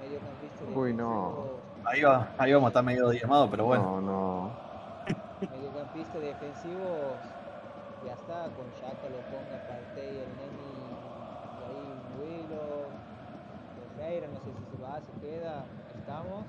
mediocampista 0.00 0.64
de 0.64 0.74
Uy, 0.74 0.94
no. 0.94 1.49
Ahí, 1.90 2.02
va, 2.02 2.28
ahí 2.38 2.52
vamos 2.52 2.68
a 2.68 2.70
estar 2.70 2.84
medio 2.84 3.08
diezmado, 3.10 3.50
pero 3.50 3.64
bueno. 3.64 4.00
No, 4.00 4.00
no. 4.00 4.50
Mediocampista 5.40 6.20
defensivo, 6.20 7.18
ya 8.06 8.12
está, 8.12 8.46
con 8.54 8.70
Shaka 8.78 9.10
lo 9.10 9.18
ponga 9.26 9.58
parte 9.66 9.98
y 9.98 10.22
el 10.22 10.30
Neni, 10.38 10.70
y 11.50 11.66
ahí 11.66 11.82
Willow, 12.14 12.86
Ferreira, 13.98 14.28
no 14.28 14.38
sé 14.38 14.52
si 14.54 14.62
se 14.70 14.80
va, 14.80 15.00
se 15.00 15.10
queda, 15.20 15.64
estamos, 15.98 16.44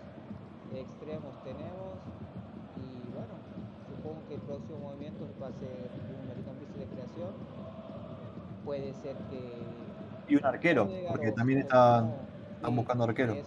extremos 0.76 1.34
tenemos, 1.44 1.98
y 2.78 3.10
bueno, 3.10 3.34
supongo 3.90 4.22
que 4.28 4.36
el 4.36 4.42
próximo 4.42 4.78
movimiento 4.78 5.26
va 5.42 5.48
a 5.48 5.54
ser 5.54 5.90
un 6.06 6.28
mediocampista 6.28 6.78
de 6.82 6.86
creación, 6.86 7.34
puede 8.64 8.94
ser 8.94 9.16
que... 9.32 9.42
Y 10.28 10.36
un 10.36 10.46
arquero, 10.46 10.88
porque 11.08 11.32
también 11.32 11.62
están, 11.62 12.14
están 12.58 12.76
buscando 12.76 13.06
arquero. 13.06 13.34
¿Ahí 13.34 13.40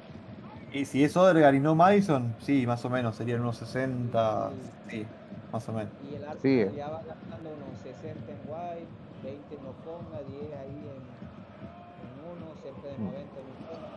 Y 0.75 0.85
si 0.87 1.05
es 1.05 1.17
Odegaard 1.17 1.55
y 1.55 1.61
no 1.61 1.75
Madison, 1.75 2.35
sí, 2.41 2.67
más 2.67 2.85
o 2.85 2.91
menos, 2.91 3.15
serían 3.15 3.41
unos 3.41 3.57
60, 3.59 4.51
sí, 4.91 5.07
más 5.53 5.69
o 5.69 5.73
menos. 5.73 5.93
Y 6.03 6.17
el 6.17 6.25
Arsenal 6.25 6.43
sí. 6.43 6.77
ya 6.77 6.89
va 6.89 7.03
gastando 7.07 7.51
unos 7.55 7.79
60 7.79 8.11
en 8.11 8.41
White, 8.51 8.91
20 9.23 9.55
en 9.55 9.63
Oponga, 9.71 10.19
10 10.27 10.51
ahí 10.51 10.83
en, 10.83 10.99
en 10.99 12.15
uno, 12.27 12.59
cerca 12.59 12.91
de 12.91 12.99
90 12.99 13.07
mm. 13.07 13.47
millones, 13.55 13.91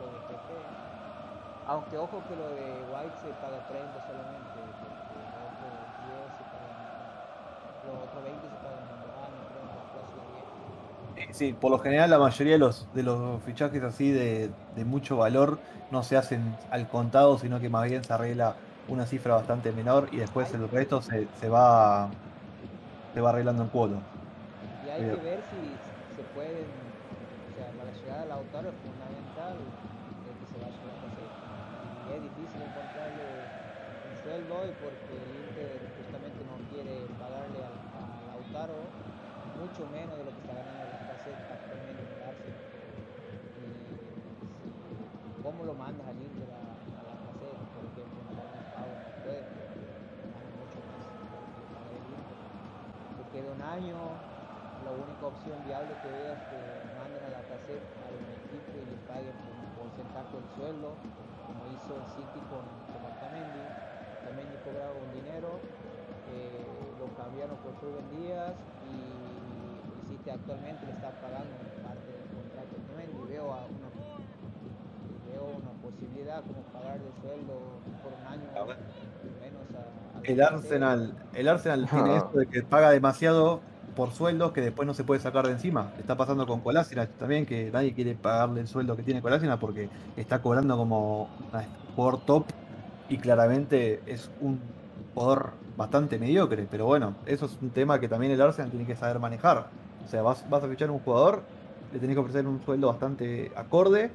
lo 0.00 0.06
de 0.16 0.20
PP. 0.32 0.48
Aunque 1.68 1.94
ojo 2.00 2.16
que 2.24 2.36
lo 2.40 2.48
de 2.56 2.72
White 2.88 3.16
se 3.20 3.28
paga 3.44 3.60
30 3.68 3.84
solamente, 4.08 4.56
porque 4.80 5.12
los 5.20 5.28
otros 5.44 5.76
10 6.08 6.40
se 6.40 6.44
pagan, 6.48 6.88
los 7.84 7.96
otros 8.00 8.20
20 8.24 8.48
se 8.48 8.58
pagan 8.64 8.80
en 8.80 8.83
Sí, 11.30 11.52
por 11.52 11.70
lo 11.70 11.78
general 11.78 12.10
la 12.10 12.18
mayoría 12.18 12.54
de 12.54 12.58
los, 12.58 12.86
de 12.94 13.02
los 13.02 13.42
fichajes 13.42 13.82
así 13.82 14.10
de, 14.10 14.50
mucho 14.84 15.16
valor 15.16 15.58
no 15.90 16.02
se 16.02 16.16
hacen 16.16 16.56
al 16.70 16.88
contado, 16.88 17.38
sino 17.38 17.60
que 17.60 17.68
más 17.68 17.88
bien 17.88 18.02
se 18.04 18.12
arregla 18.12 18.56
una 18.88 19.06
cifra 19.06 19.34
bastante 19.34 19.72
menor 19.72 20.08
y 20.12 20.18
después 20.18 20.52
el 20.54 20.68
resto 20.68 21.02
se, 21.02 21.28
se 21.40 21.48
va 21.48 22.10
se 23.14 23.20
va 23.20 23.30
arreglando 23.30 23.62
en 23.62 23.68
cuotas. 23.68 24.00
Y 24.84 24.90
hay 24.90 25.00
que 25.02 25.22
ver 25.22 25.40
si 25.50 25.78
se 26.16 26.22
pueden, 26.34 26.66
o 26.66 27.50
sea, 27.54 27.70
la 27.78 27.92
llegada 27.94 28.22
del 28.22 28.32
autor 28.32 28.66
es 28.66 28.74
fundamental 28.82 29.56
que 30.38 30.46
se 30.50 30.58
vaya 30.58 30.82
a 30.82 31.06
hacer. 31.06 31.30
Es 32.10 32.22
difícil 32.22 32.62
encontrarle 32.62 33.54
un 34.10 34.16
sueldo 34.18 34.54
hoy 34.54 34.70
porque 34.82 35.14
el 35.14 35.30
Inter 35.46 35.94
justamente 35.94 36.42
no 36.42 36.58
quiere 36.70 37.06
pagarle 37.18 37.62
al, 37.62 37.78
al 37.94 38.26
Lautaro 38.26 38.90
mucho 39.64 39.88
menos 39.88 40.12
de 40.20 40.24
lo 40.28 40.32
que 40.36 40.40
está 40.44 40.52
ganando 40.60 40.84
la 40.92 41.08
cassette 41.08 41.40
actualmente 41.48 42.04
en 42.04 42.10
el 42.12 42.20
Arsenal. 42.28 42.60
Cómo 45.40 45.64
lo 45.64 45.72
mandas 45.72 46.04
al 46.04 46.20
Inter 46.20 46.52
a, 46.52 46.60
a 46.68 47.02
la 47.08 47.16
cassette, 47.24 47.64
por 47.72 47.84
ejemplo, 47.88 48.18
en 48.28 48.36
la 48.36 48.44
no 48.44 49.08
puede, 49.24 49.40
mucho 50.60 50.78
más 50.84 51.00
de 51.00 51.96
el. 51.96 52.20
Te 53.16 53.24
queda 53.32 53.48
un 53.56 53.64
año, 53.64 53.96
la 54.84 54.92
única 54.92 55.24
opción 55.32 55.56
viable 55.64 55.96
que 55.96 56.12
veas 56.12 56.36
es 56.36 56.44
que 56.44 56.60
manden 57.00 57.24
a 57.24 57.30
la 57.32 57.42
cassette 57.48 57.88
a 58.04 58.12
un 58.12 58.28
equipo 58.44 58.68
y 58.68 58.84
le 58.84 59.00
paguen 59.08 59.32
por 59.32 59.64
un 59.64 59.72
porcentaje 59.80 60.44
del 60.44 60.48
sueldo, 60.60 60.92
como 61.48 61.72
hizo 61.72 61.96
el 61.96 62.06
City 62.12 62.40
con, 62.52 62.68
con 62.68 63.00
Otamendi. 63.00 63.64
Otamendi 64.28 64.56
cobraba 64.60 64.92
un 64.92 65.08
dinero, 65.16 65.56
eh, 66.36 66.68
lo 67.00 67.08
cambiaron 67.16 67.56
por 67.64 67.72
Rubén 67.80 68.04
Díaz 68.12 68.52
y 68.92 69.23
que 70.24 70.30
actualmente 70.30 70.86
le 70.86 70.92
está 70.92 71.10
pagando 71.20 71.52
parte 71.84 72.08
del 72.08 72.26
contrato 72.32 72.74
y 73.26 73.32
veo, 73.32 73.44
una, 73.44 73.90
veo 75.30 75.44
una 75.60 75.70
posibilidad 75.82 76.42
como 76.42 76.62
pagar 76.72 76.98
de 76.98 77.10
sueldo 77.20 77.54
por 78.02 78.12
un 78.12 78.26
año 78.26 78.76
menos 79.40 79.62
a, 79.74 80.24
el 80.24 80.40
Arsenal, 80.40 81.14
el 81.34 81.48
Arsenal 81.48 81.86
tiene 81.88 82.16
esto 82.16 82.38
de 82.38 82.46
que 82.46 82.62
paga 82.62 82.90
demasiado 82.90 83.60
por 83.94 84.12
sueldos 84.12 84.52
que 84.52 84.62
después 84.62 84.86
no 84.86 84.94
se 84.94 85.04
puede 85.04 85.20
sacar 85.20 85.46
de 85.46 85.52
encima. 85.52 85.92
Está 85.98 86.16
pasando 86.16 86.46
con 86.46 86.60
Colácina 86.60 87.06
también, 87.06 87.46
que 87.46 87.70
nadie 87.70 87.92
quiere 87.92 88.14
pagarle 88.14 88.62
el 88.62 88.68
sueldo 88.68 88.96
que 88.96 89.02
tiene 89.02 89.22
Colácina 89.22 89.58
porque 89.58 89.90
está 90.16 90.40
cobrando 90.40 90.76
como 90.76 91.24
un 91.52 91.94
jugador 91.94 92.24
top 92.24 92.46
y 93.08 93.18
claramente 93.18 94.02
es 94.06 94.30
un 94.40 94.60
jugador 95.14 95.52
bastante 95.76 96.18
mediocre. 96.18 96.66
Pero 96.70 96.86
bueno, 96.86 97.14
eso 97.26 97.46
es 97.46 97.58
un 97.60 97.70
tema 97.70 98.00
que 98.00 98.08
también 98.08 98.32
el 98.32 98.40
Arsenal 98.40 98.70
tiene 98.70 98.86
que 98.86 98.96
saber 98.96 99.18
manejar. 99.18 99.66
O 100.04 100.08
sea, 100.08 100.22
vas, 100.22 100.44
a 100.50 100.68
fichar 100.68 100.90
un 100.90 101.00
jugador, 101.00 101.42
le 101.92 101.98
tenés 101.98 102.14
que 102.14 102.20
ofrecer 102.20 102.46
un 102.46 102.62
sueldo 102.62 102.88
bastante 102.88 103.52
acorde, 103.56 104.10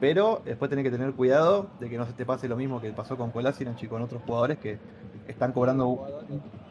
pero 0.00 0.42
después 0.44 0.68
tenés 0.68 0.84
que 0.84 0.90
tener 0.90 1.12
cuidado 1.12 1.68
de 1.80 1.88
que 1.88 1.98
no 1.98 2.06
se 2.06 2.12
te 2.12 2.24
pase 2.24 2.48
lo 2.48 2.56
mismo 2.56 2.80
que 2.80 2.92
pasó 2.92 3.16
con 3.16 3.30
Kolasinac 3.30 3.82
y 3.82 3.88
con 3.88 4.02
otros 4.02 4.22
jugadores 4.24 4.58
que 4.58 4.78
están 5.26 5.52
cobrando 5.52 5.88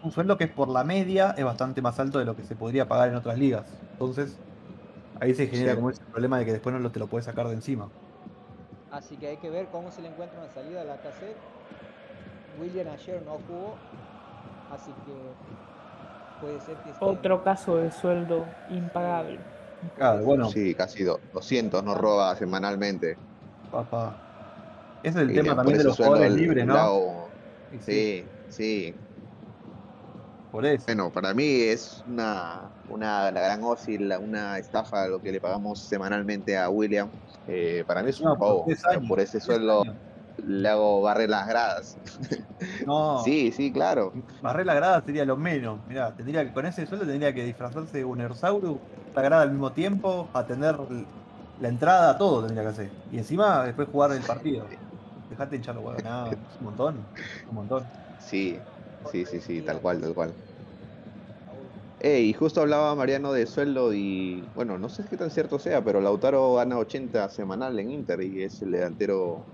un, 0.03 0.11
sueldo 0.11 0.37
que 0.37 0.45
es 0.45 0.51
por 0.51 0.69
la 0.69 0.83
media, 0.83 1.35
es 1.37 1.43
bastante 1.43 1.81
más 1.81 1.99
alto 1.99 2.19
de 2.19 2.25
lo 2.25 2.35
que 2.35 2.43
se 2.43 2.55
podría 2.55 2.87
pagar 2.87 3.09
en 3.09 3.15
otras 3.15 3.37
ligas. 3.37 3.65
Entonces, 3.93 4.37
ahí 5.19 5.33
se 5.35 5.47
genera 5.47 5.75
como 5.75 5.89
ese 5.89 6.03
problema 6.03 6.39
de 6.39 6.45
que 6.45 6.53
después 6.53 6.73
no 6.73 6.91
te 6.91 6.99
lo 6.99 7.07
puedes 7.07 7.25
sacar 7.25 7.47
de 7.47 7.53
encima. 7.53 7.89
Así 8.91 9.17
que 9.17 9.27
hay 9.27 9.37
que 9.37 9.49
ver 9.49 9.67
cómo 9.67 9.91
se 9.91 10.01
le 10.01 10.07
encuentra 10.07 10.39
una 10.39 10.49
salida 10.49 10.81
a 10.81 10.85
la 10.85 10.97
cassette. 10.97 11.35
William 12.59 12.87
ayer 12.87 13.21
no 13.23 13.33
jugó, 13.47 13.75
así 14.71 14.91
que 15.05 15.13
puede 16.39 16.59
ser 16.59 16.75
que 16.77 16.93
Otro 16.99 17.43
caso 17.43 17.77
de 17.77 17.91
sueldo 17.91 18.45
impagable. 18.69 19.39
Claro, 19.95 20.23
bueno. 20.23 20.49
Sí, 20.49 20.73
casi 20.73 21.03
200 21.03 21.83
nos 21.83 21.97
roba 21.97 22.35
semanalmente. 22.35 23.17
Papá. 23.71 24.15
Ese 25.03 25.23
es 25.23 25.29
el 25.29 25.33
tema 25.33 25.55
también 25.55 25.77
de 25.77 25.83
los 25.83 25.97
jugadores 25.97 26.31
libres, 26.33 26.65
¿no? 26.65 27.29
sí, 27.81 28.25
sí. 28.49 28.95
Por 30.51 30.65
eso. 30.65 30.85
Bueno, 30.87 31.11
para 31.11 31.33
mí 31.33 31.61
es 31.61 32.03
una, 32.07 32.71
una 32.89 33.31
la 33.31 33.41
gran 33.41 33.63
OSI, 33.63 33.97
una 34.19 34.57
estafa 34.57 35.07
lo 35.07 35.21
que 35.21 35.31
le 35.31 35.39
pagamos 35.39 35.79
semanalmente 35.79 36.57
a 36.57 36.69
William. 36.69 37.09
Eh, 37.47 37.83
para 37.85 38.01
mí 38.01 38.09
es 38.09 38.19
un 38.19 38.27
no, 38.27 38.37
por 39.07 39.19
ese 39.19 39.39
sueldo 39.39 39.83
le 40.47 40.69
hago 40.69 41.01
barrer 41.01 41.29
las 41.29 41.47
gradas. 41.47 41.97
No. 42.85 43.19
sí, 43.25 43.51
sí, 43.51 43.71
claro. 43.71 44.13
Barrer 44.41 44.65
las 44.65 44.75
gradas 44.75 45.03
sería 45.05 45.25
lo 45.25 45.37
menos. 45.37 45.85
Mirá, 45.87 46.15
tendría 46.15 46.45
que, 46.45 46.53
con 46.53 46.65
ese 46.65 46.85
sueldo 46.85 47.05
tendría 47.05 47.33
que 47.33 47.43
disfrazarse 47.43 47.99
de 47.99 48.05
un 48.05 48.21
Ersauru, 48.21 48.81
la 49.13 49.21
grada 49.21 49.43
al 49.43 49.51
mismo 49.51 49.73
tiempo, 49.73 50.29
atender 50.33 50.77
la 51.59 51.69
entrada, 51.69 52.17
todo 52.17 52.45
tendría 52.45 52.63
que 52.63 52.69
hacer. 52.69 52.91
Y 53.11 53.17
encima 53.17 53.65
después 53.65 53.89
jugar 53.89 54.11
el 54.13 54.21
partido. 54.21 54.67
Dejate 55.29 55.57
hinchar 55.57 55.75
los 55.75 55.83
huevos, 55.83 56.03
nada, 56.03 56.29
un 56.29 56.65
montón, 56.65 57.05
un 57.49 57.55
montón. 57.55 57.91
Sí, 58.17 58.59
sí, 59.11 59.25
sí, 59.25 59.41
sí, 59.41 59.61
tal 59.61 59.81
cual, 59.81 60.01
tal 60.01 60.13
cual. 60.13 60.35
y 62.01 62.33
justo 62.33 62.61
hablaba 62.61 62.95
Mariano 62.95 63.33
de 63.33 63.45
sueldo 63.45 63.93
y 63.93 64.49
bueno, 64.53 64.77
no 64.77 64.87
sé 64.87 65.03
qué 65.09 65.17
tan 65.17 65.31
cierto 65.31 65.59
sea, 65.59 65.83
pero 65.83 65.99
Lautaro 65.99 66.53
gana 66.55 66.77
80 66.77 67.27
semanal 67.29 67.77
en 67.79 67.91
Inter 67.91 68.21
y 68.21 68.43
es 68.43 68.61
el 68.61 68.71
delantero 68.71 69.45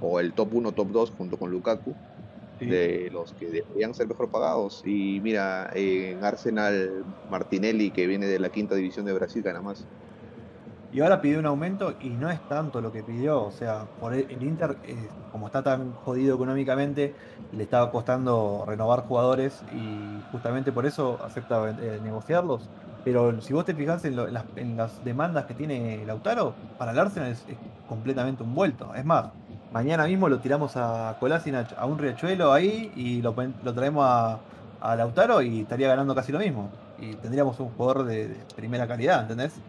o, 0.00 0.20
el 0.20 0.34
top 0.34 0.54
1, 0.54 0.72
top 0.72 0.90
2 0.90 1.10
junto 1.12 1.38
con 1.38 1.50
Lukaku, 1.50 1.96
de 2.58 3.10
los 3.12 3.34
que 3.34 3.46
deberían 3.50 3.94
ser 3.94 4.08
mejor 4.08 4.30
pagados. 4.30 4.82
Y 4.84 5.20
mira, 5.20 5.70
en 5.74 6.24
Arsenal, 6.24 7.06
Martinelli, 7.28 7.90
que 7.92 8.06
viene 8.06 8.26
de 8.26 8.38
la 8.38 8.50
quinta 8.50 8.74
división 8.74 9.04
de 9.06 9.12
Brasil, 9.12 9.42
gana 9.42 9.60
más. 9.62 9.88
y 10.92 11.00
ahora 11.00 11.20
pidió 11.20 11.38
un 11.40 11.46
aumento 11.46 11.96
y 12.00 12.10
no 12.10 12.30
es 12.30 12.46
tanto 12.48 12.80
lo 12.80 12.90
que 12.92 13.02
pidió. 13.04 13.42
O 13.44 13.50
sea, 13.50 13.90
por 13.98 14.14
el, 14.14 14.26
el 14.30 14.42
Inter, 14.42 14.78
eh, 14.84 15.14
como 15.30 15.46
está 15.46 15.62
tan 15.62 15.92
jodido 15.92 16.34
económicamente, 16.36 17.20
le 17.50 17.62
estaba 17.64 17.90
costando 17.90 18.64
renovar 18.66 19.00
jugadores 19.02 19.64
y 19.70 20.22
justamente 20.30 20.72
por 20.72 20.86
eso 20.86 21.22
acepta 21.22 21.70
eh, 21.70 22.00
negociarlos. 22.02 22.70
Pero 23.06 23.40
si 23.40 23.52
vos 23.52 23.64
te 23.64 23.74
fijas 23.74 24.04
en, 24.04 24.16
lo- 24.16 24.26
en 24.28 24.34
las, 24.34 24.46
en 24.56 24.76
las 24.76 25.02
demandas 25.02 25.46
que 25.46 25.54
tiene 25.54 26.04
Lautaro, 26.06 26.56
para 26.76 26.90
el 26.92 26.98
Arsenal 26.98 27.30
es, 27.30 27.46
es 27.46 27.60
completamente 27.86 28.42
un 28.42 28.52
vuelto. 28.54 28.94
Es 28.94 29.04
más, 29.04 29.34
mañana 29.68 30.06
mismo 30.06 30.28
lo 30.28 30.40
tiramos 30.40 30.76
a 30.76 31.16
Kolasinac 31.18 31.72
a 31.76 31.86
un 31.86 31.98
riachuelo 31.98 32.52
ahí 32.52 32.90
y 32.94 33.22
lo, 33.22 33.34
traemos 33.74 34.04
a, 34.06 34.44
a 34.80 34.96
Lautaro 34.96 35.40
y 35.42 35.60
estaría 35.62 35.88
ganando 35.88 36.14
casi 36.16 36.32
lo 36.32 36.40
mismo. 36.40 36.80
Y 36.96 37.18
tendríamos 37.18 37.60
un 37.60 37.70
jugador 37.74 38.04
de, 38.06 38.28
de 38.28 38.46
primera 38.46 38.88
calidad, 38.88 39.22
¿entendés? 39.22 39.62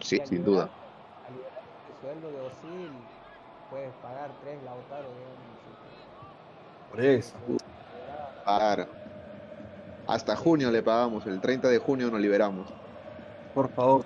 Sí, 0.00 0.20
sin 0.24 0.44
liberar- 0.44 0.44
duda. 0.44 0.72
al 1.22 1.34
liberar 1.34 1.64
el 1.88 1.94
sueldo 1.94 2.32
de 2.32 2.40
Osil, 2.40 3.10
puedes 3.68 3.94
pagar 3.96 4.38
tres 4.40 4.62
Lautaro, 4.62 5.14
digamos. 5.16 5.60
Por 6.88 7.00
eso. 7.00 7.38
Claro. 8.44 8.99
Hasta 10.10 10.34
junio 10.34 10.72
le 10.72 10.82
pagamos, 10.82 11.24
el 11.26 11.40
30 11.40 11.68
de 11.68 11.78
junio 11.78 12.10
nos 12.10 12.20
liberamos. 12.20 12.66
Por 13.54 13.70
favor. 13.70 14.04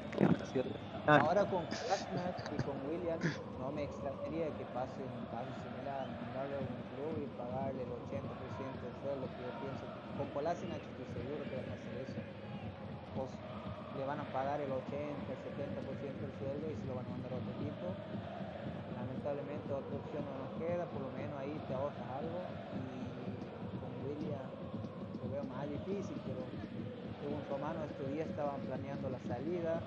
Ah, 1.07 1.17
Ahora 1.17 1.49
con 1.49 1.65
Kolasinac 1.65 2.37
y 2.53 2.61
con 2.61 2.77
William, 2.85 3.17
no 3.59 3.73
me 3.73 3.85
extrañaría 3.85 4.53
que 4.53 4.69
pase 4.69 5.01
un 5.01 5.25
caso 5.33 5.49
similar, 5.65 6.05
mandarle 6.05 6.57
a 6.57 6.61
un 6.61 6.77
club 6.93 7.13
y 7.17 7.27
pagarle 7.41 7.81
el 7.81 7.93
80% 8.05 8.85
del 8.85 8.97
sueldo, 9.01 9.25
que 9.33 9.49
yo 9.49 9.53
pienso 9.65 9.85
con 10.21 10.29
Kolasinac 10.37 10.77
estoy 10.77 11.09
seguro 11.17 11.41
que 11.49 11.57
van 11.57 11.73
a 11.73 11.77
hacer 11.81 11.97
eso. 12.05 12.21
Pues, 13.17 13.33
le 13.97 14.05
van 14.05 14.21
a 14.21 14.27
pagar 14.29 14.61
el 14.61 14.73
80, 14.77 14.93
el 15.33 15.41
70% 15.41 16.21
del 16.21 16.35
sueldo 16.37 16.65
y 16.69 16.77
se 16.77 16.85
lo 16.85 17.01
van 17.01 17.07
a 17.09 17.13
mandar 17.17 17.33
a 17.33 17.37
otro 17.41 17.53
equipo. 17.65 17.87
Lamentablemente 18.93 19.73
otra 19.73 19.97
opción 20.05 20.21
no 20.21 20.35
nos 20.37 20.53
queda, 20.61 20.85
por 20.85 21.01
lo 21.01 21.11
menos 21.17 21.33
ahí 21.41 21.57
te 21.65 21.73
ahorras 21.73 22.09
algo 22.21 22.45
y 22.77 23.25
con 23.81 23.89
William 24.05 24.64
más 25.45 25.68
difícil, 25.68 26.22
pero 26.24 26.55
según 27.20 27.47
Romano 27.47 27.84
estos 27.84 28.09
días 28.09 28.28
estaban 28.28 28.64
planeando 28.64 29.11
la 29.11 29.20
salida, 29.20 29.86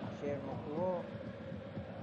ayer 0.00 0.42
no 0.42 0.56
jugó, 0.56 1.12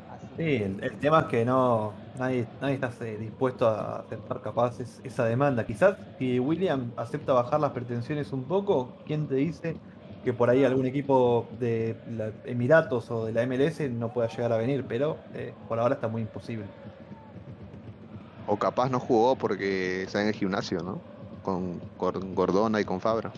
así 0.06 0.38
Sí, 0.38 0.44
que 0.48 0.64
el, 0.64 0.84
el 0.84 0.98
tema 1.00 1.20
es 1.22 1.26
que 1.28 1.46
no 1.46 2.04
nadie, 2.14 2.52
nadie 2.60 2.76
está 2.76 2.92
eh, 3.06 3.18
dispuesto 3.18 3.68
a 3.68 3.98
aceptar 4.00 4.42
capaz 4.42 4.80
es- 4.80 5.00
esa 5.04 5.26
demanda. 5.26 5.66
Quizás 5.68 5.98
si 6.18 6.40
William 6.40 6.94
acepta 6.96 7.34
bajar 7.34 7.60
las 7.60 7.72
pretensiones 7.74 8.32
un 8.32 8.48
poco, 8.48 8.98
¿quién 9.06 9.28
te 9.28 9.36
dice 9.36 9.82
que 10.24 10.34
por 10.34 10.50
ahí 10.50 10.64
algún 10.64 10.86
equipo 10.88 11.50
de 11.52 12.02
la 12.06 12.34
Emiratos 12.44 13.12
o 13.12 13.26
de 13.26 13.34
la 13.34 13.44
MLS 13.44 13.90
no 13.90 14.12
pueda 14.14 14.30
llegar 14.30 14.54
a 14.54 14.58
venir? 14.58 14.88
Pero 14.88 15.28
eh, 15.34 15.60
por 15.68 15.80
ahora 15.80 15.96
está 15.96 16.08
muy 16.08 16.22
imposible. 16.24 16.74
O 18.46 18.58
capaz 18.60 18.90
no 18.90 19.00
jugó 19.00 19.38
porque 19.38 20.04
está 20.04 20.22
en 20.22 20.28
el 20.30 20.34
gimnasio, 20.36 20.80
¿no? 20.84 21.04
Con, 21.42 21.82
con 21.98 22.34
Gordona 22.36 22.82
y 22.82 22.86
con 22.86 23.00
Fabra. 23.02 23.38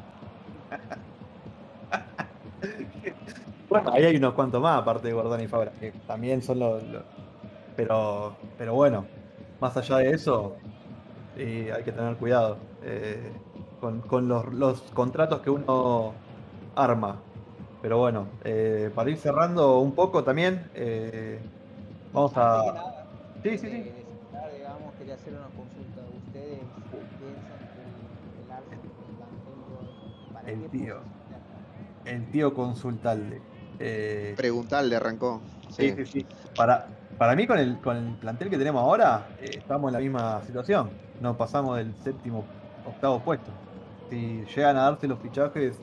Bueno, 3.70 3.92
ahí 3.94 4.04
hay 4.04 4.16
unos 4.18 4.34
cuantos 4.34 4.62
más, 4.62 4.80
aparte 4.82 5.08
de 5.08 5.14
Gordon 5.14 5.42
y 5.42 5.48
Fabra, 5.48 5.74
que 5.74 5.94
también 6.06 6.42
son 6.42 6.60
los. 6.60 6.84
los- 6.84 7.06
pero, 7.76 8.46
pero 8.56 8.74
bueno, 8.76 9.14
más 9.60 9.78
allá 9.78 9.98
de 9.98 10.12
eso, 10.12 10.58
eh, 11.36 11.72
hay 11.74 11.84
que 11.84 11.94
tener 11.94 12.18
cuidado 12.18 12.72
eh, 12.82 13.44
con, 13.80 14.02
con 14.02 14.28
los, 14.28 14.54
los 14.54 14.92
contratos 14.92 15.42
que 15.42 15.50
uno 15.52 16.26
arma. 16.76 17.30
Pero 17.82 18.00
bueno, 18.00 18.38
eh, 18.44 18.92
para 18.96 19.12
ir 19.12 19.20
cerrando 19.20 19.80
un 19.80 19.96
poco 19.96 20.24
también, 20.24 20.72
eh, 20.76 21.50
vamos 22.12 22.34
a. 22.38 22.62
nada, 22.74 22.84
Sí, 23.44 23.58
sí, 23.58 23.70
sí. 23.70 24.08
digamos, 24.54 24.96
quería 24.96 25.16
hacer 25.16 25.34
una 25.36 25.52
consulta. 25.54 26.08
¿Ustedes 26.10 26.74
piensan 27.18 27.68
que 27.70 28.10
el 28.34 28.52
Arsenal 28.52 28.94
con 28.96 29.14
plantel 29.14 29.66
para 29.66 29.94
El 30.48 30.70
tío. 30.70 30.96
El 32.06 32.26
tío 32.32 32.54
consultable. 32.54 33.42
Eh, 33.80 34.34
Preguntarle 34.38 34.96
arrancó. 34.96 35.42
Sí, 35.70 35.94
sí, 35.96 36.06
sí. 36.06 36.26
Para, 36.56 36.88
para 37.18 37.36
mí, 37.36 37.48
con 37.48 37.58
el, 37.58 37.80
con 37.80 37.98
el 37.98 38.14
plantel 38.16 38.50
que 38.50 38.58
tenemos 38.58 38.82
ahora, 38.82 39.28
eh, 39.42 39.52
estamos 39.58 39.90
en 39.90 39.94
la 39.94 40.00
misma 40.00 40.42
situación. 40.46 40.90
No 41.22 41.36
pasamos 41.38 41.78
del 41.78 41.94
séptimo, 42.04 42.44
octavo 42.86 43.20
puesto. 43.22 43.52
Si 44.10 44.44
llegan 44.56 44.78
a 44.78 44.84
darse 44.84 45.08
los 45.08 45.20
fichajes 45.20 45.78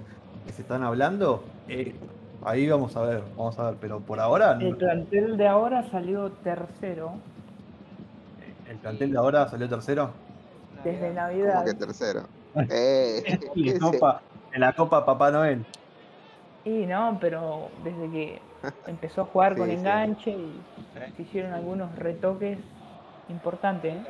que 0.46 0.52
se 0.52 0.62
están 0.62 0.82
hablando, 0.82 1.42
eh, 1.68 1.94
ahí 2.44 2.68
vamos 2.68 2.94
a 2.96 3.02
ver, 3.02 3.22
vamos 3.36 3.58
a 3.58 3.70
ver. 3.70 3.78
Pero 3.80 4.00
por 4.00 4.20
ahora, 4.20 4.54
no- 4.54 4.60
El 4.66 4.76
plantel 4.76 5.36
de 5.36 5.48
ahora 5.48 5.82
salió 5.90 6.30
tercero 6.30 7.12
el 8.70 8.76
plantel 8.76 9.10
de 9.10 9.18
ahora 9.18 9.48
salió 9.48 9.68
tercero. 9.68 10.10
desde 10.84 11.12
Navidad. 11.12 11.54
Navidad. 11.54 11.64
Que 11.64 11.74
tercero. 11.74 12.22
Eh, 12.70 13.22
¿qué 13.54 13.78
en 14.52 14.60
la 14.60 14.72
Copa 14.74 15.04
Papá 15.04 15.30
Noel. 15.30 15.66
Y 16.64 16.86
no, 16.86 17.18
pero 17.20 17.70
desde 17.82 18.10
que 18.10 18.42
empezó 18.86 19.22
a 19.22 19.26
jugar 19.26 19.56
con 19.58 19.70
Sí, 19.70 19.76
sí. 19.76 19.78
enganche 19.78 20.30
y 20.30 20.66
se 21.16 21.22
hicieron 21.22 21.52
algunos 21.52 21.96
retoques 21.96 22.58
importantes. 23.28 23.94
¿eh? 23.96 24.04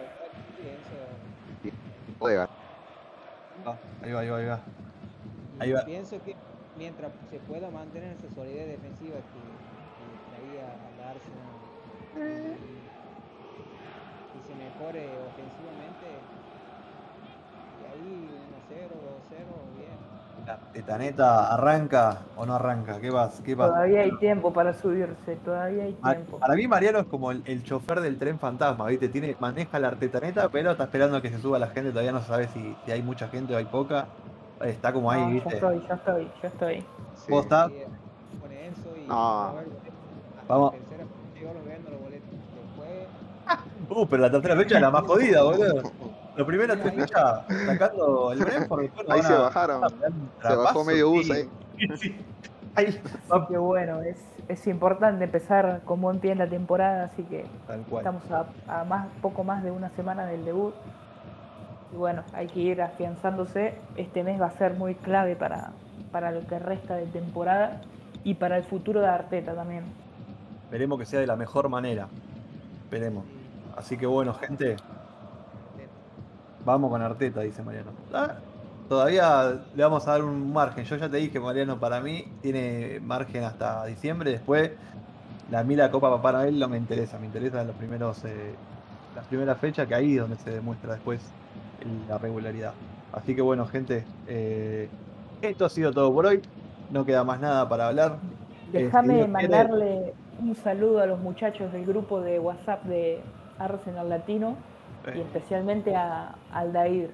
Ah, 3.64 3.78
ahí 4.03 4.12
va, 4.12 4.20
ahí 4.20 4.28
va, 4.28 4.36
ahí 4.38 4.47
va. 4.47 4.61
Ahí 5.59 5.72
va. 5.72 5.84
pienso 5.84 6.22
que 6.22 6.34
mientras 6.74 7.12
se 7.30 7.41
pueda 7.41 7.70
mantener 7.70 8.12
esa 8.12 8.30
solidez 8.30 8.68
defensiva 8.68 9.16
que, 9.22 9.61
que 9.97 10.18
traía 10.18 10.86
al 10.86 11.01
Arsenal 11.01 11.61
y, 12.14 12.91
y 14.32 14.43
se 14.43 14.55
mejore 14.55 15.18
ofensivamente, 15.20 16.07
y 17.78 17.84
ahí 17.84 18.30
1-0, 18.30 18.30
2-0, 18.30 18.38
bien. 18.38 18.49
La 20.51 20.59
tetaneta 20.72 21.55
arranca 21.55 22.22
o 22.36 22.44
no 22.44 22.55
arranca. 22.57 22.98
¿Qué 23.01 23.11
vas? 23.11 23.40
¿Qué 23.44 23.57
pasa? 23.57 23.72
Todavía 23.74 24.01
hay 24.01 24.16
tiempo 24.18 24.53
para 24.53 24.72
subirse, 24.72 25.36
todavía 25.44 25.84
hay 25.84 25.92
tiempo. 25.92 26.38
Para 26.38 26.57
mí 26.57 26.66
Mariano 26.66 26.98
es 26.98 27.07
como 27.07 27.30
el, 27.30 27.42
el 27.46 27.62
chofer 27.62 28.01
del 28.01 28.18
tren 28.18 28.38
fantasma, 28.40 28.86
¿viste? 28.86 29.09
Tiene, 29.09 29.36
maneja 29.38 29.78
la 29.78 29.88
artetaneta, 29.88 30.48
pero 30.48 30.72
está 30.72 30.84
esperando 30.84 31.18
a 31.18 31.22
que 31.22 31.30
se 31.30 31.38
suba 31.38 31.61
la 31.61 31.68
gente, 31.68 31.90
todavía 31.90 32.11
no 32.11 32.20
sabe 32.22 32.48
si, 32.48 32.76
si 32.84 32.90
hay 32.90 33.01
mucha 33.01 33.28
gente 33.28 33.55
o 33.55 33.59
hay 33.59 33.66
poca. 33.66 34.09
Está 34.64 34.92
como 34.92 35.09
ahí, 35.11 35.20
No, 35.20 35.28
ya 35.28 35.34
¿viste? 35.34 35.55
estoy, 35.55 35.86
ya 35.88 35.94
estoy, 35.94 36.30
ya 36.42 36.48
estoy. 36.48 36.84
Sí. 37.14 37.30
¿Vos 37.30 37.44
estás? 37.44 37.70
Eh, 37.70 37.86
pone 38.40 38.66
Enzo 38.66 38.96
y 38.96 39.07
No. 39.07 39.55
Vamos. 40.48 40.74
Uh, 43.88 44.07
pero 44.07 44.22
la 44.22 44.30
tercera 44.30 44.55
fecha 44.55 44.76
es 44.76 44.82
la 44.82 44.90
más 44.92 45.03
jodida, 45.03 45.42
boludo. 45.42 45.82
Los 46.41 46.47
primeros 46.47 46.80
tres 46.80 46.95
fechas 46.95 47.43
sacando 47.66 48.32
el 48.32 48.38
Brentford, 48.38 48.80
después 48.80 49.11
Ahí 49.11 49.22
se 49.22 49.34
bajaron. 49.34 49.82
Se 50.41 50.57
bajó 50.57 50.84
medio 50.86 51.11
bus 51.11 51.30
ahí. 51.30 51.51
Sí. 51.99 52.16
Ahí, 52.74 52.99
Qué 53.51 53.59
bueno, 53.59 54.01
es, 54.01 54.16
es 54.49 54.66
importante 54.66 55.24
empezar 55.24 55.82
con 55.84 56.01
buen 56.01 56.18
pie 56.18 56.32
en 56.32 56.38
la 56.38 56.49
temporada, 56.49 57.05
así 57.12 57.24
que 57.24 57.45
Tal 57.66 57.82
cual. 57.82 58.07
estamos 58.07 58.22
a, 58.30 58.80
a 58.80 58.84
más, 58.84 59.09
poco 59.20 59.45
más 59.45 59.62
de 59.62 59.70
una 59.70 59.91
semana 59.91 60.24
del 60.24 60.47
debut. 60.47 60.72
Y 61.93 61.97
bueno, 61.97 62.22
hay 62.32 62.47
que 62.47 62.61
ir 62.61 62.80
afianzándose. 62.80 63.74
Este 63.97 64.24
mes 64.24 64.41
va 64.41 64.47
a 64.47 64.53
ser 64.53 64.72
muy 64.72 64.95
clave 64.95 65.36
para, 65.36 65.72
para 66.11 66.30
lo 66.30 66.47
que 66.47 66.59
resta 66.59 66.97
de 66.97 67.05
temporada 67.05 67.82
y 68.24 68.32
para 68.32 68.57
el 68.57 68.64
futuro 68.64 69.03
de 69.03 69.09
Arteta 69.09 69.55
también. 69.55 69.84
Esperemos 70.64 70.99
que 70.99 71.05
sea 71.05 71.20
de 71.20 71.26
la 71.26 71.36
mejor 71.36 71.68
manera. 71.68 72.09
Esperemos. 72.84 73.26
Así 73.76 73.99
que 73.99 74.07
bueno, 74.07 74.32
gente, 74.32 74.76
vamos 76.64 76.90
con 76.90 77.02
Arteta, 77.02 77.40
dice 77.40 77.62
Mariano. 77.62 77.90
Ah, 78.12 78.34
todavía 78.88 79.61
le 79.74 79.82
vamos 79.82 80.06
a 80.06 80.12
dar 80.12 80.24
un 80.24 80.52
margen. 80.52 80.84
Yo 80.84 80.96
ya 80.96 81.08
te 81.08 81.16
dije, 81.18 81.38
Mariano, 81.40 81.78
para 81.78 82.00
mí 82.00 82.24
tiene 82.42 83.00
margen 83.02 83.44
hasta 83.44 83.84
diciembre. 83.86 84.32
Después, 84.32 84.72
la, 85.50 85.61
a 85.61 85.64
mí 85.64 85.76
la 85.76 85.90
Copa 85.90 86.11
Papá 86.11 86.32
Noel 86.32 86.58
no 86.58 86.68
me 86.68 86.76
interesa. 86.76 87.18
Me 87.18 87.26
interesa 87.26 87.62
los 87.64 87.76
primeros, 87.76 88.24
eh, 88.24 88.54
las 89.14 89.26
primeras 89.26 89.58
fechas, 89.58 89.86
que 89.86 89.94
ahí 89.94 90.14
es 90.14 90.20
donde 90.20 90.36
se 90.36 90.50
demuestra 90.50 90.92
después 90.94 91.20
la 92.08 92.18
regularidad. 92.18 92.72
Así 93.12 93.34
que 93.34 93.42
bueno, 93.42 93.66
gente, 93.66 94.04
eh, 94.28 94.88
esto 95.42 95.64
ha 95.64 95.68
sido 95.70 95.92
todo 95.92 96.12
por 96.12 96.26
hoy. 96.26 96.40
No 96.92 97.04
queda 97.04 97.24
más 97.24 97.40
nada 97.40 97.68
para 97.68 97.88
hablar. 97.88 98.18
Eh, 98.72 98.78
si 98.78 98.82
Déjame 98.84 99.14
quiere- 99.14 99.28
mandarle 99.28 100.14
un 100.40 100.54
saludo 100.54 101.00
a 101.00 101.06
los 101.06 101.18
muchachos 101.20 101.72
del 101.72 101.84
grupo 101.86 102.20
de 102.20 102.38
WhatsApp 102.38 102.84
de 102.84 103.20
Arsenal 103.58 104.08
Latino 104.08 104.56
y 105.14 105.20
especialmente 105.20 105.94
a 105.96 106.34
Aldair 106.53 107.11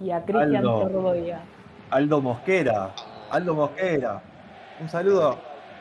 y 0.00 0.10
a 0.10 0.24
Cristian. 0.24 0.62
Tordoya. 0.62 1.40
Aldo 1.90 2.20
Mosquera. 2.20 2.90
Aldo 3.30 3.54
Mosquera. 3.54 4.20
Un 4.80 4.88
saludo. 4.88 5.36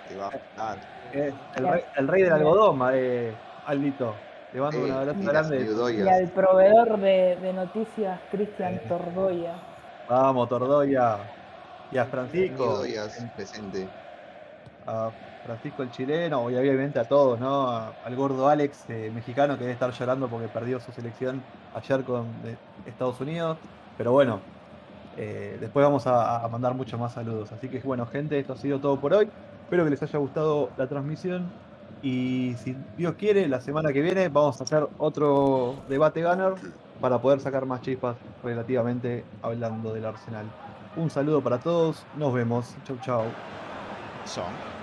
Te 0.07 0.15
va 0.17 0.29
a. 0.57 0.75
Eh, 1.13 1.33
el, 1.55 1.67
rey, 1.67 1.81
el 1.97 2.07
rey 2.07 2.23
del 2.23 2.33
algodón, 2.33 2.77
ma- 2.77 2.91
eh, 2.95 3.33
Aldito. 3.65 4.15
Le 4.53 4.59
mando 4.61 4.83
un 4.83 4.91
abrazo 4.91 5.19
grande. 5.21 5.93
Y 5.97 6.07
al 6.07 6.29
proveedor 6.29 6.99
de, 6.99 7.37
de 7.41 7.53
noticias, 7.53 8.19
Cristian 8.31 8.73
Eh. 8.75 8.81
Tordoya. 8.87 9.55
Vamos, 10.09 10.49
Tordoya. 10.49 11.17
Y 11.91 11.97
a 11.97 12.05
Francisco. 12.05 12.83
Yudoyas 12.83 13.25
presente. 13.35 13.87
A 14.87 15.11
Francisco 15.45 15.83
el 15.83 15.91
chileno 15.91 16.49
y 16.49 16.55
obviamente 16.55 16.99
a 16.99 17.05
todos, 17.05 17.39
¿no? 17.39 17.69
al 17.69 18.15
gordo 18.15 18.47
Alex, 18.47 18.89
eh, 18.89 19.11
mexicano, 19.13 19.55
que 19.55 19.61
debe 19.61 19.73
estar 19.73 19.91
llorando 19.91 20.27
porque 20.27 20.47
perdió 20.47 20.79
su 20.79 20.91
selección 20.91 21.41
ayer 21.73 22.03
con 22.03 22.27
Estados 22.85 23.19
Unidos. 23.19 23.57
Pero 23.97 24.11
bueno, 24.11 24.39
eh, 25.17 25.57
después 25.59 25.83
vamos 25.83 26.07
a, 26.07 26.47
mandar 26.51 26.73
muchos 26.73 26.99
más 26.99 27.13
saludos. 27.13 27.51
Así 27.51 27.67
que 27.67 27.79
bueno, 27.79 28.05
gente, 28.05 28.39
esto 28.39 28.53
ha 28.53 28.57
sido 28.57 28.79
todo 28.79 28.99
por 28.99 29.13
hoy. 29.13 29.29
Espero 29.63 29.83
que 29.83 29.89
les 29.89 30.01
haya 30.03 30.19
gustado 30.19 30.69
la 30.77 30.87
transmisión. 30.87 31.51
Y 32.01 32.55
si 32.57 32.75
Dios 32.97 33.15
quiere, 33.15 33.47
la 33.47 33.61
semana 33.61 33.93
que 33.93 34.01
viene 34.01 34.29
vamos 34.29 34.59
a 34.59 34.63
hacer 34.63 34.87
otro 34.97 35.75
debate 35.87 36.23
gunner 36.23 36.53
para 36.99 37.19
poder 37.19 37.39
sacar 37.39 37.65
más 37.65 37.81
chispas 37.81 38.15
relativamente 38.43 39.23
hablando 39.41 39.93
del 39.93 40.05
Arsenal. 40.05 40.45
Un 40.95 41.09
saludo 41.09 41.41
para 41.41 41.59
todos, 41.59 42.03
nos 42.17 42.33
vemos. 42.33 42.75
Chau, 42.85 42.97
chau. 43.01 43.23
song. 44.27 44.80